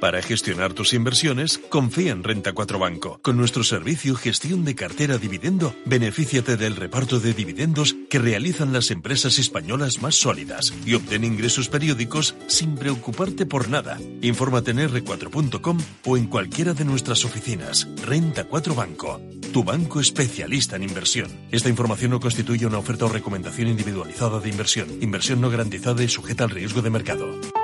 Para 0.00 0.22
gestionar 0.22 0.74
tus 0.74 0.92
inversiones, 0.92 1.58
confía 1.68 2.12
en 2.12 2.22
Renta 2.22 2.52
4 2.52 2.78
Banco. 2.78 3.18
Con 3.22 3.36
nuestro 3.36 3.64
servicio 3.64 4.14
Gestión 4.14 4.64
de 4.64 4.74
Cartera 4.74 5.18
Dividendo, 5.18 5.74
benefíciate 5.86 6.56
del 6.56 6.76
reparto 6.76 7.18
de 7.18 7.34
dividendos 7.34 7.96
que 8.08 8.18
realizan 8.18 8.72
las 8.72 8.90
empresas 8.90 9.38
españolas 9.38 10.00
más 10.00 10.14
sólidas 10.14 10.72
y 10.86 10.94
obtén 10.94 11.24
ingresos 11.24 11.68
periódicos 11.68 12.34
sin 12.46 12.76
preocuparte 12.76 13.44
por 13.44 13.68
nada. 13.68 13.98
Infórmate 14.22 14.70
en 14.70 14.88
r4.com 14.88 15.78
o 16.06 16.16
en 16.16 16.26
cualquiera 16.26 16.74
de 16.74 16.84
nuestras 16.84 17.24
oficinas. 17.24 17.88
Renta 18.04 18.44
4 18.44 18.74
Banco, 18.74 19.20
tu 19.52 19.64
banco 19.64 20.00
especialista 20.00 20.76
en 20.76 20.84
inversión. 20.84 21.28
Esta 21.50 21.68
información 21.68 22.12
no 22.12 22.20
constituye 22.20 22.66
una 22.66 22.78
oferta 22.78 23.06
o 23.06 23.08
recomendación 23.08 23.68
individualizada 23.68 24.38
de 24.40 24.48
inversión. 24.48 24.88
Inversión 25.00 25.40
no 25.40 25.50
garantizada 25.50 26.02
y 26.04 26.08
sujeta 26.08 26.44
al 26.44 26.50
riesgo 26.50 26.82
de 26.82 26.90
mercado. 26.90 27.57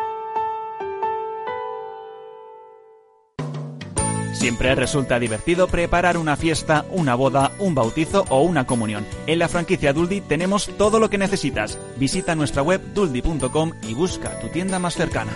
Siempre 4.45 4.75
resulta 4.75 5.19
divertido 5.19 5.69
preparar 5.69 6.19
una 6.19 6.37
fiesta, 6.37 6.85
una 6.91 7.15
boda, 7.15 7.53
un 7.61 7.75
bautizo 7.75 8.27
o 8.29 8.43
una 8.43 8.67
comunión. 8.67 9.07
En 9.27 9.39
la 9.39 9.49
franquicia 9.49 9.95
Duldi 9.95 10.21
tenemos 10.21 10.69
todo 10.77 11.01
lo 11.01 11.09
que 11.09 11.17
necesitas. 11.17 11.79
Visita 11.97 12.35
nuestra 12.35 12.61
web 12.61 12.83
duldi.com 12.93 13.73
y 13.89 13.95
busca 13.95 14.39
tu 14.41 14.49
tienda 14.49 14.79
más 14.79 14.97
cercana. 14.97 15.33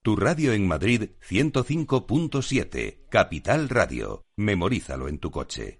Tu 0.00 0.16
radio 0.16 0.54
en 0.54 0.66
Madrid 0.66 1.10
105.7, 1.28 3.10
Capital 3.10 3.68
Radio. 3.68 4.24
Memorízalo 4.36 5.08
en 5.08 5.18
tu 5.18 5.30
coche. 5.30 5.79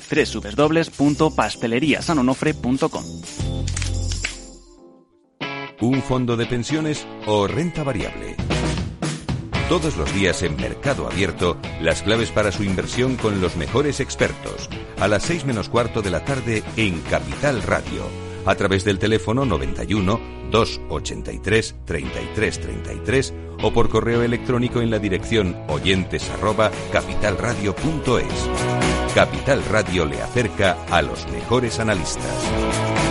www.pasteleriasanonofre.com. 0.09 3.03
Un 5.81 6.03
fondo 6.03 6.37
de 6.37 6.45
pensiones 6.45 7.07
o 7.25 7.47
renta 7.47 7.83
variable. 7.83 8.35
Todos 9.67 9.97
los 9.97 10.13
días 10.13 10.43
en 10.43 10.55
Mercado 10.57 11.07
Abierto, 11.07 11.57
las 11.81 12.03
claves 12.03 12.29
para 12.29 12.51
su 12.51 12.63
inversión 12.63 13.15
con 13.15 13.41
los 13.41 13.55
mejores 13.55 13.99
expertos. 13.99 14.69
A 14.99 15.07
las 15.07 15.23
6 15.23 15.45
menos 15.45 15.69
cuarto 15.69 16.01
de 16.01 16.11
la 16.11 16.25
tarde 16.25 16.63
en 16.75 16.99
Capital 17.01 17.63
Radio. 17.63 18.03
A 18.45 18.55
través 18.55 18.83
del 18.83 18.99
teléfono 18.99 19.45
91 19.45 20.19
283 20.51 21.75
33 21.85 22.59
33 22.59 23.33
o 23.61 23.71
por 23.71 23.89
correo 23.89 24.23
electrónico 24.23 24.81
en 24.81 24.89
la 24.89 24.99
dirección 24.99 25.55
oyentes 25.67 26.29
arroba 26.29 26.71
capitalradio.es. 26.91 29.13
Capital 29.13 29.63
Radio 29.69 30.05
le 30.05 30.21
acerca 30.21 30.77
a 30.89 31.01
los 31.01 31.27
mejores 31.31 31.79
analistas. 31.79 33.10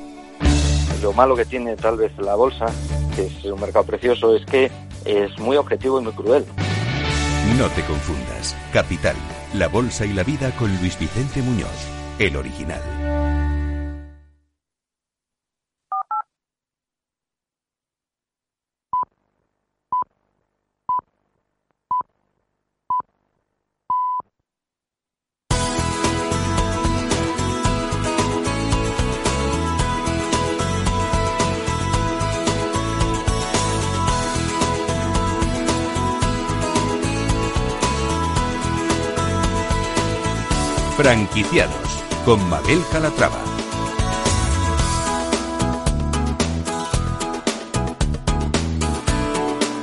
Lo 1.01 1.13
malo 1.13 1.35
que 1.35 1.45
tiene 1.45 1.75
tal 1.75 1.97
vez 1.97 2.11
la 2.19 2.35
bolsa, 2.35 2.67
que 3.15 3.25
es 3.25 3.45
un 3.45 3.59
mercado 3.59 3.85
precioso, 3.85 4.35
es 4.35 4.45
que 4.45 4.71
es 5.05 5.37
muy 5.39 5.57
objetivo 5.57 5.99
y 5.99 6.03
muy 6.03 6.13
cruel. 6.13 6.45
No 7.57 7.67
te 7.69 7.83
confundas. 7.83 8.55
Capital, 8.71 9.15
La 9.55 9.67
Bolsa 9.67 10.05
y 10.05 10.13
la 10.13 10.23
Vida 10.23 10.51
con 10.57 10.75
Luis 10.77 10.97
Vicente 10.99 11.41
Muñoz, 11.41 11.87
el 12.19 12.35
original. 12.37 12.81
Franquiciados 41.01 42.03
con 42.25 42.47
Mabel 42.47 42.79
Calatrava. 42.91 43.39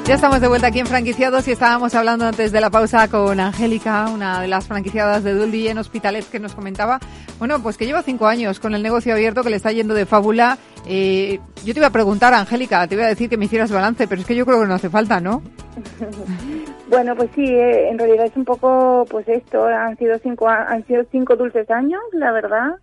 Ya 0.06 0.14
estamos 0.14 0.40
de 0.40 0.46
vuelta 0.46 0.68
aquí 0.68 0.78
en 0.78 0.86
Franquiciados 0.86 1.48
y 1.48 1.50
estábamos 1.50 1.96
hablando 1.96 2.24
antes 2.24 2.52
de 2.52 2.60
la 2.60 2.70
pausa 2.70 3.08
con 3.08 3.40
Angélica, 3.40 4.08
una 4.10 4.40
de 4.40 4.46
las 4.46 4.68
franquiciadas 4.68 5.24
de 5.24 5.34
Duldi 5.34 5.66
en 5.66 5.78
Hospitalet, 5.78 6.24
que 6.30 6.38
nos 6.38 6.54
comentaba, 6.54 7.00
bueno, 7.40 7.60
pues 7.60 7.76
que 7.76 7.86
lleva 7.86 8.04
cinco 8.04 8.28
años 8.28 8.60
con 8.60 8.76
el 8.76 8.82
negocio 8.84 9.12
abierto, 9.12 9.42
que 9.42 9.50
le 9.50 9.56
está 9.56 9.72
yendo 9.72 9.94
de 9.94 10.06
fábula. 10.06 10.56
Eh, 10.86 11.40
yo 11.64 11.74
te 11.74 11.80
iba 11.80 11.88
a 11.88 11.92
preguntar, 11.92 12.32
Angélica, 12.32 12.86
te 12.86 12.94
iba 12.94 13.06
a 13.06 13.08
decir 13.08 13.28
que 13.28 13.36
me 13.36 13.46
hicieras 13.46 13.72
balance, 13.72 14.06
pero 14.06 14.20
es 14.20 14.26
que 14.26 14.36
yo 14.36 14.46
creo 14.46 14.60
que 14.60 14.68
no 14.68 14.74
hace 14.74 14.88
falta, 14.88 15.20
¿no? 15.20 15.42
bueno, 16.88 17.14
pues 17.16 17.30
sí, 17.34 17.44
eh, 17.44 17.88
en 17.88 17.98
realidad 17.98 18.26
es 18.26 18.36
un 18.36 18.44
poco, 18.44 19.04
pues 19.10 19.28
esto, 19.28 19.64
han 19.66 19.96
sido 19.96 20.18
cinco, 20.18 20.48
han 20.48 20.86
sido 20.86 21.04
cinco 21.10 21.36
dulces 21.36 21.70
años, 21.70 22.02
la 22.12 22.32
verdad, 22.32 22.76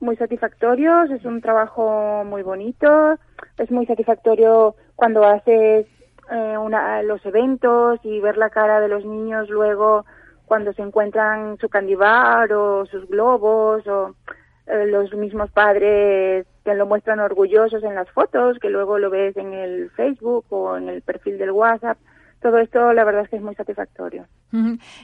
muy 0.00 0.16
satisfactorios, 0.16 1.10
es 1.10 1.24
un 1.24 1.40
trabajo 1.40 2.24
muy 2.24 2.42
bonito, 2.42 3.18
es 3.58 3.70
muy 3.70 3.86
satisfactorio 3.86 4.74
cuando 4.96 5.24
haces 5.24 5.86
eh, 6.30 6.58
una, 6.58 7.02
los 7.02 7.24
eventos 7.24 8.00
y 8.04 8.20
ver 8.20 8.36
la 8.36 8.50
cara 8.50 8.80
de 8.80 8.88
los 8.88 9.04
niños 9.04 9.48
luego 9.48 10.04
cuando 10.46 10.72
se 10.72 10.82
encuentran 10.82 11.56
su 11.58 11.68
candibar 11.68 12.52
o 12.52 12.84
sus 12.86 13.08
globos 13.08 13.86
o 13.86 14.14
eh, 14.66 14.86
los 14.86 15.12
mismos 15.14 15.50
padres 15.50 16.46
que 16.64 16.74
lo 16.74 16.86
muestran 16.86 17.20
orgullosos 17.20 17.82
en 17.84 17.94
las 17.94 18.08
fotos, 18.10 18.58
que 18.58 18.70
luego 18.70 18.98
lo 18.98 19.10
ves 19.10 19.36
en 19.36 19.52
el 19.52 19.90
Facebook 19.90 20.46
o 20.50 20.76
en 20.76 20.88
el 20.88 21.02
perfil 21.02 21.38
del 21.38 21.52
WhatsApp. 21.52 21.98
Todo 22.42 22.58
esto 22.58 22.92
la 22.92 23.04
verdad 23.04 23.22
es 23.22 23.30
que 23.30 23.36
es 23.36 23.42
muy 23.42 23.54
satisfactorio. 23.54 24.26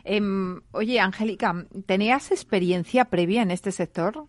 Em, 0.04 0.60
oye, 0.72 0.98
Angélica, 0.98 1.54
¿tenías 1.86 2.32
experiencia 2.32 3.04
previa 3.04 3.42
en 3.42 3.52
este 3.52 3.70
sector? 3.70 4.24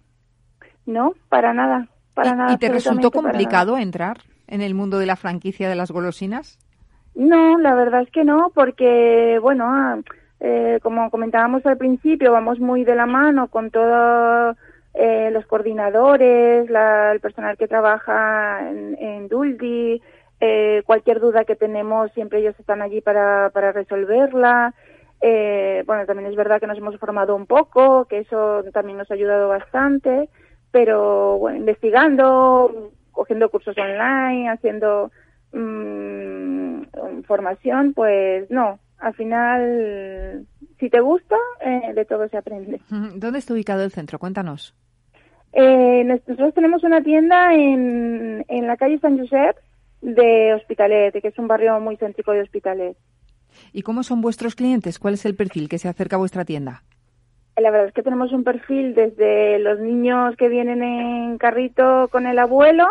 No, 0.86 1.14
para 1.28 1.54
nada. 1.54 1.88
Para 2.14 2.30
¿Y, 2.30 2.36
nada, 2.36 2.54
¿Y 2.54 2.58
te 2.58 2.70
resultó 2.70 3.10
complicado 3.10 3.78
entrar 3.78 4.20
en 4.48 4.62
el 4.62 4.76
mundo 4.76 5.00
de 5.00 5.08
la 5.08 5.16
franquicia 5.16 5.68
de 5.68 5.76
las 5.76 5.92
golosinas? 5.92 6.60
No, 7.16 7.58
la 7.58 7.74
verdad 7.74 8.04
es 8.04 8.12
que 8.12 8.24
no, 8.24 8.52
porque, 8.54 9.40
bueno, 9.42 9.66
ah, 9.68 9.98
eh, 10.40 10.80
como 10.84 11.10
comentábamos 11.10 11.66
al 11.66 11.78
principio, 11.78 12.32
vamos 12.32 12.60
muy 12.60 12.86
de 12.86 12.96
la 12.96 13.08
mano 13.08 13.48
con 13.48 13.72
todos 13.72 14.56
eh, 14.94 15.30
los 15.32 15.46
coordinadores, 15.48 16.70
la, 16.70 17.12
el 17.12 17.20
personal 17.20 17.58
que 17.58 17.68
trabaja 17.68 18.70
en, 18.70 18.96
en 19.00 19.28
Duldi, 19.28 20.02
eh, 20.40 20.84
cualquier 20.86 21.20
duda 21.20 21.46
que 21.46 21.56
tenemos, 21.56 22.12
siempre 22.14 22.40
ellos 22.40 22.56
están 22.60 22.82
allí 22.82 23.02
para, 23.02 23.50
para 23.52 23.72
resolverla. 23.72 24.74
Eh, 25.22 25.84
bueno, 25.86 26.06
también 26.06 26.30
es 26.30 26.36
verdad 26.36 26.60
que 26.60 26.68
nos 26.68 26.78
hemos 26.78 26.98
formado 26.98 27.36
un 27.36 27.46
poco, 27.46 28.06
que 28.06 28.20
eso 28.20 28.64
también 28.72 28.98
nos 28.98 29.12
ha 29.12 29.16
ayudado 29.16 29.50
bastante, 29.50 30.30
pero 30.72 31.38
bueno, 31.38 31.58
investigando, 31.58 32.92
cogiendo 33.12 33.50
cursos 33.50 33.78
online, 33.78 34.50
haciendo 34.50 35.12
mmm, 35.52 36.84
formación, 37.26 37.94
pues 37.94 38.50
no. 38.50 38.80
Al 39.00 39.14
final, 39.14 40.46
si 40.78 40.90
te 40.90 41.00
gusta, 41.00 41.38
eh, 41.62 41.94
de 41.94 42.06
todo 42.06 42.28
se 42.28 42.38
aprende. 42.38 42.82
¿Dónde 42.90 43.40
está 43.40 43.54
ubicado 43.54 43.84
el 43.84 43.92
centro? 43.92 44.20
Cuéntanos. 44.20 44.76
Eh, 45.54 46.04
nosotros 46.04 46.54
tenemos 46.54 46.84
una 46.84 47.02
tienda 47.02 47.54
en, 47.54 48.46
en 48.48 48.68
la 48.68 48.78
calle 48.78 49.00
San 49.00 49.18
Josep 49.18 49.56
de 50.02 50.54
Hospitalet, 50.54 51.22
que 51.22 51.28
es 51.28 51.38
un 51.38 51.48
barrio 51.48 51.80
muy 51.80 51.98
céntrico 51.98 52.32
de 52.32 52.42
Hospitalet. 52.42 52.98
¿Y 53.74 53.82
cómo 53.82 54.04
son 54.04 54.22
vuestros 54.22 54.56
clientes? 54.56 55.00
¿Cuál 55.00 55.16
es 55.16 55.26
el 55.26 55.36
perfil 55.36 55.70
que 55.70 55.78
se 55.78 55.88
acerca 55.88 56.16
a 56.16 56.20
vuestra 56.20 56.46
tienda? 56.46 56.84
La 57.58 57.72
verdad 57.72 57.88
es 57.88 57.94
que 57.94 58.04
tenemos 58.04 58.32
un 58.32 58.44
perfil 58.44 58.96
desde 58.96 59.60
los 59.60 59.80
niños 59.80 60.36
que 60.38 60.48
vienen 60.48 60.82
en 60.82 61.38
carrito 61.38 62.08
con 62.10 62.26
el 62.26 62.40
abuelo 62.40 62.88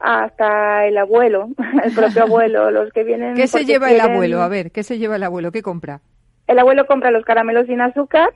hasta 0.00 0.86
el 0.86 0.98
abuelo, 0.98 1.50
el 1.84 1.94
propio 1.94 2.24
abuelo, 2.24 2.70
los 2.72 2.92
que 2.92 3.04
vienen. 3.04 3.34
¿Qué 3.34 3.46
se 3.46 3.64
lleva 3.64 3.92
el 3.92 4.00
abuelo? 4.00 4.42
A 4.42 4.48
ver, 4.48 4.72
¿qué 4.72 4.82
se 4.82 4.98
lleva 4.98 5.16
el 5.16 5.22
abuelo? 5.22 5.52
¿Qué 5.52 5.62
compra? 5.62 6.00
El 6.48 6.58
abuelo 6.58 6.86
compra 6.86 7.12
los 7.12 7.24
caramelos 7.24 7.66
sin 7.66 7.80
azúcar 7.80 8.30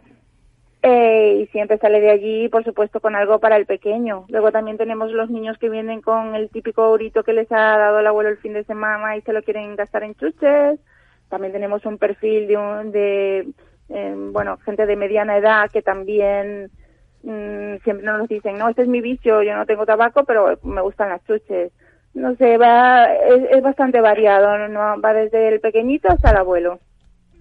eh, 0.82 1.40
y 1.42 1.46
siempre 1.48 1.78
sale 1.78 2.00
de 2.00 2.10
allí, 2.10 2.48
por 2.48 2.64
supuesto, 2.64 3.00
con 3.00 3.16
algo 3.16 3.40
para 3.40 3.56
el 3.56 3.66
pequeño. 3.66 4.24
Luego 4.28 4.52
también 4.52 4.76
tenemos 4.76 5.10
los 5.10 5.30
niños 5.30 5.58
que 5.58 5.68
vienen 5.68 6.00
con 6.00 6.34
el 6.34 6.48
típico 6.50 6.82
aurito 6.82 7.24
que 7.24 7.32
les 7.32 7.50
ha 7.50 7.78
dado 7.78 7.98
el 7.98 8.06
abuelo 8.06 8.28
el 8.28 8.38
fin 8.38 8.52
de 8.52 8.64
semana 8.64 9.16
y 9.16 9.22
se 9.22 9.32
lo 9.32 9.42
quieren 9.42 9.74
gastar 9.76 10.04
en 10.04 10.14
chuches. 10.14 10.78
También 11.28 11.52
tenemos 11.52 11.84
un 11.86 11.98
perfil 11.98 12.46
de, 12.46 12.56
un, 12.56 12.92
de 12.92 13.48
eh, 13.88 14.14
bueno, 14.32 14.58
gente 14.58 14.86
de 14.86 14.96
mediana 14.96 15.36
edad 15.36 15.70
que 15.70 15.82
también 15.82 16.70
mmm, 17.22 17.76
siempre 17.82 18.06
nos 18.06 18.28
dicen, 18.28 18.56
no, 18.58 18.68
este 18.68 18.82
es 18.82 18.88
mi 18.88 19.00
vicio, 19.00 19.42
yo 19.42 19.56
no 19.56 19.66
tengo 19.66 19.86
tabaco, 19.86 20.24
pero 20.24 20.58
me 20.62 20.82
gustan 20.82 21.08
las 21.08 21.24
chuches. 21.24 21.72
No 22.14 22.34
sé, 22.36 22.56
va, 22.58 23.12
es, 23.12 23.50
es 23.50 23.62
bastante 23.62 24.00
variado, 24.00 24.68
¿no? 24.68 25.00
va 25.00 25.12
desde 25.12 25.48
el 25.48 25.60
pequeñito 25.60 26.08
hasta 26.08 26.30
el 26.30 26.36
abuelo. 26.36 26.78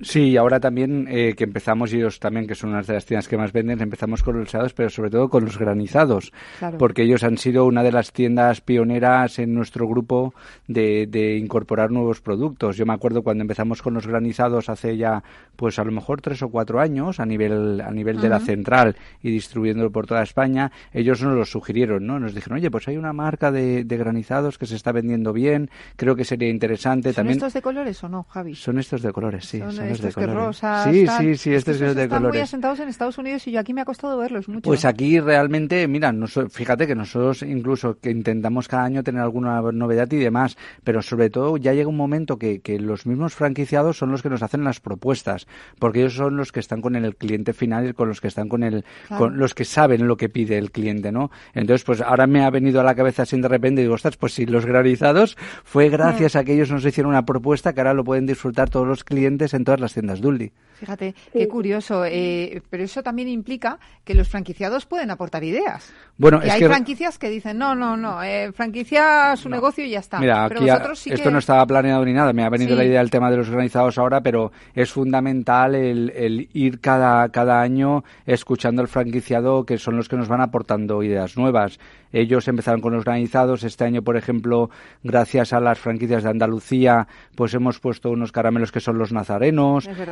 Sí, 0.01 0.35
ahora 0.35 0.59
también 0.59 1.07
eh, 1.09 1.35
que 1.37 1.45
empezamos, 1.45 1.93
ellos 1.93 2.19
también, 2.19 2.47
que 2.47 2.55
son 2.55 2.71
unas 2.71 2.85
de 2.85 2.95
las 2.95 3.05
tiendas 3.05 3.29
que 3.29 3.37
más 3.37 3.53
venden, 3.53 3.79
empezamos 3.81 4.23
con 4.23 4.37
los 4.37 4.53
helados, 4.53 4.73
pero 4.73 4.89
sobre 4.89 5.09
todo 5.09 5.29
con 5.29 5.45
los 5.45 5.57
granizados, 5.57 6.33
Claro. 6.59 6.77
porque 6.77 7.03
ellos 7.03 7.23
han 7.23 7.37
sido 7.37 7.65
una 7.65 7.81
de 7.81 7.93
las 7.93 8.11
tiendas 8.11 8.59
pioneras 8.59 9.39
en 9.39 9.53
nuestro 9.53 9.87
grupo 9.87 10.33
de, 10.67 11.07
de 11.07 11.37
incorporar 11.37 11.91
nuevos 11.91 12.19
productos. 12.19 12.75
Yo 12.75 12.85
me 12.85 12.93
acuerdo 12.93 13.23
cuando 13.23 13.43
empezamos 13.43 13.81
con 13.81 13.93
los 13.93 14.05
granizados 14.05 14.67
hace 14.67 14.97
ya, 14.97 15.23
pues 15.55 15.79
a 15.79 15.85
lo 15.85 15.93
mejor 15.93 16.21
tres 16.21 16.41
o 16.43 16.49
cuatro 16.49 16.81
años, 16.81 17.21
a 17.21 17.25
nivel, 17.25 17.79
a 17.79 17.91
nivel 17.91 18.19
de 18.19 18.27
la 18.29 18.41
central 18.41 18.97
y 19.23 19.31
distribuyéndolo 19.31 19.91
por 19.91 20.07
toda 20.07 20.23
España, 20.23 20.73
ellos 20.91 21.21
nos 21.23 21.35
lo 21.37 21.45
sugirieron, 21.45 22.05
¿no? 22.05 22.19
Nos 22.19 22.35
dijeron, 22.35 22.57
oye, 22.57 22.69
pues 22.69 22.87
hay 22.89 22.97
una 22.97 23.13
marca 23.13 23.49
de, 23.49 23.85
de 23.85 23.97
granizados 23.97 24.57
que 24.57 24.65
se 24.65 24.75
está 24.75 24.91
vendiendo 24.91 25.31
bien, 25.31 25.69
creo 25.95 26.17
que 26.17 26.25
sería 26.25 26.49
interesante 26.49 27.09
¿Son 27.09 27.15
también. 27.15 27.37
estos 27.37 27.53
de 27.53 27.61
colores 27.61 28.03
o 28.03 28.09
no, 28.09 28.23
Javi? 28.23 28.55
Son 28.55 28.77
estos 28.77 29.01
de 29.01 29.13
colores, 29.13 29.45
sí. 29.45 29.59
Son 29.59 29.84
Los 29.89 30.01
de 30.01 30.07
estos 30.09 30.21
que 30.23 30.27
colores. 30.29 30.45
rosas, 30.47 30.91
sí, 30.91 31.05
tal. 31.05 31.17
sí, 31.21 31.37
sí, 31.37 31.49
Es 31.51 31.57
estos 31.59 31.75
esos 31.77 31.95
de 31.95 32.03
están 32.03 32.21
muy 32.21 32.27
colores. 32.29 32.43
asentados 32.43 32.79
en 32.79 32.89
Estados 32.89 33.17
Unidos 33.17 33.47
y 33.47 33.51
yo 33.51 33.59
aquí 33.59 33.73
me 33.73 33.81
ha 33.81 33.85
costado 33.85 34.17
verlos 34.17 34.47
mucho. 34.47 34.61
Pues 34.61 34.85
aquí 34.85 35.19
realmente, 35.19 35.87
mira, 35.87 36.13
fíjate 36.49 36.87
que 36.87 36.95
nosotros 36.95 37.41
incluso 37.43 37.97
que 37.99 38.11
intentamos 38.11 38.67
cada 38.67 38.83
año 38.85 39.03
tener 39.03 39.21
alguna 39.21 39.61
novedad 39.71 40.11
y 40.11 40.17
demás, 40.17 40.57
pero 40.83 41.01
sobre 41.01 41.29
todo 41.29 41.57
ya 41.57 41.73
llega 41.73 41.89
un 41.89 41.97
momento 41.97 42.37
que, 42.37 42.59
que 42.61 42.79
los 42.79 43.05
mismos 43.05 43.33
franquiciados 43.33 43.97
son 43.97 44.11
los 44.11 44.21
que 44.21 44.29
nos 44.29 44.43
hacen 44.43 44.63
las 44.63 44.79
propuestas, 44.79 45.47
porque 45.79 45.99
ellos 45.99 46.13
son 46.13 46.37
los 46.37 46.51
que 46.51 46.59
están 46.59 46.81
con 46.81 46.95
el 46.95 47.15
cliente 47.15 47.53
final 47.53 47.89
y 47.89 47.93
con 47.93 48.07
los 48.09 48.21
que 48.21 48.27
están 48.27 48.49
con 48.49 48.63
el, 48.63 48.83
Claro. 49.07 49.23
con 49.25 49.37
los 49.37 49.53
que 49.53 49.65
saben 49.65 50.07
lo 50.07 50.17
que 50.17 50.29
pide 50.29 50.57
el 50.57 50.71
cliente, 50.71 51.11
¿no? 51.11 51.31
Entonces, 51.53 51.83
pues 51.83 52.01
ahora 52.01 52.27
me 52.27 52.43
ha 52.43 52.49
venido 52.49 52.79
a 52.81 52.83
la 52.83 52.95
cabeza 52.95 53.23
así 53.23 53.39
de 53.39 53.47
repente 53.47 53.81
y 53.81 53.83
digo, 53.85 53.95
ostras, 53.95 54.17
pues 54.17 54.33
si 54.33 54.45
los 54.45 54.65
granizados 54.65 55.37
fue 55.63 55.89
gracias 55.89 56.35
a 56.35 56.43
que 56.43 56.53
ellos 56.53 56.71
nos 56.71 56.85
hicieron 56.85 57.11
una 57.11 57.25
propuesta 57.25 57.73
que 57.73 57.81
ahora 57.81 57.93
lo 57.93 58.03
pueden 58.03 58.25
disfrutar 58.25 58.69
todos 58.69 58.87
los 58.87 59.03
clientes 59.03 59.53
en 59.53 59.63
todas 59.63 59.74
las 59.79 59.93
tiendas 59.93 60.21
Duldi. 60.21 60.51
Fíjate, 60.75 61.15
qué 61.31 61.47
curioso. 61.47 62.03
eh, 62.05 62.61
pero 62.69 62.83
eso 62.83 63.01
también 63.01 63.29
implica 63.29 63.79
que 64.03 64.13
los 64.13 64.27
franquiciados 64.27 64.85
pueden 64.85 65.09
aportar 65.09 65.41
ideas. 65.43 65.93
Bueno, 66.17 66.41
y 66.43 66.47
es 66.47 66.53
hay 66.53 66.59
que- 66.59 66.67
franquicias 66.67 67.17
que 67.17 67.29
dicen, 67.29 67.57
no, 67.57 67.75
no, 67.75 67.95
no, 67.95 68.21
eh, 68.21 68.51
franquicia 68.51 69.35
su 69.37 69.47
negocio 69.47 69.85
y 69.85 69.91
ya 69.91 69.99
está. 69.99 70.19
Mira, 70.19 70.47
pero 70.49 70.59
aquí 70.61 70.69
a- 70.69 70.95
sí 70.95 71.11
esto 71.13 71.23
que... 71.29 71.31
no 71.31 71.39
estaba 71.39 71.65
planeado 71.65 72.03
ni 72.03 72.11
nada, 72.11 72.33
me 72.33 72.43
ha 72.43 72.49
venido 72.49 72.71
Sí. 72.71 72.77
la 72.77 72.83
idea 72.85 72.99
del 72.99 73.09
tema 73.09 73.31
de 73.31 73.37
los 73.37 73.47
organizados 73.49 73.97
ahora, 73.97 74.19
pero 74.21 74.51
es 74.73 74.91
fundamental 74.91 75.75
el, 75.75 76.09
el 76.15 76.49
ir 76.53 76.81
cada, 76.81 77.29
cada 77.29 77.61
año 77.61 78.03
escuchando 78.25 78.81
al 78.81 78.89
franquiciado, 78.89 79.65
que 79.65 79.77
son 79.77 79.95
los 79.95 80.09
que 80.09 80.17
nos 80.17 80.27
van 80.27 80.41
aportando 80.41 81.01
ideas 81.03 81.37
nuevas. 81.37 81.79
Ellos 82.11 82.47
empezaron 82.47 82.79
con 82.81 82.93
los 82.93 83.01
organizados, 83.01 83.63
este 83.63 83.83
año, 83.83 84.01
por 84.01 84.15
ejemplo, 84.15 84.69
gracias 85.03 85.51
a 85.51 85.59
las 85.59 85.79
franquicias 85.79 86.23
de 86.23 86.29
Andalucía, 86.29 87.07
pues 87.35 87.53
hemos 87.53 87.79
puesto 87.79 88.09
unos 88.09 88.31
caramelos 88.31 88.71
que 88.71 88.79
son 88.79 88.97
los 88.97 89.11
nazarenos, 89.11 89.64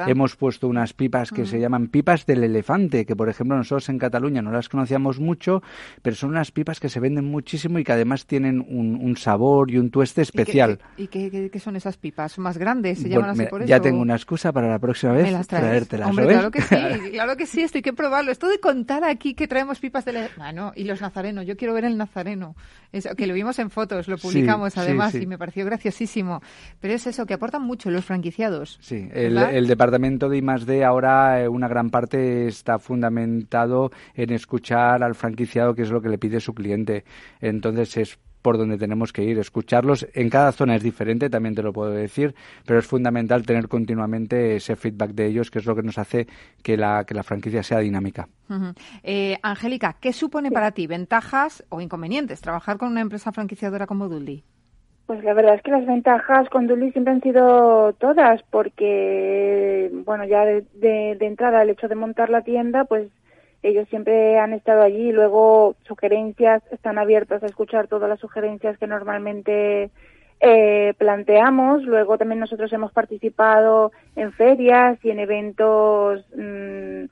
Hemos 0.08 0.36
puesto 0.36 0.68
unas 0.68 0.94
pipas 0.94 1.32
que 1.32 1.46
se 1.46 1.60
llaman 1.60 1.88
pipas 1.88 2.26
del 2.26 2.44
elefante, 2.44 3.06
que 3.06 3.16
por 3.16 3.30
ejemplo 3.30 3.56
nosotros 3.58 3.90
en 3.90 3.98
Cataluña 3.98 4.42
no 4.42 4.52
las 4.52 4.70
conocíamos 4.70 5.20
mucho, 5.20 5.62
pero 6.02 6.16
son 6.16 6.32
unas 6.32 6.52
pipas 6.52 6.80
que 6.80 6.90
se 6.90 7.00
venden 7.00 7.26
muchísimo 7.26 7.80
y 7.80 7.84
que 7.84 7.92
además 7.92 8.26
tienen 8.26 8.60
un, 8.68 8.96
un 8.96 9.18
sabor 9.18 9.72
y 9.72 9.78
un 9.78 9.90
tueste 9.92 10.22
¿Y 10.22 10.26
qué- 10.26 10.42
especial. 10.42 10.80
¿Y 10.98 11.08
qué, 11.08 11.60
son 11.60 11.76
esas 11.76 11.98
pipas? 11.98 12.34
¿Son 12.34 12.44
más 12.44 12.58
grandes? 12.58 12.98
¿Se 13.00 13.04
Bueno, 13.08 13.22
llaman 13.22 13.40
así 13.42 13.50
por 13.50 13.62
eso? 13.62 13.70
ya 13.70 13.80
tengo 13.80 14.02
una 14.02 14.16
excusa 14.16 14.52
para 14.52 14.70
la 14.70 14.80
próxima 14.80 15.14
vez 15.14 15.48
traértelas, 15.48 16.10
Hombre, 16.10 16.26
¿lo 16.26 16.30
ves? 16.30 16.38
claro 16.38 16.52
que 16.52 16.62
sí, 16.62 16.76
claro 17.12 17.38
que 17.38 17.46
sí, 17.46 17.62
esto 17.62 17.78
hay 17.78 17.82
que 17.82 17.94
probarlo. 17.94 18.32
Esto 18.32 18.48
de 18.48 18.60
contar 18.60 19.04
aquí 19.04 19.34
que 19.34 19.48
traemos 19.48 19.80
pipas 19.80 20.06
de... 20.06 20.14
la- 20.14 20.30
Ah, 20.40 20.52
no, 20.52 20.72
y 20.76 20.84
los 20.86 21.02
nazarenos, 21.02 21.46
yo 21.46 21.56
quiero 21.58 21.74
ver 21.74 21.86
el 21.86 21.98
nazareno. 21.98 22.56
Eso, 22.92 23.10
que 23.16 23.28
lo 23.28 23.34
vimos 23.34 23.58
en 23.60 23.70
fotos, 23.70 24.08
lo 24.08 24.18
publicamos 24.18 24.74
sí, 24.74 24.80
además 24.80 25.12
sí. 25.14 25.20
y 25.24 25.26
me 25.26 25.38
pareció 25.38 25.66
graciosísimo. 25.66 26.42
Pero 26.80 26.94
es 26.94 27.08
eso, 27.08 27.26
que 27.26 27.34
aportan 27.34 27.62
mucho 27.64 27.90
los 27.90 28.06
franquiciados. 28.06 28.78
Sí, 28.82 29.08
el. 29.14 29.34
El 29.50 29.68
departamento 29.68 30.30
de 30.30 30.38
I+D 30.38 30.84
ahora 30.84 31.42
eh, 31.42 31.48
una 31.48 31.68
gran 31.68 31.90
parte 31.90 32.48
está 32.48 32.80
fundamentado 32.80 33.92
en 34.16 34.32
escuchar 34.32 35.04
al 35.04 35.16
franquiciado 35.16 35.74
qué 35.74 35.84
es 35.84 35.92
lo 35.92 36.02
que 36.02 36.10
le 36.10 36.18
pide 36.18 36.40
su 36.40 36.54
cliente. 36.54 37.04
Entonces 37.42 37.98
es 37.98 38.20
por 38.44 38.58
donde 38.58 38.78
tenemos 38.78 39.12
que 39.12 39.24
ir, 39.24 39.40
escucharlos. 39.40 40.06
En 40.14 40.30
cada 40.30 40.52
zona 40.52 40.76
es 40.76 40.84
diferente, 40.84 41.30
también 41.30 41.56
te 41.56 41.64
lo 41.64 41.74
puedo 41.74 41.90
decir, 41.92 42.36
pero 42.68 42.78
es 42.78 42.86
fundamental 42.86 43.46
tener 43.46 43.68
continuamente 43.68 44.58
ese 44.58 44.76
feedback 44.76 45.12
de 45.12 45.28
ellos, 45.28 45.50
que 45.50 45.60
es 45.60 45.66
lo 45.66 45.76
que 45.76 45.82
nos 45.82 45.98
hace 45.98 46.28
que 46.62 46.78
la, 46.78 47.06
que 47.06 47.16
la 47.16 47.24
franquicia 47.24 47.64
sea 47.64 47.80
dinámica. 47.80 48.28
Eh, 49.02 49.40
Angélica, 49.42 49.96
¿qué 50.00 50.14
supone 50.14 50.52
para 50.52 50.72
ti 50.72 50.86
ventajas 50.86 51.64
o 51.70 51.82
inconvenientes 51.82 52.42
trabajar 52.42 52.78
con 52.78 52.90
una 52.90 53.02
empresa 53.02 53.32
franquiciadora 53.32 53.88
como 53.88 54.10
Dully? 54.10 54.44
Pues 55.06 55.24
la 55.24 55.34
verdad 55.34 55.56
es 55.56 55.62
que 55.62 55.72
las 55.72 55.86
ventajas 55.86 56.50
con 56.50 56.66
Dully 56.68 56.92
siempre 56.92 57.14
han 57.14 57.22
sido 57.22 57.94
todas, 57.94 58.42
porque, 58.50 59.92
bueno, 60.06 60.24
ya 60.24 60.46
de, 60.46 60.64
de, 60.74 61.26
entrada 61.26 61.62
el 61.62 61.72
hecho 61.72 61.90
de 61.90 61.96
montar 61.96 62.30
la 62.30 62.42
tienda, 62.42 62.86
pues 62.86 63.10
ellos 63.64 63.88
siempre 63.90 64.40
han 64.40 64.54
estado 64.54 64.82
allí. 64.82 65.12
Luego, 65.12 65.76
sugerencias, 65.84 66.64
están 66.72 66.98
abiertos 66.98 67.44
a 67.44 67.48
escuchar 67.48 67.88
todas 67.88 68.10
las 68.10 68.20
sugerencias 68.20 68.78
que 68.78 68.88
normalmente 68.88 69.90
eh, 70.40 70.94
planteamos. 70.98 71.84
Luego 71.84 72.18
también 72.18 72.40
nosotros 72.40 72.72
hemos 72.74 72.92
participado 72.92 73.92
en 74.16 74.32
ferias 74.34 74.98
y 75.04 75.10
en 75.10 75.20
eventos 75.20 76.26
mm, 76.36 77.06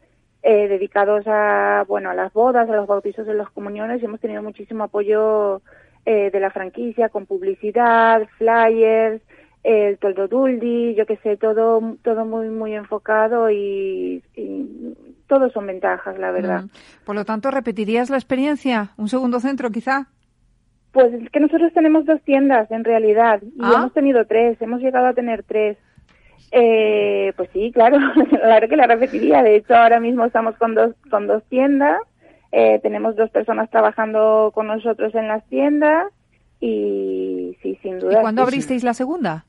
eh, 0.43 0.67
dedicados 0.67 1.23
a, 1.27 1.85
bueno, 1.87 2.09
a 2.09 2.13
las 2.13 2.33
bodas, 2.33 2.69
a 2.69 2.75
los 2.75 2.87
bautizos 2.87 3.25
de 3.25 3.33
las 3.33 3.49
comuniones 3.51 4.01
y 4.01 4.05
hemos 4.05 4.19
tenido 4.19 4.43
muchísimo 4.43 4.83
apoyo 4.83 5.61
eh, 6.05 6.31
de 6.31 6.39
la 6.39 6.51
franquicia 6.51 7.09
con 7.09 7.25
publicidad, 7.25 8.27
flyers, 8.37 9.21
el 9.63 9.97
toldo 9.99 10.27
duldi, 10.27 10.95
yo 10.95 11.05
que 11.05 11.17
sé, 11.17 11.37
todo, 11.37 11.95
todo 12.03 12.25
muy, 12.25 12.49
muy 12.49 12.73
enfocado 12.73 13.51
y, 13.51 14.23
y 14.35 14.95
todos 15.27 15.53
son 15.53 15.67
ventajas, 15.67 16.17
la 16.17 16.31
verdad. 16.31 16.63
Por 17.05 17.15
lo 17.15 17.25
tanto, 17.25 17.51
¿repetirías 17.51 18.09
la 18.09 18.17
experiencia? 18.17 18.91
¿Un 18.97 19.07
segundo 19.07 19.39
centro, 19.39 19.69
quizá? 19.69 20.07
Pues 20.91 21.13
es 21.13 21.29
que 21.29 21.39
nosotros 21.39 21.71
tenemos 21.73 22.05
dos 22.05 22.21
tiendas, 22.23 22.69
en 22.71 22.83
realidad, 22.83 23.41
y 23.43 23.61
ah. 23.61 23.73
hemos 23.75 23.93
tenido 23.93 24.25
tres, 24.25 24.61
hemos 24.61 24.81
llegado 24.81 25.07
a 25.07 25.13
tener 25.13 25.43
tres. 25.43 25.77
Eh, 26.51 27.31
pues 27.37 27.49
sí, 27.53 27.71
claro, 27.71 27.97
claro 28.29 28.67
que 28.67 28.75
la 28.75 28.87
repetiría. 28.87 29.43
De 29.43 29.55
hecho, 29.55 29.75
ahora 29.75 29.99
mismo 29.99 30.25
estamos 30.25 30.55
con 30.57 30.73
dos, 30.75 30.95
con 31.09 31.27
dos 31.27 31.43
tiendas 31.45 32.01
eh, 32.51 32.79
tenemos 32.81 33.15
dos 33.15 33.29
personas 33.29 33.69
trabajando 33.69 34.51
con 34.53 34.67
nosotros 34.67 35.13
en 35.15 35.27
las 35.27 35.45
tiendas 35.47 36.11
y 36.59 37.57
sí, 37.61 37.77
sin 37.81 37.99
duda. 37.99 38.19
¿Y 38.19 38.21
cuándo 38.21 38.43
abristeis 38.43 38.83
la 38.83 38.93
segunda? 38.93 39.45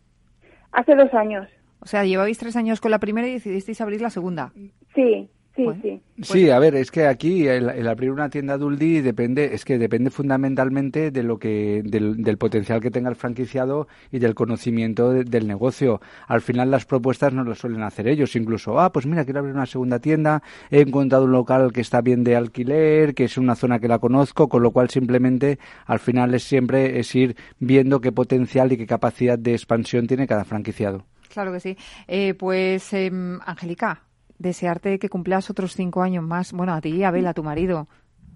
Hace 0.71 0.95
dos 0.95 1.13
años. 1.15 1.49
O 1.81 1.87
sea, 1.87 2.05
llevabais 2.05 2.39
tres 2.39 2.57
años 2.57 2.81
con 2.81 2.91
la 2.91 3.01
primera 3.01 3.27
y 3.27 3.33
decidisteis 3.33 3.81
abrir 3.81 4.01
la 4.01 4.11
segunda. 4.11 4.53
Sí, 4.95 5.29
Sí, 5.55 5.67
sí. 5.83 6.03
Sí, 6.23 6.51
a 6.51 6.59
ver, 6.59 6.75
es 6.77 6.91
que 6.91 7.07
aquí 7.07 7.47
el, 7.47 7.87
abrir 7.87 8.11
una 8.11 8.31
tienda 8.31 8.57
Duldi 8.57 9.01
depende, 9.01 9.55
es 9.55 9.65
que 9.65 9.77
depende 9.77 10.11
fundamentalmente 10.11 11.11
de 11.11 11.23
lo 11.23 11.39
que, 11.39 11.83
del, 11.85 12.39
potencial 12.39 12.81
que 12.81 12.91
tenga 12.91 13.11
el 13.11 13.17
franquiciado 13.17 13.87
y 14.11 14.19
del 14.19 14.35
conocimiento 14.35 15.13
del 15.13 15.47
negocio. 15.47 16.01
Al 16.27 16.41
final 16.41 16.71
las 16.71 16.87
propuestas 16.87 17.35
no 17.35 17.45
lo 17.45 17.55
suelen 17.55 17.83
hacer 17.83 18.09
ellos, 18.09 18.35
incluso, 18.35 18.81
ah, 18.81 18.93
pues 18.93 19.05
mira, 19.05 19.25
quiero 19.25 19.41
abrir 19.41 19.55
una 19.55 19.67
segunda 19.67 19.99
tienda, 19.99 20.43
he 20.71 20.81
encontrado 20.81 21.25
un 21.25 21.33
local 21.33 21.73
que 21.73 21.83
está 21.83 22.01
bien 22.01 22.25
de 22.25 22.35
alquiler, 22.37 23.15
que 23.15 23.25
es 23.25 23.37
una 23.37 23.55
zona 23.55 23.79
que 23.79 23.89
la 23.89 23.99
conozco, 23.99 24.49
con 24.49 24.63
lo 24.63 24.71
cual 24.71 24.89
simplemente 24.89 25.59
al 25.85 25.99
final 25.99 26.35
es 26.35 26.45
siempre 26.45 26.99
es 26.99 27.15
ir 27.15 27.37
viendo 27.59 28.01
qué 28.01 28.13
potencial 28.13 28.73
y 28.73 28.79
qué 28.79 28.87
capacidad 28.87 29.39
de 29.39 29.53
expansión 29.53 30.07
tiene 30.07 30.27
cada 30.27 30.45
franquiciado. 30.45 31.05
Claro 31.29 31.53
que 31.53 31.61
sí. 31.61 31.77
Eh, 32.09 32.35
pues, 32.35 32.93
eh, 32.93 33.11
Angélica, 33.45 34.03
desearte 34.43 34.99
que 34.99 35.09
cumplas 35.09 35.49
otros 35.49 35.75
cinco 35.75 36.03
años 36.03 36.25
más. 36.25 36.53
Bueno, 36.53 36.75
a 36.75 36.81
ti 36.81 36.91
y 36.91 37.05
a 37.05 37.09
Abel, 37.09 37.27
a 37.27 37.35
tu 37.35 37.43
marido. 37.43 37.89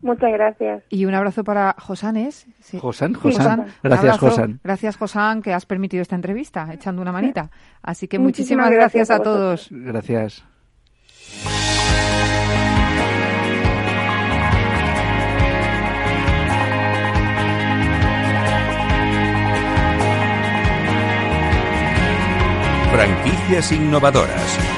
Muchas 0.02 0.30
gracias. 0.32 0.84
Y 0.88 1.04
un 1.04 1.14
abrazo 1.14 1.42
para 1.42 1.74
Josanes. 1.78 2.46
Sí. 2.60 2.78
Josán, 2.78 3.14
Josán. 3.14 3.66
Gracias, 3.82 4.18
Josán. 4.18 4.60
Gracias, 4.62 4.96
Josán, 4.96 5.42
que 5.42 5.52
has 5.52 5.66
permitido 5.66 6.02
esta 6.02 6.14
entrevista, 6.14 6.68
echando 6.72 7.02
una 7.02 7.12
manita. 7.12 7.50
Así 7.82 8.06
que 8.08 8.18
muchísimas, 8.18 8.70
gracias, 8.70 9.10
a, 9.10 9.20
todos. 9.20 9.68
Gracias. 9.70 10.44
Franquicias 22.92 23.72
innovadoras. 23.72 24.75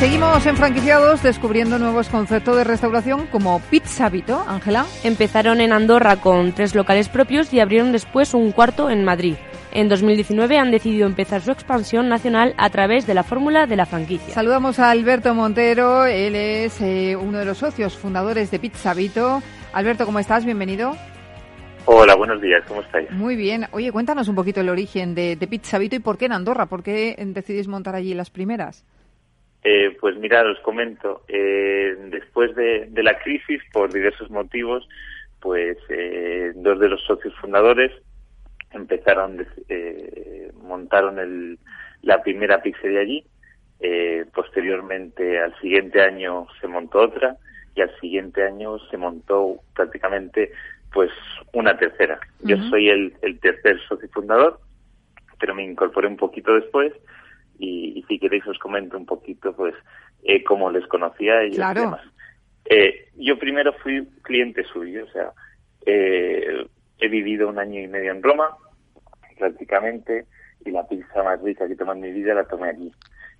Seguimos 0.00 0.46
en 0.46 0.56
franquiciados 0.56 1.22
descubriendo 1.22 1.78
nuevos 1.78 2.08
conceptos 2.08 2.56
de 2.56 2.64
restauración 2.64 3.26
como 3.26 3.60
Pizza 3.60 4.08
Vito, 4.08 4.42
Ángela. 4.48 4.86
Empezaron 5.04 5.60
en 5.60 5.74
Andorra 5.74 6.16
con 6.16 6.52
tres 6.52 6.74
locales 6.74 7.10
propios 7.10 7.52
y 7.52 7.60
abrieron 7.60 7.92
después 7.92 8.32
un 8.32 8.50
cuarto 8.52 8.88
en 8.88 9.04
Madrid. 9.04 9.34
En 9.72 9.90
2019 9.90 10.56
han 10.56 10.70
decidido 10.70 11.06
empezar 11.06 11.42
su 11.42 11.50
expansión 11.50 12.08
nacional 12.08 12.54
a 12.56 12.70
través 12.70 13.06
de 13.06 13.12
la 13.12 13.24
fórmula 13.24 13.66
de 13.66 13.76
la 13.76 13.84
franquicia. 13.84 14.32
Saludamos 14.32 14.78
a 14.78 14.90
Alberto 14.90 15.34
Montero, 15.34 16.06
él 16.06 16.34
es 16.34 16.80
eh, 16.80 17.14
uno 17.14 17.36
de 17.36 17.44
los 17.44 17.58
socios 17.58 17.94
fundadores 17.94 18.50
de 18.50 18.58
Pizza 18.58 18.94
Vito. 18.94 19.42
Alberto, 19.74 20.06
¿cómo 20.06 20.18
estás? 20.18 20.46
Bienvenido. 20.46 20.96
Hola, 21.84 22.14
buenos 22.16 22.40
días, 22.40 22.62
¿cómo 22.66 22.80
estáis? 22.80 23.10
Muy 23.10 23.36
bien. 23.36 23.66
Oye, 23.72 23.92
cuéntanos 23.92 24.28
un 24.28 24.34
poquito 24.34 24.62
el 24.62 24.70
origen 24.70 25.14
de, 25.14 25.36
de 25.36 25.46
Pizza 25.46 25.76
Vito 25.76 25.94
y 25.94 25.98
por 25.98 26.16
qué 26.16 26.24
en 26.24 26.32
Andorra, 26.32 26.64
por 26.64 26.82
qué 26.82 27.14
decidís 27.18 27.68
montar 27.68 27.94
allí 27.94 28.14
las 28.14 28.30
primeras. 28.30 28.86
Eh, 29.62 29.96
pues 30.00 30.16
mirad, 30.16 30.50
os 30.50 30.58
comento, 30.60 31.22
eh, 31.28 31.94
después 32.10 32.54
de, 32.54 32.88
la 33.02 33.18
crisis, 33.18 33.60
por 33.72 33.92
diversos 33.92 34.30
motivos, 34.30 34.88
pues 35.40 35.76
eh, 35.90 36.52
dos 36.54 36.80
de 36.80 36.88
los 36.88 37.02
socios 37.04 37.34
fundadores 37.40 37.92
empezaron, 38.72 39.46
eh, 39.68 40.50
montaron 40.62 41.18
el, 41.18 41.58
la 42.02 42.22
primera 42.22 42.62
pizzería 42.62 43.00
allí, 43.00 43.24
posteriormente 44.34 45.40
al 45.40 45.58
siguiente 45.60 46.02
año 46.02 46.46
se 46.60 46.68
montó 46.68 47.00
otra 47.00 47.36
y 47.74 47.80
al 47.80 47.90
siguiente 47.98 48.44
año 48.44 48.78
se 48.90 48.98
montó 48.98 49.60
prácticamente 49.74 50.52
pues 50.92 51.10
una 51.54 51.76
tercera. 51.78 52.20
Yo 52.40 52.58
soy 52.68 52.90
el, 52.90 53.14
el 53.22 53.40
tercer 53.40 53.80
socio 53.88 54.08
fundador, 54.10 54.60
pero 55.38 55.54
me 55.54 55.64
incorporé 55.64 56.08
un 56.08 56.18
poquito 56.18 56.54
después 56.54 56.92
y, 57.60 58.04
si 58.08 58.18
queréis 58.18 58.46
os 58.46 58.58
comento 58.58 58.96
un 58.96 59.06
poquito 59.06 59.54
pues 59.54 59.74
eh, 60.24 60.42
cómo 60.42 60.70
les 60.70 60.86
conocía 60.86 61.44
y 61.44 61.50
demás. 61.50 62.00
Eh, 62.64 63.08
yo 63.16 63.38
primero 63.38 63.72
fui 63.82 64.06
cliente 64.22 64.64
suyo, 64.64 65.04
o 65.04 65.10
sea, 65.10 65.32
eh, 65.86 66.66
he 66.98 67.08
vivido 67.08 67.48
un 67.48 67.58
año 67.58 67.80
y 67.80 67.88
medio 67.88 68.12
en 68.12 68.22
Roma, 68.22 68.56
prácticamente, 69.38 70.26
y 70.64 70.70
la 70.70 70.86
pizza 70.86 71.22
más 71.22 71.40
rica 71.42 71.66
que 71.66 71.76
tomé 71.76 71.92
en 71.92 72.00
mi 72.00 72.12
vida 72.12 72.34
la 72.34 72.44
tomé 72.44 72.70
aquí, 72.70 72.92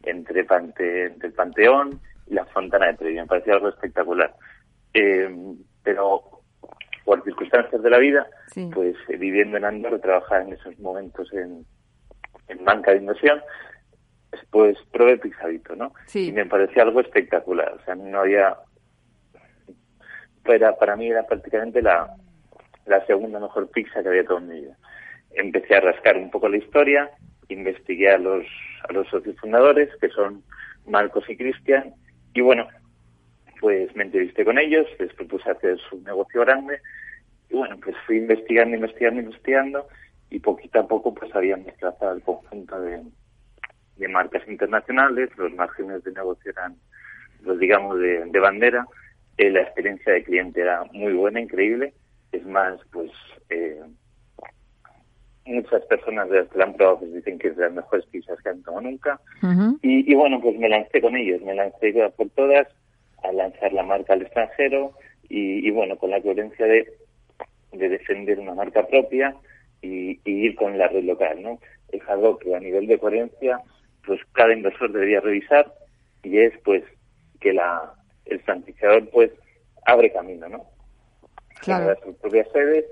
entre, 0.02 0.44
Pante, 0.44 1.06
entre 1.06 1.28
el 1.28 1.35
Panteón 1.35 2.00
y 2.26 2.35
la 2.35 2.44
Fontana 2.46 2.87
de 2.87 2.94
Trevi. 2.94 3.14
Me 3.16 3.26
parecía 3.26 3.54
algo 3.54 3.68
espectacular. 3.68 4.35
pero 5.83 6.22
por 7.04 7.24
circunstancias 7.24 7.83
de 7.83 7.90
la 7.90 7.98
vida, 7.98 8.26
pues 8.72 8.96
viviendo 9.18 9.56
en 9.56 9.64
Andorra, 9.64 9.98
trabajaba 9.98 10.42
en 10.42 10.52
esos 10.52 10.78
momentos 10.78 11.33
en, 11.33 11.64
en 12.48 12.64
banca 12.64 12.92
de 12.92 12.98
inversión, 12.98 13.40
pues 14.51 14.77
probé 14.93 15.19
Pizzadito, 15.19 15.77
¿no? 15.77 15.93
Sí. 16.07 16.29
Y 16.29 16.33
me 16.33 16.47
parecía 16.47 16.83
algo 16.83 17.01
espectacular. 17.01 17.73
O 17.73 17.85
sea, 17.85 17.95
no 17.95 18.21
había... 18.21 18.57
Para, 20.45 20.77
para 20.77 20.97
mí 20.97 21.09
era 21.09 21.27
prácticamente 21.27 21.83
la, 21.83 22.14
la 22.87 23.05
segunda 23.07 23.38
mejor 23.38 23.71
pizza 23.71 24.03
que 24.03 24.09
había 24.09 24.25
tomado 24.25 24.47
en 24.47 24.53
mi 24.53 24.61
vida. 24.62 24.77
Empecé 25.33 25.77
a 25.77 25.81
rascar 25.81 26.17
un 26.17 26.31
poco 26.31 26.48
la 26.48 26.57
historia, 26.57 27.11
investigué 27.48 28.11
a 28.11 28.19
los, 28.19 28.44
a 28.88 28.92
los 28.92 29.09
socios 29.09 29.37
fundadores, 29.38 29.88
que 30.00 30.09
son 30.09 30.42
Marcos 30.87 31.25
y 31.29 31.37
Cristian, 31.37 31.94
y 32.35 32.40
bueno, 32.40 32.67
pues 33.61 33.94
me 33.94 34.04
entrevisté 34.04 34.44
con 34.44 34.59
ellos, 34.59 34.87
les 34.98 35.13
propuse 35.15 35.50
hacer 35.50 35.79
su 35.88 36.00
negocio 36.02 36.40
grande, 36.40 36.81
y 37.48 37.57
bueno, 37.57 37.79
pues 37.83 37.96
fui 38.07 38.17
investigando, 38.19 38.77
investigando, 38.77 39.21
investigando, 39.21 39.87
y 40.31 40.40
poquito 40.40 40.81
a 40.81 40.88
poco 40.88 41.15
pues 41.15 41.35
habían 41.35 41.65
desplazado 41.65 42.13
el 42.15 42.23
conjunto 42.23 42.81
de, 42.81 43.02
de 44.01 44.09
marcas 44.09 44.42
internacionales, 44.48 45.31
los 45.37 45.53
márgenes 45.55 46.03
de 46.03 46.13
negocio 46.13 46.51
eran, 46.51 46.75
los 47.42 47.59
digamos, 47.59 47.98
de, 48.01 48.40
bandera, 48.40 48.87
eh, 49.37 49.51
la 49.51 49.61
experiencia 49.61 50.13
de 50.13 50.25
cliente 50.25 50.63
era 50.63 50.85
muy 50.92 51.13
buena, 51.13 51.40
increíble, 51.40 51.92
es 52.33 52.44
más, 52.46 52.81
pues 52.90 53.11
eh, 53.51 53.81
muchas 55.44 55.85
personas 55.87 56.31
de 56.31 56.40
las 56.40 56.48
que 56.48 56.59
la 56.59 56.65
han 56.65 56.75
probado 56.75 57.01
pues, 57.01 57.13
dicen 57.13 57.38
que 57.38 57.48
es 57.48 57.57
de 57.57 57.65
las 57.65 57.73
mejores 57.75 58.07
pizzas 58.07 58.40
que 58.42 58.48
han 58.48 58.63
tomado 58.63 58.83
nunca, 58.83 59.21
y, 59.83 60.15
bueno, 60.15 60.40
pues 60.40 60.59
me 60.59 60.69
lancé 60.69 61.01
con 61.01 61.17
ellos, 61.17 61.42
me 61.42 61.55
lancé 61.55 61.92
por 62.17 62.29
todas 62.31 62.67
a 63.23 63.33
lanzar 63.33 63.73
la 63.73 63.83
marca 63.83 64.15
al 64.15 64.23
extranjero 64.23 64.92
y, 65.29 65.71
bueno, 65.71 65.96
con 65.96 66.11
la 66.11 66.21
coherencia 66.21 66.67
de, 66.67 66.90
de 67.73 67.88
defender 67.88 68.38
una 68.40 68.55
marca 68.55 68.87
propia 68.87 69.37
y, 69.83 70.19
y, 70.25 70.46
ir 70.46 70.57
con 70.57 70.77
la 70.77 70.88
red 70.88 71.05
local, 71.05 71.42
¿no? 71.42 71.59
Es 71.92 72.03
algo 72.09 72.38
que 72.38 72.55
a 72.55 72.61
nivel 72.61 72.87
de 72.87 72.98
coherencia 72.98 73.61
pues 74.05 74.21
cada 74.33 74.53
inversor 74.53 74.92
debería 74.92 75.21
revisar 75.21 75.73
y 76.23 76.38
es 76.38 76.53
pues 76.65 76.85
que 77.40 77.53
la 77.53 77.94
el 78.27 78.40
franquiciador 78.40 79.09
pues 79.11 79.31
abre 79.87 80.13
camino, 80.13 80.48
¿no? 80.48 80.65
generar 81.63 81.98
sus 82.05 82.17
propias 82.17 82.48
sedes 82.53 82.85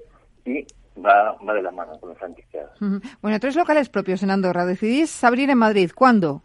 y 0.45 0.67
va, 1.01 1.33
va 1.47 1.55
de 1.55 1.63
la 1.63 1.71
mano 1.71 1.99
con 2.01 2.11
los 2.11 2.19
franquiciados. 2.19 2.79
Bueno, 3.21 3.41
tres 3.41 3.57
locales 3.57 3.89
propios 3.89 4.23
en 4.23 4.31
Andorra. 4.31 4.67
Decidís 4.67 5.25
abrir 5.25 5.51
en 5.51 5.59
Madrid. 5.59 5.91
¿Cuándo? 5.95 6.43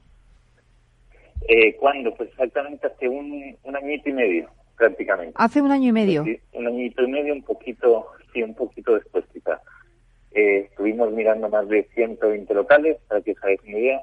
Eh, 1.48 1.76
¿Cuándo? 1.76 2.14
Pues 2.16 2.30
exactamente 2.30 2.88
hace 2.88 3.08
un, 3.08 3.56
un 3.64 3.76
añito 3.76 4.10
y 4.10 4.14
medio, 4.14 4.50
prácticamente. 4.78 5.34
Hace 5.36 5.62
un 5.62 5.72
año 5.72 5.90
y 5.90 5.92
medio. 5.92 6.24
un 6.54 6.68
añito 6.68 7.04
y 7.04 7.12
medio, 7.12 7.34
un 7.34 7.44
poquito, 7.44 8.08
sí, 8.34 8.42
un 8.42 8.56
poquito 8.56 8.94
después 8.96 9.26
quizá. 9.34 9.62
Eh, 10.32 10.68
estuvimos 10.70 11.12
mirando 11.12 11.50
más 11.50 11.68
de 11.68 11.84
120 11.94 12.54
locales, 12.54 12.98
para 13.08 13.22
que 13.22 13.32
os 13.32 13.44
hagáis 13.44 13.62
una 13.68 13.78
idea. 13.78 14.02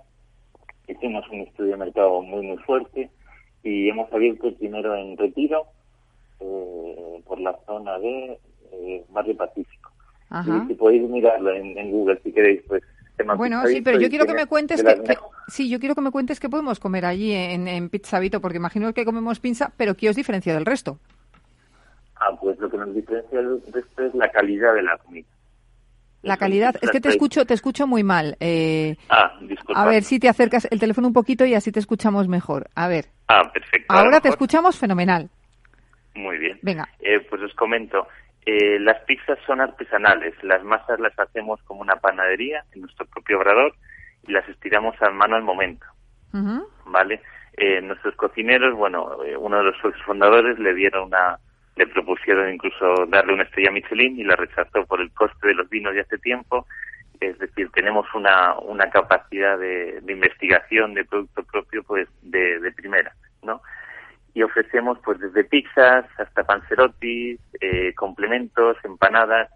Hicimos 0.91 1.25
un 1.31 1.41
estudio 1.41 1.73
de 1.73 1.77
mercado 1.77 2.23
muy, 2.23 2.47
muy 2.47 2.59
fuerte 2.59 3.11
y 3.63 3.89
hemos 3.89 4.13
abierto 4.13 4.49
el 4.49 4.55
primero 4.55 4.97
en 4.97 5.17
Retiro, 5.17 5.67
eh, 6.41 7.23
por 7.27 7.41
la 7.41 7.57
zona 7.67 7.99
de 7.99 8.39
eh, 8.73 9.05
Barrio 9.11 9.37
Pacífico. 9.37 9.91
Y 10.31 10.69
si 10.69 10.75
podéis 10.75 11.09
mirarlo 11.09 11.53
en, 11.53 11.91
Google 11.91 12.21
si 12.23 12.33
queréis, 12.33 12.63
pues 12.69 12.83
bueno, 13.37 13.67
sí, 13.67 13.83
pero 13.83 14.01
yo 14.01 14.09
quiero 14.09 14.27
que 14.27 14.35
me 14.35 14.47
cuentes 14.47 14.83
que, 14.83 15.19
sí, 15.49 15.69
yo 15.69 15.79
quiero 15.79 15.95
que 15.95 16.01
me 16.01 16.11
cuentes 16.11 16.41
qué 16.41 16.49
podemos 16.49 16.81
comer 16.81 17.05
allí 17.05 17.33
en, 17.33 17.69
en 17.69 17.91
Vito, 17.91 18.41
porque 18.41 18.57
imagino 18.57 18.95
que 18.95 19.05
comemos 19.05 19.41
pizza, 19.41 19.73
pero 19.77 19.95
¿qué 19.95 20.09
os 20.09 20.17
diferencia 20.17 20.55
del 20.55 20.65
resto? 20.65 20.99
Ah, 22.17 22.37
pues 22.41 22.59
lo 22.59 22.71
que 22.71 22.79
nos 22.79 22.95
diferencia 22.95 23.39
del 23.39 23.61
resto 23.73 24.05
es 24.05 24.15
la 24.15 24.31
calidad 24.31 24.75
de 24.75 24.83
la 24.83 24.97
comida. 24.99 25.27
La 26.23 26.37
calidad, 26.37 26.75
es 26.83 26.91
que 26.91 27.01
te 27.01 27.09
escucho, 27.09 27.47
te 27.47 27.55
escucho 27.55 27.87
muy 27.87 28.05
mal. 28.05 28.37
Eh, 28.41 28.97
ah, 29.09 29.39
disculpa. 29.41 29.83
A 29.83 29.87
ver 29.87 30.03
si 30.03 30.19
te 30.19 30.29
acercas 30.29 30.69
el 30.71 30.79
teléfono 30.79 31.09
un 31.09 31.15
poquito 31.15 31.47
y 31.47 31.55
así 31.55 31.73
te 31.73 31.81
escuchamos 31.81 32.29
mejor. 32.29 32.69
A 32.75 32.89
ver. 32.89 33.07
Ah, 33.29 33.51
perfecto. 33.53 33.87
Ahora 33.89 34.21
te 34.21 34.29
escuchamos 34.29 34.79
fenomenal. 34.79 35.31
Muy 36.15 36.37
bien. 36.39 36.59
Venga. 36.61 36.89
Eh, 36.99 37.21
pues 37.21 37.41
os 37.43 37.55
comento. 37.55 38.07
Eh, 38.45 38.79
las 38.81 39.03
pizzas 39.05 39.39
son 39.47 39.63
artesanales. 39.63 40.35
Las 40.43 40.63
masas 40.63 41.01
las 41.01 41.19
hacemos 41.19 41.63
como 41.63 41.81
una 41.81 41.97
panadería 41.97 42.65
en 42.73 42.83
nuestro 42.83 43.07
propio 43.07 43.39
obrador 43.39 43.75
y 44.27 44.33
las 44.33 44.47
estiramos 44.49 45.01
a 45.01 45.11
mano 45.11 45.37
al 45.37 45.43
momento. 45.43 45.87
¿Vale? 46.87 47.23
nuestros 47.83 48.15
cocineros, 48.15 48.75
bueno, 48.75 49.19
uno 49.39 49.59
de 49.59 49.65
los 49.65 49.77
fundadores 50.07 50.59
le 50.59 50.73
dieron 50.73 51.09
una 51.09 51.39
le 51.81 51.87
propusieron 51.87 52.53
incluso 52.53 53.07
darle 53.09 53.33
una 53.33 53.45
estrella 53.45 53.71
Michelin 53.71 54.21
y 54.21 54.25
la 54.25 54.37
rechazó 54.37 54.85
por 54.85 55.01
el 55.01 55.11
coste 55.13 55.49
de 55.49 55.55
los 55.55 55.71
vinos 55.71 55.95
de 55.95 56.03
hace 56.03 56.19
tiempo. 56.19 56.67
Es 57.19 57.39
decir, 57.39 57.71
tenemos 57.73 58.07
una, 58.15 58.59
una 58.59 58.91
capacidad 58.91 59.59
de, 59.59 60.03
investigación 60.07 60.93
de 60.93 61.07
producto 61.07 61.43
propio 61.45 61.83
pues 61.85 62.07
de, 62.21 62.71
primera, 62.77 63.15
¿no? 63.43 63.63
Y 64.35 64.43
ofrecemos 64.43 64.99
pues 65.03 65.21
desde 65.21 65.45
pizzas 65.45 66.05
hasta 66.19 66.45
panzerotis, 66.45 67.41
eh, 67.63 67.95
complementos, 67.95 68.77
empanadas. 68.85 69.51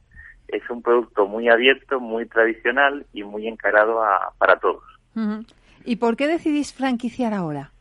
Es 0.48 0.62
un 0.70 0.80
producto 0.82 1.26
muy 1.26 1.50
abierto, 1.50 2.00
muy 2.00 2.26
tradicional 2.26 3.04
y 3.12 3.22
muy 3.22 3.48
encarado 3.48 4.02
a, 4.02 4.32
para 4.38 4.56
todos. 4.56 4.82
¿Y 5.84 5.96
por 5.96 6.16
qué 6.16 6.26
decidís 6.26 6.72
franquiciar 6.72 7.34
ahora? 7.34 7.73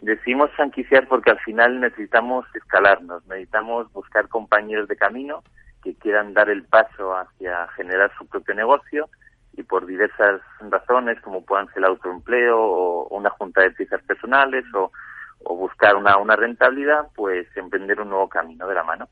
Decimos 0.00 0.50
franquiciar 0.52 1.08
porque 1.08 1.30
al 1.30 1.40
final 1.40 1.80
necesitamos 1.80 2.46
escalarnos, 2.54 3.26
necesitamos 3.26 3.92
buscar 3.92 4.28
compañeros 4.28 4.86
de 4.88 4.96
camino 4.96 5.42
que 5.82 5.94
quieran 5.94 6.34
dar 6.34 6.48
el 6.50 6.64
paso 6.64 7.16
hacia 7.16 7.66
generar 7.68 8.12
su 8.16 8.26
propio 8.26 8.54
negocio 8.54 9.08
y 9.54 9.64
por 9.64 9.86
diversas 9.86 10.40
razones, 10.70 11.20
como 11.20 11.44
puedan 11.44 11.66
ser 11.68 11.78
el 11.78 11.86
autoempleo 11.86 12.58
o 12.60 13.08
una 13.08 13.30
junta 13.30 13.62
de 13.62 13.72
piezas 13.72 14.00
personales 14.02 14.64
o, 14.72 14.92
o 15.44 15.56
buscar 15.56 15.96
una, 15.96 16.16
una 16.18 16.36
rentabilidad, 16.36 17.08
pues 17.16 17.48
emprender 17.56 18.00
un 18.00 18.10
nuevo 18.10 18.28
camino 18.28 18.68
de 18.68 18.74
la 18.74 18.84
mano. 18.84 19.08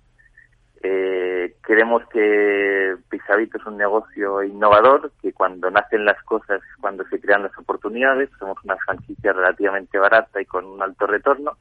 Eh, 0.83 1.57
queremos 1.67 2.03
que 2.09 2.97
Pisavito 3.09 3.59
es 3.59 3.67
un 3.67 3.77
negocio 3.77 4.43
innovador, 4.43 5.13
que 5.23 5.33
cuando 5.33 5.71
nacen 5.71 6.05
las 6.05 6.23
cosas 6.25 6.63
es 6.63 6.77
cuando 6.81 7.05
se 7.09 7.21
crean 7.21 7.43
las 7.45 7.57
oportunidades. 7.59 8.31
Somos 8.39 8.59
una 8.65 8.77
franquicia 8.77 9.33
relativamente 9.33 9.99
barata 9.99 10.41
y 10.41 10.45
con 10.45 10.65
un 10.65 10.83
alto 10.83 11.07
retorno 11.07 11.57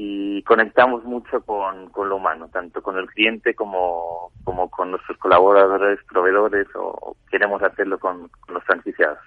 y 0.00 0.42
conectamos 0.44 1.04
mucho 1.04 1.42
con, 1.42 1.90
con 1.90 2.08
lo 2.08 2.16
humano, 2.16 2.48
tanto 2.52 2.80
con 2.82 2.96
el 2.96 3.08
cliente 3.08 3.54
como, 3.54 4.30
como 4.44 4.70
con 4.70 4.92
nuestros 4.92 5.18
colaboradores, 5.18 5.98
proveedores 6.04 6.68
o 6.76 7.16
queremos 7.28 7.60
hacerlo 7.64 7.98
con, 7.98 8.30
los 8.48 8.62
franquiciados. 8.64 9.18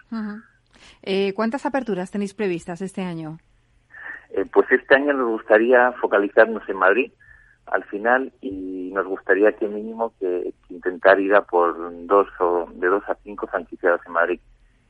eh, 1.04 1.34
¿Cuántas 1.34 1.66
aperturas 1.66 2.10
tenéis 2.10 2.34
previstas 2.34 2.82
este 2.82 3.02
año? 3.02 3.38
Eh, 4.30 4.46
pues 4.46 4.66
este 4.72 4.96
año 4.96 5.12
nos 5.12 5.28
gustaría 5.28 5.92
focalizarnos 6.00 6.68
en 6.70 6.78
Madrid 6.78 7.12
al 7.72 7.84
final 7.86 8.32
y 8.42 8.92
nos 8.94 9.08
gustaría 9.08 9.54
que 9.54 9.68
mínimo 9.68 10.14
que, 10.20 10.54
intentar 10.70 11.20
ir 11.20 11.34
a 11.34 11.42
por 11.42 11.76
dos 12.06 12.28
o 12.40 12.68
de 12.74 12.88
dos 12.88 13.04
a 13.08 13.16
cinco 13.24 13.48
franquiciados 13.48 14.02
en 14.06 14.14
Madrid. 14.14 14.40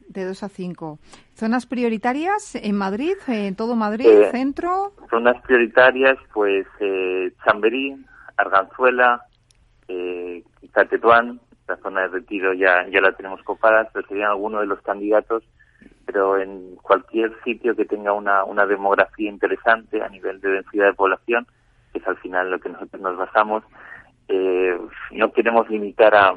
De 0.10 0.26
dos 0.26 0.44
a 0.44 0.50
cinco. 0.50 1.00
¿Zonas 1.36 1.66
prioritarias 1.66 2.56
en 2.56 2.76
Madrid, 2.76 3.16
en 3.28 3.56
todo 3.56 3.76
Madrid, 3.76 4.08
eh, 4.08 4.32
centro? 4.32 4.94
Zonas 5.10 5.42
prioritarias, 5.44 6.18
pues 6.34 6.68
eh, 6.80 7.32
Chamberí, 7.46 7.96
Arganzuela, 8.36 9.26
eh, 9.88 10.44
Tetuán, 10.90 11.40
la 11.68 11.78
zona 11.78 12.02
de 12.02 12.08
retiro 12.08 12.54
ya, 12.54 12.88
ya 12.90 13.00
la 13.00 13.14
tenemos 13.14 13.42
copada, 13.44 13.90
pero 13.94 14.08
serían 14.08 14.32
algunos 14.32 14.62
de 14.62 14.68
los 14.68 14.82
candidatos, 14.82 15.44
pero 16.06 16.40
en 16.40 16.76
cualquier 16.78 17.32
sitio 17.44 17.76
que 17.76 17.86
tenga 17.86 18.12
una, 18.14 18.44
una 18.44 18.66
demografía 18.66 19.30
interesante 19.30 20.02
a 20.02 20.10
nivel 20.10 20.42
de 20.42 20.50
densidad 20.50 20.88
de 20.88 20.94
población, 20.94 21.48
que 21.92 22.00
es 22.00 22.08
al 22.08 22.18
final 22.18 22.52
lo 22.52 22.60
que 22.60 22.70
nosotros 22.70 23.02
nos 23.02 23.18
basamos. 23.18 23.64
Eh, 24.28 24.80
no 25.12 25.32
queremos 25.32 25.70
limitar 25.70 26.16
a 26.16 26.36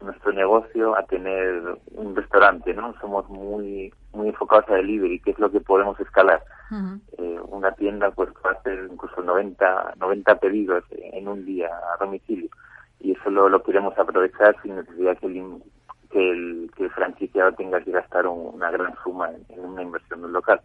nuestro 0.00 0.32
negocio 0.32 0.96
a 0.96 1.04
tener 1.04 1.78
un 1.92 2.14
restaurante, 2.14 2.74
¿no? 2.74 2.94
Somos 3.00 3.28
muy 3.28 3.92
muy 4.12 4.28
enfocados 4.28 4.68
a 4.68 4.74
delivery, 4.74 5.20
que 5.20 5.30
es 5.30 5.38
lo 5.38 5.50
que 5.50 5.60
podemos 5.60 5.98
escalar. 6.00 6.42
eh, 7.18 7.38
una 7.48 7.72
tienda 7.72 8.10
pues 8.10 8.30
puede 8.42 8.56
hacer 8.56 8.88
incluso 8.90 9.22
90, 9.22 9.94
90 9.96 10.34
pedidos 10.40 10.84
en 10.90 11.28
un 11.28 11.44
día 11.44 11.68
a 11.68 11.96
domicilio 12.04 12.50
y 13.00 13.12
eso 13.12 13.30
lo, 13.30 13.48
lo 13.48 13.62
queremos 13.62 13.96
aprovechar 13.98 14.56
sin 14.62 14.76
necesidad 14.76 15.16
que 15.18 15.26
el, 15.26 15.62
que 16.10 16.30
el, 16.30 16.70
que 16.76 16.84
el 16.84 16.90
franquiciado 16.90 17.52
tenga 17.52 17.80
que 17.80 17.92
gastar 17.92 18.26
una 18.26 18.70
gran 18.70 18.94
suma 19.02 19.30
en, 19.48 19.60
una 19.60 19.82
inversión 19.82 20.22
del 20.22 20.32
local. 20.32 20.60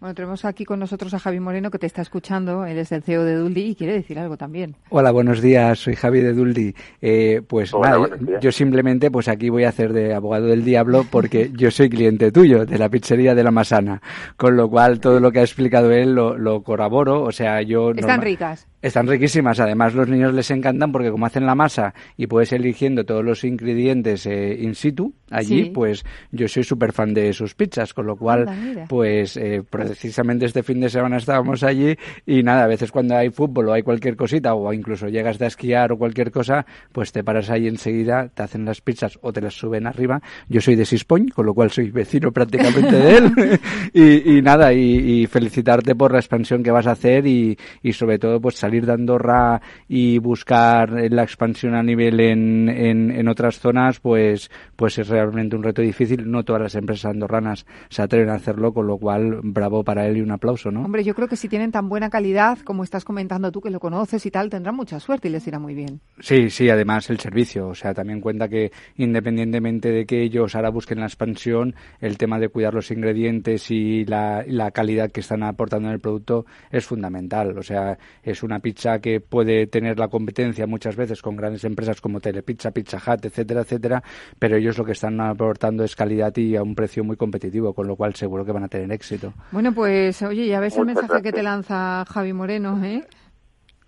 Bueno, 0.00 0.14
tenemos 0.14 0.46
aquí 0.46 0.64
con 0.64 0.80
nosotros 0.80 1.12
a 1.12 1.18
Javi 1.18 1.40
Moreno 1.40 1.70
que 1.70 1.78
te 1.78 1.86
está 1.86 2.00
escuchando. 2.00 2.64
Él 2.64 2.78
es 2.78 2.90
el 2.90 3.02
CEO 3.02 3.22
de 3.22 3.34
Duldi 3.34 3.60
y 3.60 3.74
quiere 3.74 3.92
decir 3.92 4.18
algo 4.18 4.38
también. 4.38 4.74
Hola, 4.88 5.10
buenos 5.10 5.42
días. 5.42 5.78
Soy 5.78 5.94
Javi 5.94 6.20
de 6.20 6.32
Duldi. 6.32 6.74
Eh, 7.02 7.42
pues 7.46 7.74
nada, 7.74 8.08
yo 8.40 8.50
simplemente 8.50 9.10
pues 9.10 9.28
aquí 9.28 9.50
voy 9.50 9.64
a 9.64 9.68
hacer 9.68 9.92
de 9.92 10.14
abogado 10.14 10.46
del 10.46 10.64
diablo 10.64 11.04
porque 11.10 11.50
yo 11.54 11.70
soy 11.70 11.90
cliente 11.90 12.32
tuyo 12.32 12.64
de 12.64 12.78
la 12.78 12.88
pizzería 12.88 13.34
de 13.34 13.44
la 13.44 13.50
Masana. 13.50 14.00
Con 14.38 14.56
lo 14.56 14.70
cual 14.70 15.00
todo 15.00 15.20
lo 15.20 15.30
que 15.32 15.40
ha 15.40 15.42
explicado 15.42 15.92
él 15.92 16.14
lo, 16.14 16.38
lo 16.38 16.62
corroboro. 16.62 17.22
O 17.22 17.32
sea, 17.32 17.60
yo... 17.60 17.90
Están 17.90 18.22
ricas. 18.22 18.69
Están 18.82 19.06
riquísimas. 19.06 19.60
Además, 19.60 19.94
los 19.94 20.08
niños 20.08 20.32
les 20.32 20.50
encantan 20.50 20.90
porque 20.90 21.10
como 21.10 21.26
hacen 21.26 21.44
la 21.44 21.54
masa 21.54 21.94
y 22.16 22.26
puedes 22.26 22.52
eligiendo 22.52 23.04
todos 23.04 23.22
los 23.24 23.44
ingredientes 23.44 24.24
eh, 24.26 24.56
in 24.60 24.74
situ 24.74 25.14
allí, 25.30 25.66
pues 25.66 26.04
yo 26.32 26.48
soy 26.48 26.64
súper 26.64 26.92
fan 26.92 27.12
de 27.12 27.32
sus 27.32 27.54
pizzas. 27.54 27.92
Con 27.92 28.06
lo 28.06 28.16
cual, 28.16 28.86
pues 28.88 29.36
eh, 29.36 29.62
precisamente 29.68 30.46
este 30.46 30.62
fin 30.62 30.80
de 30.80 30.88
semana 30.88 31.18
estábamos 31.18 31.62
allí 31.62 31.94
y 32.26 32.42
nada, 32.42 32.64
a 32.64 32.66
veces 32.66 32.90
cuando 32.90 33.16
hay 33.16 33.30
fútbol 33.30 33.68
o 33.68 33.72
hay 33.72 33.82
cualquier 33.82 34.16
cosita 34.16 34.54
o 34.54 34.72
incluso 34.72 35.08
llegas 35.08 35.38
de 35.38 35.46
esquiar 35.46 35.92
o 35.92 35.98
cualquier 35.98 36.30
cosa, 36.30 36.64
pues 36.92 37.12
te 37.12 37.22
paras 37.22 37.50
ahí 37.50 37.68
enseguida, 37.68 38.28
te 38.28 38.42
hacen 38.42 38.64
las 38.64 38.80
pizzas 38.80 39.18
o 39.20 39.32
te 39.32 39.42
las 39.42 39.54
suben 39.54 39.86
arriba. 39.86 40.22
Yo 40.48 40.60
soy 40.60 40.74
de 40.74 40.86
Sispoñ, 40.86 41.28
con 41.28 41.44
lo 41.44 41.52
cual 41.52 41.70
soy 41.70 41.90
vecino 41.90 42.32
prácticamente 42.32 42.96
de 42.96 43.16
él. 43.16 43.32
y, 43.92 44.42
nada, 44.42 44.72
y, 44.72 45.26
felicitarte 45.26 45.94
por 45.94 46.12
la 46.12 46.18
expansión 46.18 46.62
que 46.62 46.70
vas 46.70 46.86
a 46.86 46.92
hacer 46.92 47.26
y, 47.26 47.56
y 47.82 47.92
sobre 47.92 48.18
todo 48.18 48.40
pues 48.40 48.56
salir 48.56 48.69
de 48.70 48.92
Andorra 48.92 49.60
y 49.88 50.18
buscar 50.18 50.90
la 51.10 51.22
expansión 51.22 51.74
a 51.74 51.82
nivel 51.82 52.20
en, 52.20 52.68
en, 52.68 53.28
otras 53.28 53.58
zonas, 53.58 54.00
pues, 54.00 54.50
pues 54.76 54.98
es 54.98 55.08
realmente 55.08 55.56
un 55.56 55.62
reto 55.62 55.82
difícil. 55.82 56.30
No 56.30 56.44
todas 56.44 56.62
las 56.62 56.74
empresas 56.74 57.10
andorranas 57.10 57.66
se 57.88 58.02
atreven 58.02 58.30
a 58.30 58.34
hacerlo, 58.34 58.72
con 58.72 58.86
lo 58.86 58.98
cual 58.98 59.40
bravo 59.42 59.84
para 59.84 60.06
él 60.06 60.18
y 60.18 60.20
un 60.20 60.32
aplauso, 60.32 60.70
¿no? 60.70 60.82
Hombre, 60.82 61.04
yo 61.04 61.14
creo 61.14 61.28
que 61.28 61.36
si 61.36 61.48
tienen 61.48 61.72
tan 61.72 61.88
buena 61.88 62.10
calidad 62.10 62.58
como 62.58 62.84
estás 62.84 63.04
comentando 63.04 63.50
tú, 63.52 63.60
que 63.60 63.70
lo 63.70 63.80
conoces 63.80 64.24
y 64.26 64.30
tal, 64.30 64.50
tendrán 64.50 64.76
mucha 64.76 65.00
suerte 65.00 65.28
y 65.28 65.30
les 65.30 65.46
irá 65.46 65.58
muy 65.58 65.74
bien. 65.74 66.00
Sí, 66.20 66.50
sí, 66.50 66.68
además 66.68 67.10
el 67.10 67.18
servicio. 67.18 67.68
O 67.68 67.74
sea, 67.74 67.94
también 67.94 68.20
cuenta 68.20 68.48
que 68.48 68.70
independientemente 68.96 69.90
de 69.90 70.06
que 70.06 70.22
ellos 70.22 70.54
ahora 70.54 70.70
busquen 70.70 71.00
la 71.00 71.06
expansión, 71.06 71.74
el 72.00 72.18
tema 72.18 72.38
de 72.38 72.48
cuidar 72.48 72.74
los 72.74 72.90
ingredientes 72.90 73.70
y 73.70 74.04
la, 74.04 74.44
la 74.46 74.70
calidad 74.70 75.10
que 75.10 75.20
están 75.20 75.42
aportando 75.42 75.88
en 75.88 75.94
el 75.94 76.00
producto 76.00 76.46
es 76.70 76.84
fundamental. 76.86 77.58
O 77.58 77.62
sea, 77.62 77.98
es 78.22 78.42
una 78.42 78.59
pizza 78.60 79.00
que 79.00 79.20
puede 79.20 79.66
tener 79.66 79.98
la 79.98 80.08
competencia 80.08 80.66
muchas 80.66 80.96
veces 80.96 81.20
con 81.20 81.36
grandes 81.36 81.64
empresas 81.64 82.00
como 82.00 82.20
Telepizza, 82.20 82.70
Pizza 82.70 82.98
Hut, 82.98 83.24
etcétera, 83.24 83.62
etcétera, 83.62 84.02
pero 84.38 84.56
ellos 84.56 84.78
lo 84.78 84.84
que 84.84 84.92
están 84.92 85.20
aportando 85.20 85.84
es 85.84 85.96
calidad 85.96 86.36
y 86.36 86.56
a 86.56 86.62
un 86.62 86.74
precio 86.74 87.04
muy 87.04 87.16
competitivo, 87.16 87.74
con 87.74 87.86
lo 87.86 87.96
cual 87.96 88.14
seguro 88.14 88.44
que 88.44 88.52
van 88.52 88.64
a 88.64 88.68
tener 88.68 88.90
éxito. 88.92 89.32
Bueno, 89.50 89.72
pues 89.72 90.22
oye, 90.22 90.46
ya 90.46 90.60
ves 90.60 90.76
el 90.76 90.86
mensaje 90.86 91.22
que 91.22 91.32
te 91.32 91.42
lanza 91.42 92.04
Javi 92.06 92.32
Moreno, 92.32 92.82
¿eh? 92.84 93.04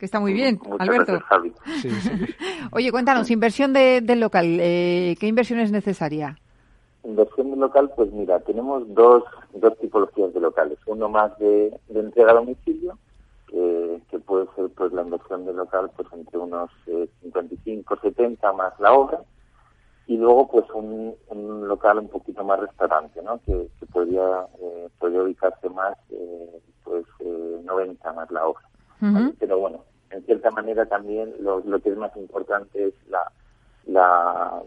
que 0.02 0.06
está 0.06 0.18
muy 0.18 0.32
bien, 0.32 0.58
Muchas 0.64 0.80
Alberto. 0.80 1.12
gracias, 1.12 1.28
Javi. 1.28 1.52
Oye, 2.72 2.90
cuéntanos, 2.90 3.30
inversión 3.30 3.72
de, 3.72 4.00
del 4.00 4.18
local, 4.18 4.58
eh, 4.60 5.14
¿qué 5.20 5.28
inversión 5.28 5.60
es 5.60 5.70
necesaria? 5.70 6.36
Inversión 7.04 7.52
de 7.52 7.56
local, 7.56 7.88
pues 7.94 8.10
mira, 8.10 8.40
tenemos 8.40 8.82
dos, 8.94 9.22
dos 9.54 9.78
tipologías 9.78 10.34
de 10.34 10.40
locales. 10.40 10.76
Uno 10.86 11.08
más 11.08 11.38
de, 11.38 11.72
de 11.88 12.00
entrega 12.00 12.32
a 12.32 12.34
domicilio, 12.34 12.98
que, 13.52 14.00
que 14.10 14.18
puede 14.18 14.46
ser 14.56 14.70
pues 14.70 14.92
la 14.92 15.02
inversión 15.02 15.44
de 15.44 15.52
local 15.52 15.90
pues 15.94 16.08
entre 16.12 16.38
unos 16.38 16.70
eh, 16.86 17.08
55, 17.22 17.98
70 18.02 18.52
más 18.54 18.72
la 18.80 18.92
obra. 18.94 19.20
Y 20.06 20.16
luego 20.16 20.48
pues 20.48 20.64
un, 20.74 21.14
un 21.28 21.68
local 21.68 21.98
un 21.98 22.08
poquito 22.08 22.42
más 22.42 22.58
restaurante, 22.58 23.22
¿no? 23.22 23.40
Que, 23.42 23.68
que 23.78 23.86
podría, 23.86 24.46
eh, 24.60 24.88
podría 24.98 25.22
ubicarse 25.22 25.68
más 25.68 25.96
eh, 26.10 26.60
pues 26.82 27.04
eh, 27.20 27.60
90 27.62 28.12
más 28.12 28.30
la 28.30 28.46
obra. 28.46 28.62
Ujú. 29.00 29.34
Pero 29.38 29.58
bueno, 29.58 29.84
en 30.10 30.24
cierta 30.24 30.50
manera 30.50 30.86
también 30.86 31.34
lo, 31.40 31.60
lo 31.60 31.80
que 31.80 31.90
es 31.90 31.96
más 31.96 32.16
importante 32.16 32.88
es 32.88 32.94
la, 33.08 33.30
la 33.86 34.62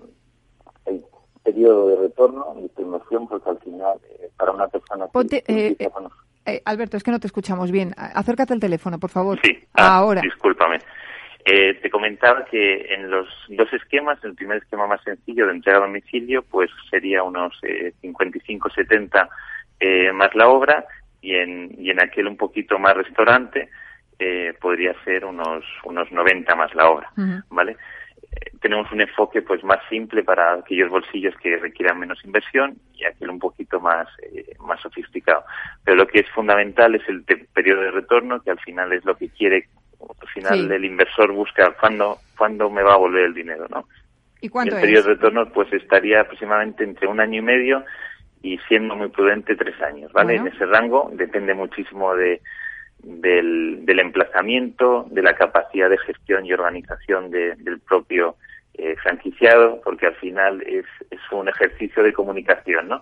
el 0.85 1.03
periodo 1.43 1.87
de 1.87 1.95
retorno 1.97 2.55
de 2.55 2.81
inversión, 2.81 3.27
porque 3.27 3.49
al 3.49 3.59
final, 3.59 3.99
eh, 4.09 4.29
para 4.37 4.51
una 4.51 4.67
persona 4.67 5.05
que, 5.05 5.11
Ponte, 5.11 5.41
que 5.41 5.91
eh, 6.45 6.61
Alberto, 6.65 6.97
es 6.97 7.03
que 7.03 7.11
no 7.11 7.19
te 7.19 7.27
escuchamos 7.27 7.71
bien. 7.71 7.93
Acércate 7.97 8.53
al 8.53 8.59
teléfono, 8.59 8.99
por 8.99 9.09
favor. 9.09 9.39
Sí, 9.43 9.57
ah, 9.73 9.97
Ahora. 9.97 10.21
Discúlpame. 10.21 10.79
Eh, 11.47 11.75
te 11.75 11.91
comentaba 11.91 12.43
que 12.45 12.93
en 12.93 13.11
los 13.11 13.27
dos 13.49 13.71
esquemas, 13.71 14.17
el 14.23 14.33
primer 14.33 14.57
esquema 14.57 14.87
más 14.87 15.03
sencillo 15.03 15.45
de 15.45 15.53
entrega 15.53 15.77
a 15.77 15.81
domicilio, 15.81 16.41
pues 16.41 16.71
sería 16.89 17.21
unos 17.21 17.53
eh, 17.61 17.93
55-70 18.01 19.29
eh, 19.79 20.11
más 20.11 20.33
la 20.33 20.47
obra 20.47 20.85
y 21.21 21.35
en, 21.35 21.75
y 21.77 21.91
en 21.91 22.01
aquel 22.01 22.27
un 22.27 22.37
poquito 22.37 22.79
más 22.79 22.95
restaurante 22.95 23.69
eh, 24.17 24.53
podría 24.59 24.95
ser 25.03 25.25
unos, 25.25 25.63
unos 25.83 26.11
90 26.11 26.55
más 26.55 26.73
la 26.73 26.89
obra, 26.89 27.11
¿vale? 27.49 27.77
Tenemos 28.61 28.91
un 28.91 29.01
enfoque 29.01 29.41
pues 29.41 29.63
más 29.63 29.79
simple 29.89 30.23
para 30.23 30.53
aquellos 30.55 30.89
bolsillos 30.89 31.35
que 31.37 31.57
requieran 31.57 31.99
menos 31.99 32.23
inversión 32.25 32.75
y 32.95 33.05
aquel 33.05 33.29
un 33.29 33.39
poquito 33.39 33.79
más 33.79 34.07
eh, 34.23 34.55
más 34.59 34.81
sofisticado. 34.81 35.43
Pero 35.83 35.97
lo 35.97 36.07
que 36.07 36.19
es 36.21 36.29
fundamental 36.31 36.95
es 36.95 37.07
el 37.07 37.23
periodo 37.53 37.81
de 37.81 37.91
retorno, 37.91 38.41
que 38.41 38.51
al 38.51 38.59
final 38.59 38.91
es 38.93 39.05
lo 39.05 39.15
que 39.15 39.29
quiere, 39.29 39.67
al 40.01 40.27
final 40.29 40.67
Sí. 40.67 40.73
el 40.73 40.85
inversor 40.85 41.31
busca 41.31 41.71
cuándo, 41.79 42.17
cuándo 42.37 42.69
me 42.69 42.81
va 42.83 42.93
a 42.93 42.97
volver 42.97 43.25
el 43.25 43.33
dinero, 43.33 43.67
¿no? 43.69 43.85
¿Y 44.41 44.47
Y 44.47 44.49
cuánto 44.49 44.75
el 44.75 44.81
periodo 44.81 45.01
es? 45.01 45.05
de 45.07 45.13
retorno 45.13 45.49
pues 45.51 45.71
estaría 45.73 46.21
aproximadamente 46.21 46.83
entre 46.83 47.07
un 47.07 47.19
año 47.19 47.39
y 47.39 47.43
medio 47.43 47.83
y 48.41 48.57
siendo 48.67 48.95
muy 48.95 49.09
prudente 49.09 49.55
tres 49.55 49.79
años, 49.81 50.11
¿vale? 50.13 50.33
Bueno. 50.35 50.47
En 50.49 50.53
ese 50.55 50.65
rango 50.65 51.09
depende 51.13 51.53
muchísimo 51.53 52.15
de 52.15 52.41
del, 53.05 53.85
del 53.85 53.99
emplazamiento, 53.99 55.05
de 55.11 55.21
la 55.21 55.35
capacidad 55.35 55.89
de 55.89 55.97
gestión 55.99 56.45
y 56.45 56.53
organización 56.53 57.29
de- 57.29 57.55
del 57.55 57.79
propio 57.79 58.35
eh, 58.73 58.95
franquiciado, 59.01 59.79
porque 59.83 60.07
al 60.07 60.15
final 60.15 60.61
es, 60.63 60.85
es 61.11 61.19
un 61.31 61.47
ejercicio 61.47 62.03
de 62.03 62.11
comunicación, 62.13 62.89
¿no? 62.89 63.01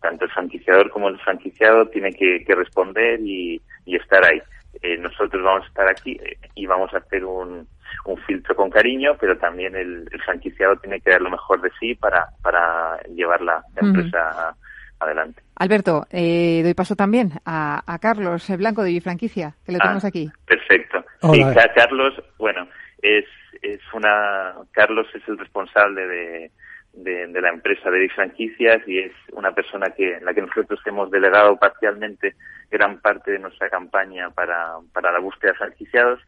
Tanto 0.00 0.24
el 0.24 0.30
franquiciador 0.32 0.90
como 0.90 1.08
el 1.08 1.18
franquiciado 1.20 1.86
tiene 1.88 2.12
que, 2.12 2.44
que 2.44 2.54
responder 2.54 3.20
y, 3.20 3.60
y 3.84 3.96
estar 3.96 4.24
ahí. 4.24 4.42
Eh, 4.82 4.96
nosotros 4.96 5.42
vamos 5.44 5.64
a 5.64 5.68
estar 5.68 5.88
aquí 5.88 6.18
eh, 6.24 6.38
y 6.54 6.66
vamos 6.66 6.92
a 6.94 6.98
hacer 6.98 7.24
un, 7.24 7.68
un 8.06 8.16
filtro 8.26 8.56
con 8.56 8.70
cariño, 8.70 9.16
pero 9.20 9.36
también 9.36 9.76
el, 9.76 10.08
el 10.10 10.22
franquiciado 10.22 10.76
tiene 10.76 10.98
que 11.00 11.10
dar 11.10 11.20
lo 11.20 11.30
mejor 11.30 11.60
de 11.60 11.70
sí 11.78 11.94
para, 11.94 12.26
para 12.42 13.00
llevar 13.14 13.42
la, 13.42 13.62
empresa 13.82 14.56
adelante. 15.02 15.42
Alberto, 15.56 16.06
eh, 16.10 16.60
doy 16.62 16.74
paso 16.74 16.96
también 16.96 17.32
a, 17.44 17.82
a 17.86 17.98
Carlos 17.98 18.48
Blanco 18.56 18.82
de 18.82 18.90
Bifranquicia, 18.90 19.54
que 19.64 19.72
lo 19.72 19.78
Ah. 19.78 19.82
tenemos 19.82 20.04
aquí. 20.04 20.30
Perfecto. 20.46 21.04
Hola. 21.20 21.34
Sí, 21.52 21.54
Ca- 21.54 21.72
Carlos, 21.74 22.14
bueno, 22.38 22.66
es, 23.02 23.24
es 23.62 23.80
una, 23.92 24.54
Carlos 24.72 25.06
es 25.14 25.22
el 25.28 25.38
responsable 25.38 26.06
de, 26.06 26.50
de, 26.94 27.26
de 27.28 27.40
la 27.40 27.50
empresa 27.50 27.90
de 27.90 28.08
franquicias 28.10 28.82
y 28.86 28.98
es 28.98 29.12
una 29.32 29.52
persona 29.54 29.90
que, 29.90 30.16
en 30.16 30.24
la 30.24 30.34
que 30.34 30.42
nosotros 30.42 30.80
hemos 30.86 31.10
delegado 31.10 31.56
parcialmente 31.56 32.34
gran 32.70 33.00
parte 33.00 33.30
de 33.32 33.38
nuestra 33.38 33.68
campaña 33.70 34.30
para, 34.30 34.74
para 34.92 35.12
la 35.12 35.18
búsqueda 35.20 35.52
de 35.52 35.58
franquiciados. 35.58 36.20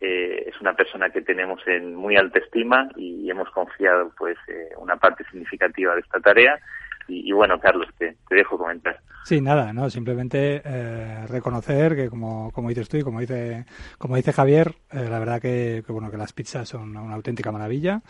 Eh, 0.00 0.44
es 0.48 0.58
una 0.62 0.72
persona 0.74 1.10
que 1.10 1.20
tenemos 1.20 1.60
en 1.66 1.94
muy 1.94 2.16
alta 2.16 2.38
estima 2.38 2.88
y 2.96 3.30
hemos 3.30 3.50
confiado 3.50 4.10
pues 4.16 4.38
eh, 4.48 4.70
una 4.78 4.96
parte 4.96 5.24
significativa 5.24 5.94
de 5.94 6.00
esta 6.00 6.20
tarea. 6.20 6.58
Y, 7.10 7.32
bueno, 7.32 7.58
Carlos, 7.58 7.88
te, 7.98 8.16
dejo 8.30 8.56
comentar. 8.56 9.00
Sí, 9.24 9.40
nada, 9.40 9.72
no, 9.72 9.90
simplemente 9.90 10.62
eh, 10.64 11.26
reconocer 11.26 11.94
que 11.94 12.08
como, 12.08 12.50
como 12.52 12.68
dices 12.68 12.88
tú 12.88 12.96
y 12.96 13.02
como 13.02 13.20
dice, 13.20 13.66
como 13.98 14.16
dice 14.16 14.32
Javier, 14.32 14.76
eh, 14.90 15.08
la 15.10 15.18
verdad 15.18 15.40
que, 15.40 15.84
bueno 15.88 16.10
que 16.10 16.16
las 16.16 16.32
pizzas 16.32 16.68
son 16.68 16.96
una 16.96 17.14
auténtica 17.14 17.52
maravilla, 17.52 18.00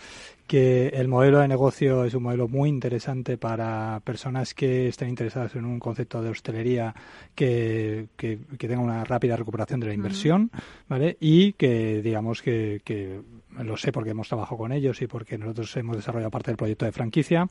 que 0.51 0.88
el 0.88 1.07
modelo 1.07 1.38
de 1.38 1.46
negocio 1.46 2.05
es 2.05 2.12
un 2.14 2.24
modelo 2.24 2.48
muy 2.48 2.68
interesante 2.68 3.38
para 3.38 4.03
personas 4.03 4.53
que 4.53 4.88
estén 4.88 5.09
interesadas 5.09 5.55
en 5.55 5.64
un 5.64 5.78
concepto 5.78 6.20
de 6.20 6.30
hostelería 6.30 6.92
que, 7.36 8.09
que, 8.16 8.40
que 8.59 8.66
tenga 8.66 8.82
una 8.82 9.05
rápida 9.05 9.36
recuperación 9.36 9.78
de 9.78 9.86
la 9.86 9.94
inversión, 9.94 10.51
¿vale? 10.88 11.16
Y 11.20 11.53
que 11.53 12.03
digamos 12.03 12.42
que, 12.42 12.82
que 12.84 13.20
lo 13.59 13.76
sé 13.76 13.92
porque 13.92 14.11
hemos 14.11 14.28
trabajado 14.28 14.57
con 14.57 14.72
ellos 14.72 15.01
y 15.03 15.07
porque 15.07 15.36
nosotros 15.38 15.76
hemos 15.76 15.96
desarrollado 15.96 16.30
parte 16.30 16.51
del 16.51 16.57
proyecto 16.57 16.84
de 16.84 16.92
franquicia 16.92 17.48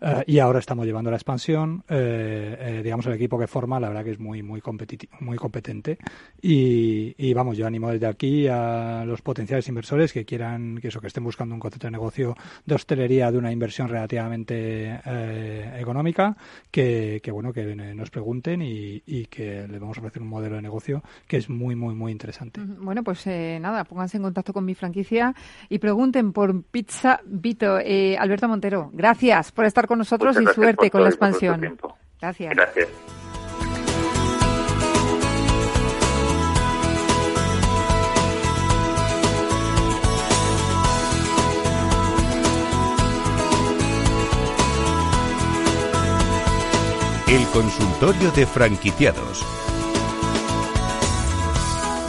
eh, 0.00 0.24
y 0.26 0.38
ahora 0.38 0.58
estamos 0.58 0.86
llevando 0.86 1.10
la 1.10 1.16
expansión. 1.16 1.84
Eh, 1.88 2.56
eh, 2.58 2.80
digamos, 2.82 3.06
el 3.06 3.14
equipo 3.14 3.38
que 3.38 3.46
forma, 3.46 3.78
la 3.80 3.88
verdad 3.88 4.04
que 4.04 4.12
es 4.12 4.18
muy, 4.18 4.42
muy, 4.42 4.62
muy 5.20 5.38
competente. 5.38 5.98
Y, 6.40 7.14
y 7.16 7.34
vamos, 7.34 7.56
yo 7.56 7.66
animo 7.66 7.90
desde 7.90 8.06
aquí 8.06 8.46
a 8.46 9.04
los 9.06 9.22
potenciales 9.22 9.68
inversores 9.68 10.12
que 10.12 10.24
quieran, 10.24 10.78
que 10.80 10.88
eso, 10.88 11.00
que 11.00 11.06
estén 11.06 11.24
buscando 11.24 11.54
un 11.54 11.60
concepto 11.60 11.86
de 11.86 11.92
negocio 11.92 12.34
de 12.64 12.74
hostelería 12.74 13.30
de 13.30 13.38
una 13.38 13.52
inversión 13.52 13.88
relativamente 13.88 15.00
eh, 15.04 15.76
económica, 15.78 16.36
que, 16.70 17.20
que 17.22 17.30
bueno, 17.30 17.52
que 17.52 17.74
nos 17.74 18.10
pregunten 18.10 18.62
y, 18.62 19.02
y 19.06 19.26
que 19.26 19.66
les 19.68 19.80
vamos 19.80 19.96
a 19.98 20.00
ofrecer 20.00 20.22
un 20.22 20.28
modelo 20.28 20.56
de 20.56 20.62
negocio 20.62 21.02
que 21.26 21.36
es 21.36 21.48
muy, 21.48 21.74
muy, 21.74 21.94
muy 21.94 22.12
interesante. 22.12 22.60
Bueno, 22.64 23.02
pues 23.02 23.26
eh, 23.26 23.58
nada, 23.60 23.84
pónganse 23.84 24.16
en 24.16 24.22
contacto 24.22 24.52
con 24.52 24.64
mi 24.64 24.74
franquicia 24.74 25.34
y 25.68 25.78
pregunten 25.78 26.32
por 26.32 26.62
Pizza 26.64 27.20
Vito. 27.24 27.78
Eh, 27.78 28.16
Alberto 28.18 28.48
Montero, 28.48 28.90
gracias 28.92 29.52
por 29.52 29.64
estar 29.64 29.86
con 29.86 29.98
nosotros 29.98 30.36
Muchas 30.36 30.52
y 30.52 30.54
suerte 30.54 30.90
con 30.90 31.02
la 31.02 31.08
expansión. 31.08 31.78
Gracias. 32.20 32.54
Gracias. 32.54 33.21
Consultorio 47.52 48.30
de 48.32 48.46
franquiciados. 48.46 49.71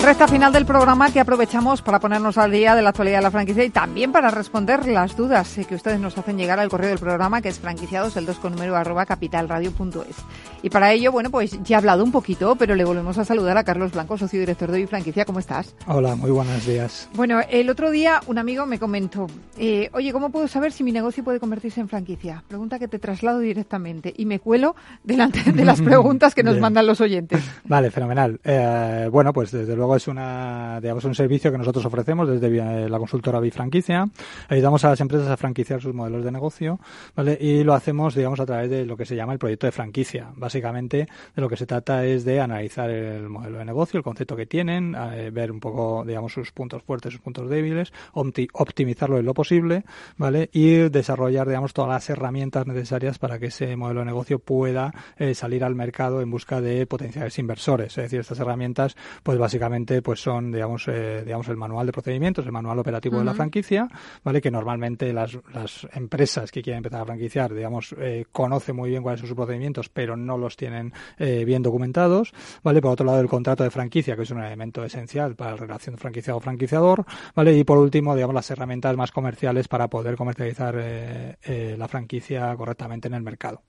Recta 0.04 0.28
final 0.28 0.52
del 0.52 0.66
programa 0.66 1.14
que 1.14 1.22
aprovechamos 1.22 1.82
para 1.82 1.98
ponernos 1.98 2.38
al 2.38 2.52
día 2.52 2.76
de 2.76 2.82
la 2.82 2.90
actualidad 2.90 3.20
de 3.20 3.24
la 3.24 3.32
franquicia 3.32 3.64
y 3.64 3.70
también 3.70 4.12
para 4.12 4.30
responder 4.32 4.86
las 4.86 5.16
dudas 5.16 5.58
que 5.66 5.76
ustedes 5.76 5.98
nos 5.98 6.18
hacen 6.18 6.38
llegar 6.38 6.60
al 6.60 6.68
correo 6.68 6.90
del 6.90 7.00
programa 7.00 7.42
que 7.42 7.48
es 7.48 7.58
franquiciados 7.58 8.18
el 8.18 8.26
2 8.26 8.38
con 8.40 8.52
número 8.52 8.76
arroba 8.76 9.06
capitalradio.es. 9.06 10.18
Y 10.62 10.70
para 10.70 10.92
ello, 10.92 11.14
bueno, 11.14 11.30
pues 11.30 11.58
ya 11.64 11.76
he 11.76 11.78
hablado 11.78 12.04
un 12.04 12.12
poquito, 12.12 12.58
pero 12.58 12.76
le 12.76 12.84
volvemos 12.84 13.18
a 13.18 13.24
saludar 13.24 13.58
a 13.58 13.64
Carlos 13.64 13.94
Blanco, 13.94 14.18
socio 14.18 14.42
director 14.42 14.72
de 14.72 14.86
Franquicia. 14.88 15.24
¿Cómo 15.24 15.40
estás? 15.40 15.74
Hola, 15.88 16.18
muy 16.18 16.32
buenos 16.32 16.66
días. 16.66 17.08
Bueno, 17.14 17.40
el 17.50 17.70
otro 17.70 17.90
día 17.90 18.20
un 18.28 18.38
amigo 18.38 18.66
me 18.66 18.80
comentó, 18.80 19.28
eh, 19.58 19.90
oye, 19.94 20.12
¿cómo 20.12 20.32
puedo 20.32 20.50
saber 20.50 20.74
si 20.74 20.84
mi 20.84 20.92
negocio 20.92 21.24
puede 21.24 21.40
convertirse 21.40 21.80
en 21.80 21.88
franquicia? 21.88 22.44
Pregunta 22.50 22.78
que 22.78 22.90
te 22.90 23.00
traslado 23.00 23.40
directamente 23.40 24.14
y 24.18 24.26
me 24.26 24.40
cuelo 24.40 24.76
delante 25.06 25.50
de 25.50 25.64
las 25.64 25.82
preguntas 25.82 26.36
que 26.36 26.44
nos 26.44 26.60
mandan 26.60 26.88
los 26.88 27.00
oyentes. 27.00 27.42
Vale, 27.64 27.90
fenomenal. 27.90 28.42
Eh, 28.44 29.08
bueno, 29.10 29.32
pues 29.32 29.52
desde 29.52 29.78
luego 29.78 29.93
es 29.96 30.08
una, 30.08 30.80
digamos, 30.82 31.04
un 31.06 31.16
servicio 31.16 31.52
que 31.52 31.58
nosotros 31.58 31.86
ofrecemos 31.86 32.28
desde 32.30 32.48
eh, 32.48 32.90
la 32.90 32.98
consultora 32.98 33.40
Bifranquicia. 33.40 34.08
Ayudamos 34.50 34.84
a 34.86 34.90
las 34.90 35.02
empresas 35.02 35.28
a 35.28 35.38
franquiciar 35.38 35.82
sus 35.82 35.94
modelos 35.94 36.24
de 36.24 36.32
negocio, 36.32 36.80
¿vale? 37.16 37.38
Y 37.40 37.64
lo 37.64 37.74
hacemos, 37.74 38.16
digamos, 38.16 38.40
a 38.40 38.46
través 38.46 38.70
de 38.70 38.86
lo 38.86 38.96
que 38.96 39.06
se 39.06 39.16
llama 39.16 39.34
el 39.34 39.40
proyecto 39.40 39.68
de 39.68 39.72
franquicia. 39.72 40.32
Básicamente, 40.36 41.08
de 41.36 41.42
lo 41.42 41.50
que 41.50 41.58
se 41.58 41.66
trata 41.66 42.06
es 42.06 42.26
de 42.26 42.40
analizar 42.40 42.90
el 42.90 43.30
modelo 43.30 43.58
de 43.58 43.66
negocio, 43.66 43.98
el 43.98 44.04
concepto 44.04 44.36
que 44.36 44.46
tienen, 44.46 44.96
eh, 44.96 45.30
ver 45.32 45.52
un 45.52 45.60
poco, 45.60 46.04
digamos, 46.06 46.34
sus 46.34 46.52
puntos 46.52 46.84
fuertes, 46.84 47.12
sus 47.14 47.22
puntos 47.22 47.50
débiles, 47.50 47.92
opti- 48.14 48.50
optimizarlo 48.54 49.18
en 49.18 49.26
lo 49.26 49.34
posible, 49.34 49.84
¿vale? 50.18 50.50
Y 50.54 50.90
desarrollar, 50.90 51.48
digamos, 51.48 51.74
todas 51.74 51.90
las 51.90 52.10
herramientas 52.10 52.68
necesarias 52.68 53.20
para 53.20 53.40
que 53.40 53.48
ese 53.48 53.76
modelo 53.76 54.02
de 54.02 54.06
negocio 54.06 54.40
pueda 54.40 54.94
eh, 55.18 55.34
salir 55.36 55.64
al 55.64 55.76
mercado 55.76 56.22
en 56.22 56.32
busca 56.32 56.62
de 56.62 56.86
potenciales 56.86 57.38
inversores. 57.40 57.98
Es 57.98 58.04
decir, 58.04 58.20
estas 58.20 58.40
herramientas, 58.40 58.96
pues 59.24 59.38
básicamente 59.38 59.83
pues 60.04 60.20
son 60.22 60.52
digamos 60.52 60.88
eh, 60.88 61.24
digamos 61.26 61.48
el 61.50 61.58
manual 61.58 61.86
de 61.86 61.92
procedimientos, 61.92 62.46
el 62.46 62.52
manual 62.52 62.80
operativo 62.80 63.20
de 63.20 63.26
la 63.26 63.34
franquicia, 63.34 63.88
vale 64.24 64.42
que 64.42 64.52
normalmente 64.52 65.12
las, 65.14 65.38
las 65.54 65.88
empresas 65.94 66.52
que 66.52 66.62
quieren 66.62 66.78
empezar 66.78 67.02
a 67.02 67.06
franquiciar, 67.06 67.54
digamos, 67.54 67.96
eh, 68.00 68.26
conocen 68.32 68.76
muy 68.76 68.90
bien 68.90 69.04
cuáles 69.04 69.20
son 69.20 69.28
sus 69.28 69.36
procedimientos, 69.36 69.90
pero 69.90 70.16
no 70.16 70.38
los 70.38 70.56
tienen 70.56 70.94
eh, 71.18 71.44
bien 71.46 71.62
documentados, 71.62 72.34
vale. 72.64 72.82
Por 72.82 72.92
otro 72.92 73.06
lado 73.06 73.20
el 73.20 73.28
contrato 73.28 73.64
de 73.64 73.70
franquicia, 73.70 74.16
que 74.16 74.24
es 74.24 74.32
un 74.32 74.42
elemento 74.42 74.84
esencial 74.84 75.36
para 75.36 75.52
la 75.52 75.58
relación 75.58 75.98
franquiciado 75.98 76.40
franquiciador, 76.40 77.06
vale. 77.36 77.58
Y 77.58 77.64
por 77.64 77.78
último 77.78 78.16
digamos 78.16 78.36
las 78.36 78.50
herramientas 78.52 78.96
más 78.98 79.12
comerciales 79.12 79.68
para 79.68 79.88
poder 79.88 80.16
comercializar 80.16 80.76
la 80.76 81.88
franquicia 81.88 82.56
correctamente 82.56 83.08
en 83.08 83.14
el 83.14 83.22
mercado. 83.22 83.62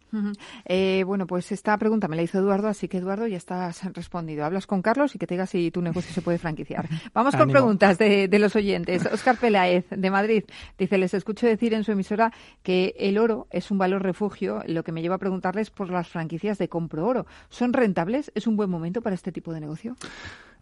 bueno 1.04 1.26
pues 1.26 1.52
esta 1.52 1.76
pregunta 1.78 2.08
me 2.08 2.16
la 2.16 2.22
hizo 2.22 2.38
Eduardo, 2.38 2.68
así 2.68 2.88
que 2.88 2.98
Eduardo 2.98 3.26
ya 3.26 3.36
estás 3.36 3.84
respondido. 3.92 4.44
Hablas 4.44 4.66
con 4.66 4.82
Carlos 4.82 5.14
y 5.14 5.18
que 5.18 5.26
te 5.26 5.34
diga 5.34 5.46
si 5.46 5.70
tu 5.70 5.82
negocio 5.82 6.03
se 6.12 6.22
puede 6.22 6.38
franquiciar. 6.38 6.88
Vamos 7.14 7.36
con 7.36 7.48
preguntas 7.50 7.98
de, 7.98 8.28
los 8.38 8.54
oyentes. 8.56 9.06
Oscar 9.06 9.36
Peláez, 9.36 9.86
de 9.90 10.10
Madrid, 10.10 10.44
dice, 10.78 10.98
les 10.98 11.14
escucho 11.14 11.46
decir 11.46 11.74
en 11.74 11.84
su 11.84 11.92
emisora 11.92 12.32
que 12.62 12.94
el 12.98 13.18
oro 13.18 13.46
es 13.50 13.70
un 13.70 13.78
valor 13.78 14.02
refugio, 14.02 14.62
lo 14.66 14.82
que 14.82 14.92
me 14.92 15.02
lleva 15.02 15.16
a 15.16 15.18
preguntarles 15.18 15.70
por 15.70 15.90
las 15.90 16.08
franquicias 16.08 16.58
de 16.58 16.68
compro 16.68 17.06
oro. 17.06 17.26
¿Son 17.48 17.72
rentables? 17.72 18.32
¿Es 18.34 18.46
un 18.46 18.56
buen 18.56 18.70
momento 18.70 19.02
para 19.02 19.14
este 19.14 19.32
tipo 19.32 19.52
de 19.52 19.60
negocio? 19.60 19.96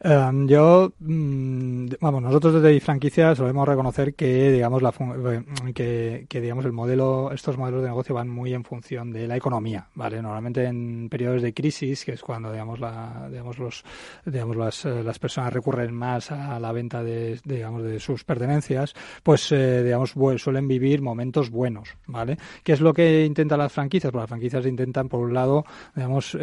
Em, 0.04 0.48
yo, 0.48 0.92
mm, 0.98 1.86
vamos, 2.00 2.22
nosotros 2.22 2.54
desde 2.60 2.80
franquicia 2.80 3.36
solemos 3.36 3.68
reconocer 3.68 4.14
que, 4.14 4.50
digamos, 4.50 4.82
la, 4.82 4.90
eh, 4.90 5.44
que, 5.72 6.26
que, 6.28 6.40
digamos, 6.40 6.64
el 6.64 6.72
modelo, 6.72 7.30
estos 7.30 7.56
modelos 7.56 7.82
de 7.82 7.88
negocio 7.88 8.12
van 8.12 8.28
muy 8.28 8.52
en 8.52 8.64
función 8.64 9.12
de 9.12 9.28
la 9.28 9.36
economía, 9.36 9.86
¿vale? 9.94 10.20
Normalmente 10.20 10.64
en 10.64 11.08
periodos 11.08 11.40
de 11.40 11.54
crisis, 11.54 12.04
que 12.04 12.12
es 12.12 12.22
cuando, 12.22 12.50
digamos, 12.50 12.80
la, 12.80 13.28
digamos, 13.30 13.60
los, 13.60 13.84
digamos, 14.26 14.56
las, 14.56 14.84
eh, 14.86 15.04
las 15.04 15.20
personas 15.20 15.52
recurren 15.52 15.94
más 15.94 16.32
a 16.32 16.58
la 16.58 16.72
venta 16.72 17.04
de, 17.04 17.38
digamos, 17.44 17.84
de 17.84 18.00
sus 18.00 18.24
pertenencias, 18.24 18.94
pues, 19.22 19.52
eh, 19.52 19.84
digamos, 19.84 20.14
suelen 20.38 20.66
vivir 20.66 21.00
momentos 21.00 21.48
buenos, 21.48 21.96
¿vale? 22.08 22.38
¿Qué 22.64 22.72
es 22.72 22.80
lo 22.80 22.92
que 22.92 23.24
intentan 23.24 23.60
las 23.60 23.72
franquicias? 23.72 24.10
Pues 24.10 24.22
las 24.22 24.28
franquicias 24.28 24.66
intentan, 24.66 25.08
por 25.08 25.20
un 25.20 25.32
lado, 25.32 25.64
digamos, 25.94 26.36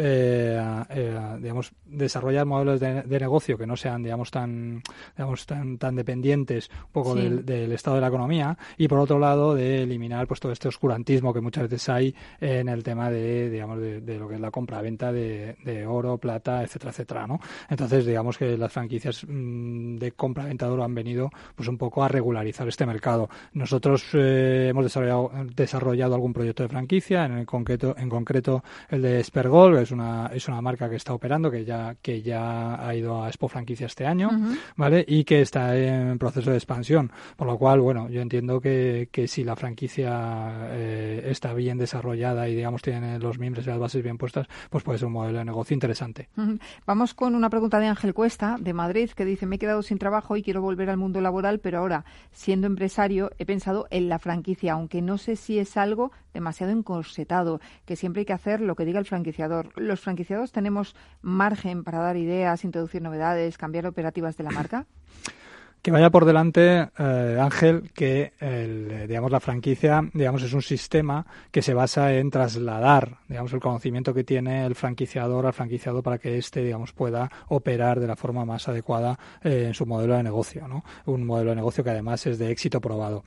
digamos, 1.40 1.72
desarrollar 1.84 2.46
modelos 2.46 2.80
de 2.80 3.20
negocio 3.20 3.49
que 3.56 3.66
no 3.66 3.76
sean, 3.76 4.02
digamos, 4.02 4.30
tan, 4.30 4.82
digamos, 5.16 5.46
tan, 5.46 5.78
tan 5.78 5.96
dependientes 5.96 6.70
un 6.86 6.92
poco 6.92 7.14
del, 7.14 7.72
estado 7.72 7.96
de 7.96 8.00
la 8.00 8.08
economía 8.08 8.56
y 8.76 8.88
por 8.88 8.98
otro 8.98 9.18
lado 9.18 9.54
de 9.54 9.82
eliminar 9.82 10.26
pues 10.26 10.40
todo 10.40 10.52
este 10.52 10.68
oscurantismo 10.68 11.32
que 11.32 11.40
muchas 11.40 11.64
veces 11.64 11.88
hay 11.88 12.14
en 12.40 12.68
el 12.68 12.82
tema 12.82 13.10
de, 13.10 13.50
digamos, 13.50 13.78
de, 13.80 14.18
lo 14.18 14.28
que 14.28 14.34
es 14.34 14.40
la 14.40 14.50
compra-venta 14.50 15.12
de, 15.12 15.86
oro, 15.88 16.18
plata, 16.18 16.62
etcétera, 16.62 16.90
etcétera, 16.90 17.26
¿no? 17.26 17.40
Entonces, 17.68 18.04
digamos 18.04 18.36
que 18.36 18.56
las 18.56 18.72
franquicias 18.72 19.24
mm, 19.26 19.96
de 19.96 20.12
compra-venta 20.12 20.66
de 20.66 20.72
oro 20.72 20.84
han 20.84 20.94
venido 20.94 21.30
pues 21.54 21.68
un 21.68 21.78
poco 21.78 22.02
a 22.04 22.08
regularizar 22.08 22.68
este 22.68 22.86
mercado. 22.86 23.28
Nosotros 23.52 24.04
eh, 24.14 24.68
hemos 24.70 24.84
desarrollado, 24.84 25.30
desarrollado 25.54 26.14
algún 26.14 26.32
proyecto 26.32 26.62
de 26.62 26.68
franquicia, 26.68 27.24
en 27.24 27.32
el 27.32 27.46
concreto, 27.46 27.94
en 27.96 28.08
concreto 28.08 28.62
el 28.88 29.02
de 29.02 29.22
Spergol, 29.22 29.76
que 29.76 29.82
es 29.82 29.90
una, 29.90 30.30
es 30.32 30.48
una 30.48 30.60
marca 30.60 30.88
que 30.88 30.96
está 30.96 31.14
operando, 31.14 31.50
que 31.50 31.64
ya, 31.64 31.96
que 32.00 32.22
ya 32.22 32.86
ha 32.86 32.94
ido 32.94 33.22
a 33.22 33.32
franquicia 33.48 33.86
este 33.86 34.06
año, 34.06 34.30
¿vale? 34.76 35.04
Y 35.06 35.24
que 35.24 35.40
está 35.40 35.76
en 35.76 36.18
proceso 36.18 36.50
de 36.50 36.56
expansión. 36.56 37.10
Por 37.36 37.46
lo 37.46 37.58
cual, 37.58 37.80
bueno, 37.80 38.08
yo 38.08 38.20
entiendo 38.20 38.60
que, 38.60 39.08
que 39.10 39.28
si 39.28 39.44
la 39.44 39.56
franquicia 39.56 40.68
eh, 40.70 41.22
está 41.26 41.54
bien 41.54 41.78
desarrollada 41.78 42.48
y, 42.48 42.54
digamos, 42.54 42.82
tiene 42.82 43.18
los 43.18 43.38
miembros 43.38 43.66
y 43.66 43.70
las 43.70 43.78
bases 43.78 44.02
bien 44.02 44.18
puestas, 44.18 44.46
pues 44.68 44.84
puede 44.84 44.98
ser 44.98 45.06
un 45.06 45.14
modelo 45.14 45.38
de 45.38 45.44
negocio 45.44 45.74
interesante. 45.74 46.28
Vamos 46.86 47.14
con 47.14 47.34
una 47.34 47.50
pregunta 47.50 47.78
de 47.78 47.86
Ángel 47.86 48.14
Cuesta, 48.14 48.56
de 48.60 48.72
Madrid, 48.72 49.10
que 49.10 49.24
dice, 49.24 49.46
me 49.46 49.56
he 49.56 49.58
quedado 49.58 49.82
sin 49.82 49.98
trabajo 49.98 50.36
y 50.36 50.42
quiero 50.42 50.62
volver 50.62 50.90
al 50.90 50.96
mundo 50.96 51.20
laboral, 51.20 51.60
pero 51.60 51.78
ahora, 51.78 52.04
siendo 52.32 52.66
empresario, 52.66 53.30
he 53.38 53.46
pensado 53.46 53.86
en 53.90 54.08
la 54.08 54.18
franquicia, 54.18 54.72
aunque 54.74 55.02
no 55.02 55.18
sé 55.18 55.36
si 55.36 55.58
es 55.58 55.76
algo 55.76 56.12
demasiado 56.32 56.72
encorsetado, 56.72 57.60
que 57.84 57.96
siempre 57.96 58.20
hay 58.20 58.26
que 58.26 58.32
hacer 58.32 58.60
lo 58.60 58.76
que 58.76 58.84
diga 58.84 59.00
el 59.00 59.06
franquiciador. 59.06 59.70
¿Los 59.76 60.00
franquiciados 60.00 60.52
tenemos 60.52 60.94
margen 61.22 61.82
para 61.82 61.98
dar 61.98 62.16
ideas, 62.16 62.64
introducir 62.64 63.02
novedades, 63.02 63.19
cambiar 63.56 63.86
operativas 63.86 64.36
de 64.36 64.44
la 64.44 64.50
marca? 64.50 64.86
que 65.82 65.90
vaya 65.90 66.10
por 66.10 66.26
delante, 66.26 66.90
eh, 66.98 67.38
Ángel, 67.40 67.90
que 67.94 68.32
el, 68.38 69.06
digamos 69.08 69.30
la 69.30 69.40
franquicia, 69.40 70.02
digamos, 70.12 70.42
es 70.42 70.52
un 70.52 70.60
sistema 70.60 71.26
que 71.50 71.62
se 71.62 71.72
basa 71.72 72.12
en 72.14 72.30
trasladar, 72.30 73.18
digamos, 73.28 73.52
el 73.54 73.60
conocimiento 73.60 74.12
que 74.12 74.24
tiene 74.24 74.66
el 74.66 74.74
franquiciador 74.74 75.46
al 75.46 75.54
franquiciado 75.54 76.02
para 76.02 76.18
que 76.18 76.36
éste, 76.36 76.62
digamos, 76.62 76.92
pueda 76.92 77.30
operar 77.48 77.98
de 77.98 78.06
la 78.06 78.16
forma 78.16 78.44
más 78.44 78.68
adecuada 78.68 79.18
eh, 79.42 79.64
en 79.68 79.74
su 79.74 79.86
modelo 79.86 80.16
de 80.16 80.22
negocio, 80.22 80.68
¿no? 80.68 80.84
Un 81.06 81.24
modelo 81.24 81.50
de 81.50 81.56
negocio 81.56 81.82
que 81.82 81.90
además 81.90 82.26
es 82.26 82.38
de 82.38 82.50
éxito 82.50 82.80
probado. 82.80 83.24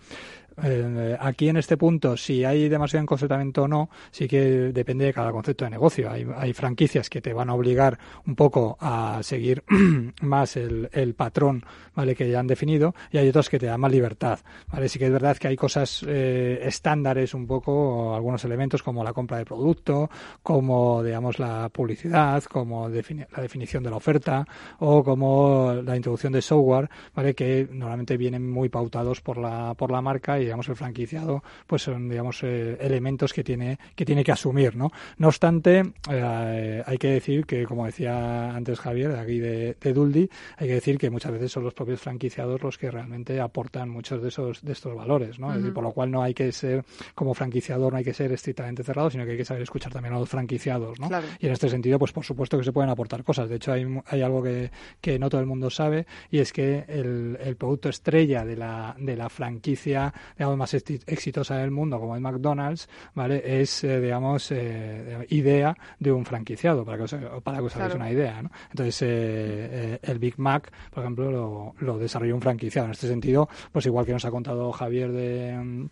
Eh, 0.61 1.17
aquí 1.19 1.49
en 1.49 1.57
este 1.57 1.77
punto, 1.77 2.15
si 2.17 2.45
hay 2.45 2.69
demasiado 2.69 3.01
encorsetamiento 3.01 3.63
o 3.63 3.67
no, 3.67 3.89
sí 4.11 4.27
que 4.27 4.41
depende 4.71 5.05
de 5.05 5.13
cada 5.13 5.31
concepto 5.31 5.65
de 5.65 5.71
negocio. 5.71 6.09
Hay, 6.11 6.53
franquicias 6.53 7.09
que 7.09 7.21
te 7.21 7.33
van 7.33 7.49
a 7.49 7.55
obligar 7.55 7.97
un 8.27 8.35
poco 8.35 8.77
a 8.79 9.19
seguir 9.23 9.63
más 10.21 10.55
el, 10.55 11.15
patrón 11.17 11.65
¿vale? 11.95 12.15
que 12.15 12.29
ya 12.29 12.39
han 12.39 12.47
definido 12.47 12.93
y 13.11 13.17
hay 13.17 13.27
otras 13.27 13.49
que 13.49 13.57
te 13.57 13.65
dan 13.65 13.79
más 13.79 13.91
libertad. 13.91 14.39
¿vale? 14.71 14.87
Sí 14.87 14.99
que 14.99 15.05
es 15.05 15.11
verdad 15.11 15.37
que 15.37 15.47
hay 15.47 15.55
cosas 15.55 16.05
eh, 16.07 16.59
estándares 16.63 17.33
un 17.33 17.47
poco, 17.47 18.15
algunos 18.15 18.43
elementos 18.45 18.83
como 18.83 19.03
la 19.03 19.13
compra 19.13 19.37
de 19.37 19.45
producto, 19.45 20.09
como 20.43 21.01
digamos 21.03 21.39
la 21.39 21.69
publicidad, 21.69 22.43
como 22.43 22.87
la 22.89 23.41
definición 23.41 23.83
de 23.83 23.89
la 23.89 23.95
oferta 23.95 24.45
o 24.79 25.03
como 25.03 25.73
la 25.73 25.95
introducción 25.95 26.33
de 26.33 26.41
software, 26.41 26.89
¿vale? 27.15 27.33
que 27.33 27.67
normalmente 27.71 28.17
vienen 28.17 28.49
muy 28.49 28.69
pautados 28.69 29.21
por 29.21 29.37
la, 29.37 29.73
por 29.73 29.91
la 29.91 30.01
marca 30.01 30.39
digamos 30.43 30.67
el 30.69 30.75
franquiciado 30.75 31.43
pues 31.67 31.83
son 31.83 32.09
digamos 32.09 32.43
eh, 32.43 32.77
elementos 32.79 33.33
que 33.33 33.43
tiene 33.43 33.77
que 33.95 34.05
tiene 34.05 34.23
que 34.23 34.31
asumir 34.31 34.75
no 34.75 34.91
no 35.17 35.27
obstante 35.27 35.83
eh, 36.09 36.83
hay 36.85 36.97
que 36.97 37.09
decir 37.09 37.45
que 37.45 37.65
como 37.65 37.85
decía 37.85 38.55
antes 38.55 38.79
Javier 38.79 39.13
de 39.13 39.19
aquí 39.19 39.39
de, 39.39 39.93
Duldi 39.93 40.29
hay 40.57 40.67
que 40.67 40.73
decir 40.75 40.97
que 40.97 41.09
muchas 41.09 41.31
veces 41.31 41.51
son 41.51 41.63
los 41.63 41.73
propios 41.73 42.01
franquiciados 42.01 42.61
los 42.61 42.77
que 42.77 42.89
realmente 42.89 43.39
aportan 43.39 43.89
muchos 43.89 44.21
de 44.21 44.29
esos 44.29 44.63
de 44.63 44.71
estos 44.71 44.95
valores 44.95 45.39
no 45.39 45.53
por 45.73 45.83
lo 45.83 45.91
cual 45.91 46.11
no 46.11 46.23
hay 46.23 46.33
que 46.33 46.51
ser 46.51 46.83
como 47.15 47.33
franquiciador 47.33 47.91
no 47.91 47.97
hay 47.97 48.03
que 48.03 48.13
ser 48.13 48.31
estrictamente 48.31 48.83
cerrado 48.83 49.09
sino 49.09 49.25
que 49.25 49.31
hay 49.31 49.37
que 49.37 49.45
saber 49.45 49.63
escuchar 49.63 49.91
también 49.91 50.13
a 50.13 50.19
los 50.19 50.29
franquiciados 50.29 50.99
no 50.99 51.09
y 51.39 51.47
en 51.47 51.53
este 51.53 51.69
sentido 51.69 51.99
pues 51.99 52.11
por 52.11 52.25
supuesto 52.25 52.57
que 52.57 52.63
se 52.63 52.71
pueden 52.71 52.89
aportar 52.89 53.23
cosas. 53.23 53.49
De 53.49 53.55
hecho 53.55 53.71
hay, 53.71 53.85
hay 54.07 54.21
algo 54.21 54.41
que, 54.41 54.71
que 55.01 55.19
no 55.19 55.29
todo 55.29 55.41
el 55.41 55.47
mundo 55.47 55.69
sabe 55.69 56.05
y 56.31 56.39
es 56.39 56.53
que 56.53 56.85
el, 56.87 57.37
el 57.41 57.55
producto 57.55 57.89
estrella 57.89 58.45
de 58.45 58.55
la 58.55 58.95
de 58.97 59.15
la 59.15 59.29
franquicia 59.29 60.13
digamos, 60.37 60.57
más 60.57 60.73
exitosa 60.73 61.57
del 61.57 61.71
mundo, 61.71 61.99
como 61.99 62.15
el 62.15 62.21
McDonald's, 62.21 62.87
¿vale? 63.13 63.61
Es, 63.61 63.83
eh, 63.83 63.99
digamos, 63.99 64.51
eh, 64.51 65.25
idea 65.29 65.75
de 65.99 66.11
un 66.11 66.25
franquiciado, 66.25 66.83
para 66.85 66.97
que 66.97 67.03
os, 67.03 67.15
para 67.43 67.57
que 67.57 67.63
os 67.63 67.75
hagáis 67.75 67.95
una 67.95 68.11
idea, 68.11 68.41
¿no? 68.41 68.51
Entonces, 68.69 69.01
eh, 69.03 69.99
el 70.01 70.19
Big 70.19 70.37
Mac, 70.39 70.71
por 70.91 71.03
ejemplo, 71.03 71.31
lo, 71.31 71.75
lo 71.79 71.97
desarrolló 71.97 72.35
un 72.35 72.41
franquiciado. 72.41 72.85
En 72.85 72.91
este 72.91 73.07
sentido, 73.07 73.49
pues 73.71 73.85
igual 73.85 74.05
que 74.05 74.13
nos 74.13 74.25
ha 74.25 74.31
contado 74.31 74.71
Javier 74.71 75.11
de 75.11 75.89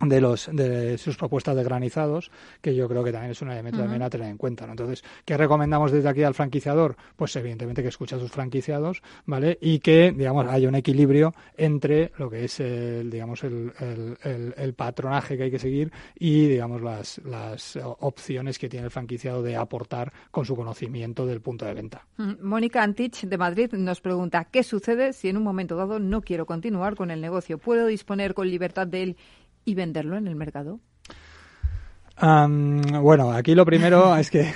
de 0.00 0.20
los 0.20 0.48
de 0.52 0.98
sus 0.98 1.16
propuestas 1.16 1.56
de 1.56 1.64
granizados 1.64 2.30
que 2.60 2.74
yo 2.74 2.88
creo 2.88 3.04
que 3.04 3.12
también 3.12 3.32
es 3.32 3.42
un 3.42 3.50
elemento 3.50 3.78
también 3.78 4.02
a 4.02 4.10
tener 4.10 4.28
en 4.28 4.36
cuenta 4.36 4.66
¿no? 4.66 4.72
entonces 4.72 5.04
qué 5.24 5.36
recomendamos 5.36 5.92
desde 5.92 6.08
aquí 6.08 6.22
al 6.22 6.34
franquiciador 6.34 6.96
pues 7.16 7.34
evidentemente 7.36 7.82
que 7.82 7.88
escuche 7.88 8.16
a 8.16 8.18
sus 8.18 8.30
franquiciados 8.30 9.02
vale 9.26 9.58
y 9.60 9.78
que 9.78 10.12
digamos 10.12 10.46
haya 10.46 10.68
un 10.68 10.74
equilibrio 10.74 11.32
entre 11.56 12.12
lo 12.18 12.28
que 12.28 12.44
es 12.44 12.60
el 12.60 13.10
digamos 13.10 13.44
el, 13.44 13.72
el, 14.56 14.74
patronaje 14.74 15.36
que 15.36 15.44
hay 15.44 15.50
que 15.50 15.58
seguir 15.58 15.92
y 16.18 16.48
digamos 16.48 16.82
las 16.82 17.18
las 17.24 17.78
opciones 18.00 18.58
que 18.58 18.68
tiene 18.68 18.86
el 18.86 18.90
franquiciado 18.90 19.42
de 19.42 19.56
aportar 19.56 20.12
con 20.30 20.44
su 20.44 20.56
conocimiento 20.56 21.26
del 21.26 21.40
punto 21.40 21.64
de 21.64 21.74
venta. 21.74 22.06
Mónica 22.16 22.82
Antich 22.82 23.22
de 23.22 23.38
Madrid 23.38 23.72
nos 23.72 24.00
pregunta 24.00 24.44
qué 24.50 24.62
sucede 24.62 25.12
si 25.12 25.28
en 25.28 25.36
un 25.36 25.44
momento 25.44 25.76
dado 25.76 25.98
no 25.98 26.22
quiero 26.22 26.46
continuar 26.46 26.96
con 26.96 27.10
el 27.10 27.20
negocio 27.20 27.58
puedo 27.58 27.86
disponer 27.86 28.34
con 28.34 28.48
libertad 28.48 28.86
de 28.86 29.02
él 29.02 29.16
y 29.64 29.74
venderlo 29.74 30.16
en 30.16 30.28
el 30.28 30.36
mercado? 30.36 30.80
Bueno, 32.20 33.32
aquí 33.32 33.54
lo 33.54 33.64
primero 33.64 34.16
es 34.16 34.30
que 34.30 34.52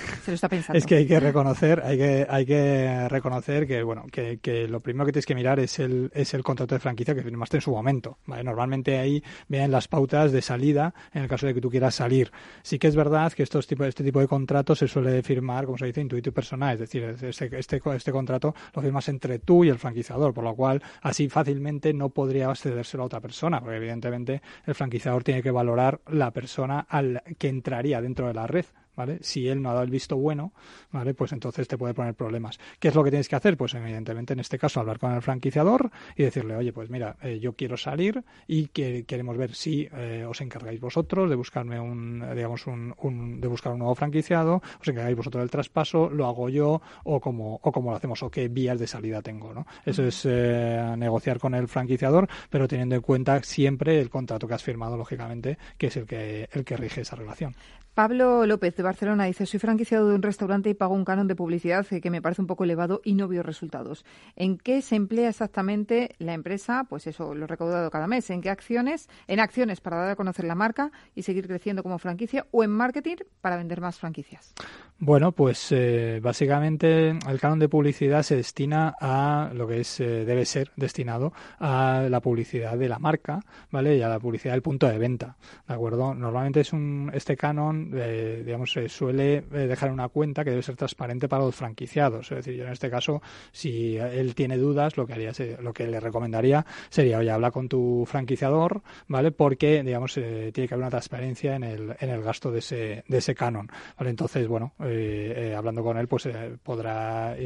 es 0.73 0.87
que 0.87 0.97
hay 0.97 1.07
que 1.07 1.21
reconocer, 1.21 1.83
hay 1.85 1.99
que 1.99 2.27
hay 2.29 2.47
que 2.47 3.09
reconocer 3.09 3.67
que 3.67 3.83
bueno 3.83 4.07
que, 4.11 4.39
que, 4.39 4.69
lo 4.69 4.81
primero 4.81 5.07
que 5.07 5.13
tienes 5.13 5.27
que 5.27 5.35
mirar 5.35 5.59
es 5.59 5.79
el 5.79 6.11
es 6.15 6.35
el 6.35 6.43
contrato 6.43 6.75
de 6.75 6.81
franquicia 6.81 7.15
que 7.15 7.23
firmaste 7.23 7.57
en 7.59 7.61
su 7.61 7.71
momento. 7.71 8.19
Normalmente 8.27 8.99
ahí 8.99 9.23
vienen 9.49 9.71
las 9.71 9.89
pautas 9.89 10.33
de 10.33 10.43
salida 10.43 10.95
en 11.13 11.23
el 11.23 11.29
caso 11.29 11.47
de 11.47 11.55
que 11.55 11.61
tú 11.61 11.71
quieras 11.71 11.95
salir. 11.95 12.31
Sí 12.63 12.79
que 12.79 12.87
es 12.87 12.97
verdad 12.97 13.33
que 13.33 13.43
estos 13.43 13.67
tipo, 13.67 13.85
este 13.85 14.05
tipo 14.05 14.21
de 14.21 14.29
contratos 14.29 14.79
se 14.79 14.89
suele 14.89 15.23
firmar, 15.23 15.65
como 15.65 15.79
se 15.79 15.87
dice, 15.87 16.01
intuito 16.01 16.29
y 16.29 16.33
personal, 16.33 16.75
es 16.75 16.81
decir, 16.81 17.03
este, 17.03 17.59
este, 17.59 17.81
este 17.95 18.13
contrato 18.13 18.55
lo 18.75 18.83
firmas 18.83 19.09
entre 19.09 19.39
tú 19.39 19.65
y 19.65 19.69
el 19.69 19.79
franquiciador, 19.79 20.33
por 20.33 20.45
lo 20.45 20.55
cual 20.55 20.83
así 21.03 21.29
fácilmente 21.29 21.93
no 21.93 22.11
podría 22.11 22.55
cedérselo 22.55 23.03
a 23.03 23.07
otra 23.07 23.21
persona, 23.21 23.61
porque 23.61 23.77
evidentemente 23.77 24.43
el 24.67 24.75
franquiciador 24.75 25.25
tiene 25.25 25.43
que 25.43 25.51
valorar 25.51 26.01
la 26.07 26.31
persona 26.31 26.87
al 26.89 27.23
que 27.39 27.48
entraría 27.49 28.01
dentro 28.01 28.29
de 28.29 28.35
la 28.35 28.47
red 28.47 28.67
¿vale? 28.99 29.19
Si 29.23 29.47
él 29.47 29.63
no 29.63 29.71
ha 29.71 29.75
dado 29.75 29.85
el 29.85 29.91
visto 29.91 30.17
bueno, 30.17 30.53
¿vale? 30.91 31.15
Pues 31.15 31.33
entonces 31.33 31.69
te 31.69 31.79
puede 31.79 31.95
poner 31.95 32.15
problemas. 32.15 32.59
¿Qué 32.81 32.89
es 32.89 32.95
lo 32.97 33.05
que 33.05 33.11
tienes 33.11 33.29
que 33.29 33.37
hacer? 33.37 33.57
Pues 33.57 33.73
evidentemente 33.75 34.33
en 34.33 34.41
este 34.41 34.59
caso 34.59 34.81
hablar 34.81 34.99
con 34.99 35.13
el 35.13 35.23
franquiciador 35.23 35.93
y 36.17 36.25
decirle, 36.25 36.57
oye, 36.57 36.73
pues 36.73 36.91
mira, 36.91 37.17
eh, 37.23 37.39
yo 37.39 37.53
quiero 37.53 37.77
salir 37.77 38.25
y 38.49 38.67
que 38.67 39.05
queremos 39.05 39.37
ver 39.37 39.55
si 39.55 39.89
eh, 39.93 40.27
os 40.29 40.41
encargáis 40.41 40.81
vosotros 40.81 41.31
de 41.31 41.37
buscarme 41.37 41.79
un, 41.79 42.25
digamos, 42.35 42.67
un, 42.67 43.41
de 43.41 43.47
buscar 43.47 43.73
un 43.73 43.79
nuevo 43.79 43.95
franquiciado, 43.95 44.63
os 44.81 44.89
encargáis 44.89 45.17
vosotros 45.17 45.43
del 45.43 45.51
traspaso, 45.51 46.11
lo 46.11 46.27
hago 46.27 46.49
yo 46.49 46.83
o 47.05 47.21
como, 47.21 47.61
o 47.63 47.71
cómo 47.71 47.93
lo 47.93 47.97
hacemos 47.97 48.21
o 48.25 48.31
qué 48.33 48.49
vías 48.49 48.81
de 48.81 48.89
salida 48.89 49.23
tengo, 49.23 49.55
¿no? 49.55 49.65
Eso 49.87 50.05
es 50.05 50.27
eh, 50.29 50.95
negociar 50.99 51.39
con 51.39 51.55
el 51.55 51.69
franquiciador, 51.69 52.27
pero 52.51 52.67
teniendo 52.67 52.97
en 52.97 53.03
cuenta 53.03 53.41
siempre 53.45 54.01
el 54.01 54.11
contrato 54.11 54.49
que 54.49 54.55
has 54.55 54.65
firmado, 54.65 54.97
lógicamente, 54.97 55.57
que 55.77 55.87
es 55.87 55.97
el 55.97 56.05
que, 56.05 56.49
el 56.51 56.65
que 56.65 56.77
rige 56.77 57.03
esa 57.03 57.15
relación. 57.15 57.55
Pablo 57.99 58.47
López 58.47 58.77
de 58.77 58.85
Barcelona 58.85 59.25
dice, 59.25 59.45
soy 59.45 59.59
franquiciado 59.59 60.09
de 60.09 60.15
un 60.15 60.23
restaurante 60.23 60.71
y 60.71 60.75
pago 60.75 60.95
un 60.95 61.05
canon 61.05 61.27
de 61.27 61.35
publicidad 61.35 61.85
que 61.85 62.11
me 62.11 62.23
parece 62.23 62.41
un 62.41 62.47
poco 62.47 62.63
elevado 62.63 63.01
y 63.03 63.15
no 63.15 63.27
veo 63.27 63.43
resultados. 63.43 64.05
¿En 64.37 64.57
qué 64.57 64.83
se 64.83 64.95
emplea 64.95 65.31
exactamente 65.31 66.15
la 66.19 66.33
empresa? 66.33 66.85
Pues 66.89 67.09
eso, 67.09 67.35
lo 67.35 67.49
recaudado 67.49 67.91
cada 67.91 68.07
mes. 68.07 68.31
¿En 68.31 68.41
qué 68.41 68.51
acciones? 68.51 69.09
En 69.27 69.41
acciones 69.41 69.81
para 69.81 69.97
dar 69.97 70.11
a 70.11 70.15
conocer 70.15 70.45
la 70.45 70.55
marca 70.55 70.93
y 71.17 71.25
seguir 71.25 71.49
creciendo 71.49 71.83
como 71.83 71.99
franquicia 71.99 72.47
o 72.53 72.63
en 72.63 72.71
marketing 72.71 73.17
para 73.41 73.57
vender 73.57 73.81
más 73.81 73.99
franquicias. 73.99 74.55
Bueno, 75.01 75.31
pues 75.31 75.71
eh, 75.71 76.19
básicamente 76.21 77.11
el 77.11 77.39
canon 77.39 77.61
de 77.61 77.69
publicidad 77.69 78.25
se 78.25 78.35
destina 78.35 78.97
a 79.01 79.49
lo 79.55 79.69
que 79.69 79.83
es 79.83 80.01
eh, 80.01 80.25
debe 80.25 80.45
ser 80.45 80.73
destinado 80.75 81.33
a 81.61 82.09
la 82.11 82.21
publicidad 82.21 82.77
de 82.77 82.89
la 82.89 82.99
marca, 82.99 83.39
¿vale? 83.71 83.97
Y 83.97 84.03
a 84.03 84.09
la 84.09 84.19
publicidad 84.19 84.55
del 84.55 84.63
punto 84.63 84.89
de 84.89 84.99
venta, 84.99 85.37
¿de 85.69 85.75
acuerdo? 85.75 86.15
Normalmente 86.15 86.63
es 86.63 86.73
un 86.73 87.13
este 87.15 87.37
canon, 87.37 87.93
eh, 87.95 88.43
digamos, 88.45 88.77
suele 88.89 89.43
dejar 89.43 89.93
una 89.93 90.09
cuenta 90.09 90.43
que 90.43 90.51
debe 90.51 90.65
ser 90.65 90.75
transparente 90.75 91.29
para 91.29 91.45
los 91.45 91.55
franquiciados. 91.55 92.33
Es 92.33 92.39
decir, 92.39 92.57
yo 92.57 92.65
en 92.65 92.73
este 92.73 92.91
caso, 92.91 93.23
si 93.53 93.97
él 93.97 94.35
tiene 94.35 94.57
dudas, 94.57 94.97
lo 94.97 95.07
que 95.07 95.13
haría, 95.13 95.31
lo 95.61 95.73
que 95.73 95.87
le 95.87 96.01
recomendaría 96.01 96.67
sería, 96.91 97.19
oye, 97.19 97.31
habla 97.31 97.53
con 97.53 97.69
tu 97.69 98.05
franquiciador, 98.05 98.83
¿vale? 99.07 99.31
Porque, 99.31 99.85
digamos, 99.85 100.15
tiene 100.15 100.53
que 100.53 100.75
haber 100.75 100.79
una 100.79 100.91
transparencia 100.91 101.55
en 101.55 101.63
el, 101.63 101.97
en 102.01 102.11
el 102.11 102.21
gasto 102.21 102.51
de 102.51 102.59
ese, 102.59 103.05
de 103.07 103.19
ese 103.19 103.37
canon, 103.37 103.71
¿vale? 103.97 104.11
Entonces, 104.11 104.49
bueno, 104.49 104.73
eh, 104.89 105.51
eh, 105.51 105.55
hablando 105.55 105.83
con 105.83 105.99
él, 105.99 106.09
pues 106.09 106.27
eh, 106.27 106.57
podrá 106.63 107.37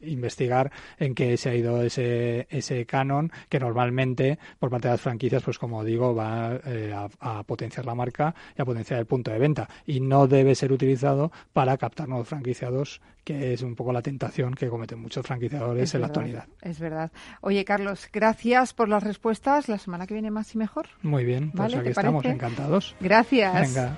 investigar 0.00 0.70
en 0.98 1.14
qué 1.14 1.36
se 1.36 1.50
ha 1.50 1.54
ido 1.54 1.82
ese, 1.82 2.46
ese 2.50 2.84
canon, 2.86 3.30
que 3.48 3.60
normalmente 3.60 4.38
por 4.58 4.70
parte 4.70 4.88
de 4.88 4.94
las 4.94 5.00
franquicias, 5.00 5.42
pues 5.42 5.58
como 5.58 5.84
digo, 5.84 6.14
va 6.14 6.60
a, 7.20 7.42
potenciar 7.44 7.86
la 7.86 7.94
marca 7.94 8.34
y 8.56 8.62
a 8.62 8.64
potenciar 8.64 9.00
el 9.00 9.06
punto 9.06 9.30
de 9.30 9.38
venta. 9.38 9.68
Y 9.86 10.00
no 10.00 10.26
debe 10.26 10.54
ser 10.54 10.72
utilizado 10.72 11.32
para 11.52 11.76
captar 11.76 12.08
nuevos 12.08 12.28
franquiciados, 12.28 13.00
que 13.24 13.52
es 13.52 13.62
un 13.62 13.74
poco 13.74 13.92
la 13.92 14.02
tentación 14.02 14.54
que 14.54 14.68
cometen 14.68 15.00
muchos 15.00 15.26
franquiciadores 15.26 15.94
en 15.94 16.00
la 16.00 16.06
actualidad. 16.08 16.46
Es 16.60 16.78
verdad. 16.78 17.12
Oye, 17.40 17.64
Carlos, 17.64 18.08
gracias 18.12 18.74
por 18.74 18.88
las 18.88 19.02
respuestas. 19.02 19.68
La 19.68 19.78
semana 19.78 20.06
que 20.06 20.14
viene 20.14 20.30
más 20.30 20.54
y 20.54 20.58
mejor. 20.58 20.88
Muy 21.02 21.24
bien, 21.24 21.50
pues 21.52 21.74
aquí 21.74 21.90
estamos 21.90 22.24
encantados. 22.24 22.96
Gracias. 23.00 23.74
Venga. 23.74 23.96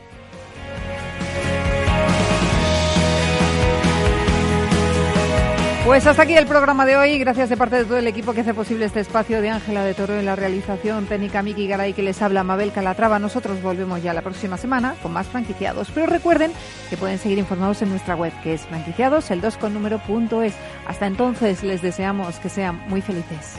Pues 5.84 6.06
hasta 6.06 6.22
aquí 6.22 6.34
el 6.34 6.46
programa 6.46 6.86
de 6.86 6.96
hoy. 6.96 7.18
Gracias 7.18 7.50
de 7.50 7.58
parte 7.58 7.76
de 7.76 7.84
todo 7.84 7.98
el 7.98 8.06
equipo 8.06 8.32
que 8.32 8.40
hace 8.40 8.54
posible 8.54 8.86
este 8.86 9.00
espacio 9.00 9.42
de 9.42 9.50
Ángela 9.50 9.84
de 9.84 9.92
Toro 9.92 10.18
en 10.18 10.24
la 10.24 10.34
realización 10.34 11.04
técnica 11.04 11.42
Miki 11.42 11.66
Garay 11.66 11.92
que 11.92 12.02
les 12.02 12.22
habla 12.22 12.42
Mabel 12.42 12.72
Calatrava. 12.72 13.18
Nosotros 13.18 13.60
volvemos 13.60 14.02
ya 14.02 14.14
la 14.14 14.22
próxima 14.22 14.56
semana 14.56 14.94
con 15.02 15.12
más 15.12 15.26
franquiciados. 15.26 15.90
Pero 15.94 16.06
recuerden 16.06 16.52
que 16.88 16.96
pueden 16.96 17.18
seguir 17.18 17.36
informados 17.36 17.82
en 17.82 17.90
nuestra 17.90 18.16
web 18.16 18.32
que 18.42 18.54
es 18.54 18.62
franquiciados 18.62 19.30
el 19.30 19.42
2 19.42 19.58
con 19.58 19.74
número 19.74 19.98
punto 19.98 20.42
es. 20.42 20.54
Hasta 20.86 21.06
entonces 21.06 21.62
les 21.62 21.82
deseamos 21.82 22.36
que 22.36 22.48
sean 22.48 22.80
muy 22.88 23.02
felices. 23.02 23.58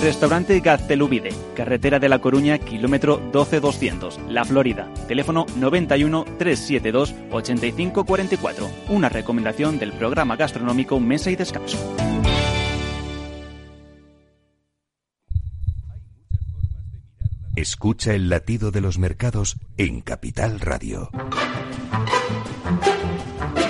Restaurante 0.00 0.60
Gaztelubide, 0.60 1.30
carretera 1.56 1.98
de 1.98 2.08
La 2.08 2.20
Coruña, 2.20 2.58
kilómetro 2.58 3.20
12200, 3.32 4.20
La 4.28 4.44
Florida. 4.44 4.88
Teléfono 5.08 5.44
91 5.56 6.24
372 6.38 7.14
8544. 7.32 8.70
Una 8.90 9.08
recomendación 9.08 9.78
del 9.78 9.92
programa 9.92 10.36
gastronómico 10.36 11.00
Mesa 11.00 11.30
y 11.30 11.36
Descanso. 11.36 11.78
Escucha 17.56 18.14
el 18.14 18.28
latido 18.28 18.70
de 18.70 18.80
los 18.80 18.98
mercados 18.98 19.56
en 19.78 20.00
Capital 20.00 20.60
Radio. 20.60 21.10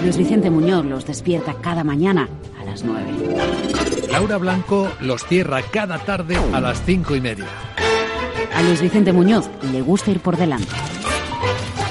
Luis 0.03 0.19
Vicente 0.19 0.51
Muñoz 0.51 0.85
los 0.85 1.07
despierta 1.07 1.55
cada 1.55 1.85
mañana 1.85 2.29
a 2.61 2.65
las 2.65 2.85
9. 2.85 3.88
Laura 4.11 4.39
Blanco 4.39 4.91
los 5.01 5.25
cierra 5.25 5.63
cada 5.63 5.99
tarde 5.99 6.37
a 6.53 6.61
las 6.61 6.83
cinco 6.85 7.15
y 7.15 7.21
media. 7.21 7.47
A 8.55 8.63
Luis 8.63 8.81
Vicente 8.81 9.13
Muñoz 9.13 9.49
le 9.71 9.83
gusta 9.83 10.11
ir 10.11 10.21
por 10.21 10.37
delante. 10.37 10.75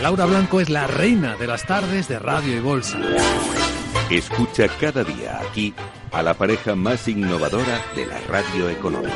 Laura 0.01 0.25
Blanco 0.25 0.59
es 0.59 0.69
la 0.69 0.87
reina 0.87 1.35
de 1.35 1.47
las 1.47 1.65
tardes 1.65 2.07
de 2.07 2.19
radio 2.19 2.57
y 2.57 2.59
bolsa. 2.59 2.99
Escucha 4.09 4.67
cada 4.79 5.03
día 5.03 5.39
aquí 5.47 5.73
a 6.11 6.23
la 6.23 6.33
pareja 6.33 6.75
más 6.75 7.07
innovadora 7.07 7.81
de 7.95 8.05
la 8.05 8.19
radio 8.27 8.69
económica. 8.69 9.15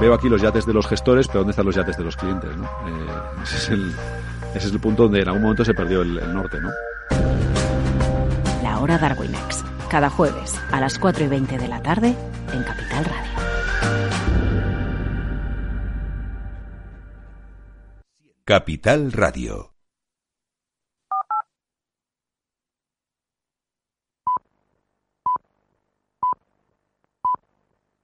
veo 0.00 0.14
aquí 0.14 0.28
los 0.28 0.40
yates 0.40 0.66
de 0.66 0.72
los 0.72 0.86
gestores, 0.86 1.26
pero 1.26 1.40
¿dónde 1.40 1.50
están 1.50 1.66
los 1.66 1.74
yates 1.74 1.96
de 1.96 2.04
los 2.04 2.16
clientes? 2.16 2.50
Eh, 2.50 3.06
ese, 3.42 3.74
es 4.54 4.64
el, 4.66 4.80
punto 4.80 5.04
donde 5.04 5.22
en 5.22 5.28
algún 5.28 5.42
momento 5.42 5.64
se 5.64 5.74
perdió 5.74 6.02
el, 6.02 6.14
norte. 6.32 6.58
¿no? 6.60 6.70
La 8.62 8.78
hora 8.78 8.98
Darwinex, 8.98 9.64
cada 9.88 10.10
jueves 10.10 10.58
a 10.70 10.80
las 10.80 10.98
4 10.98 11.24
y 11.24 11.28
20 11.28 11.58
de 11.58 11.68
la 11.68 11.82
tarde 11.82 12.14
en 12.52 12.62
Capital 12.62 13.04
Radio. 13.04 13.28
Capital 18.44 19.12
Radio 19.12 19.77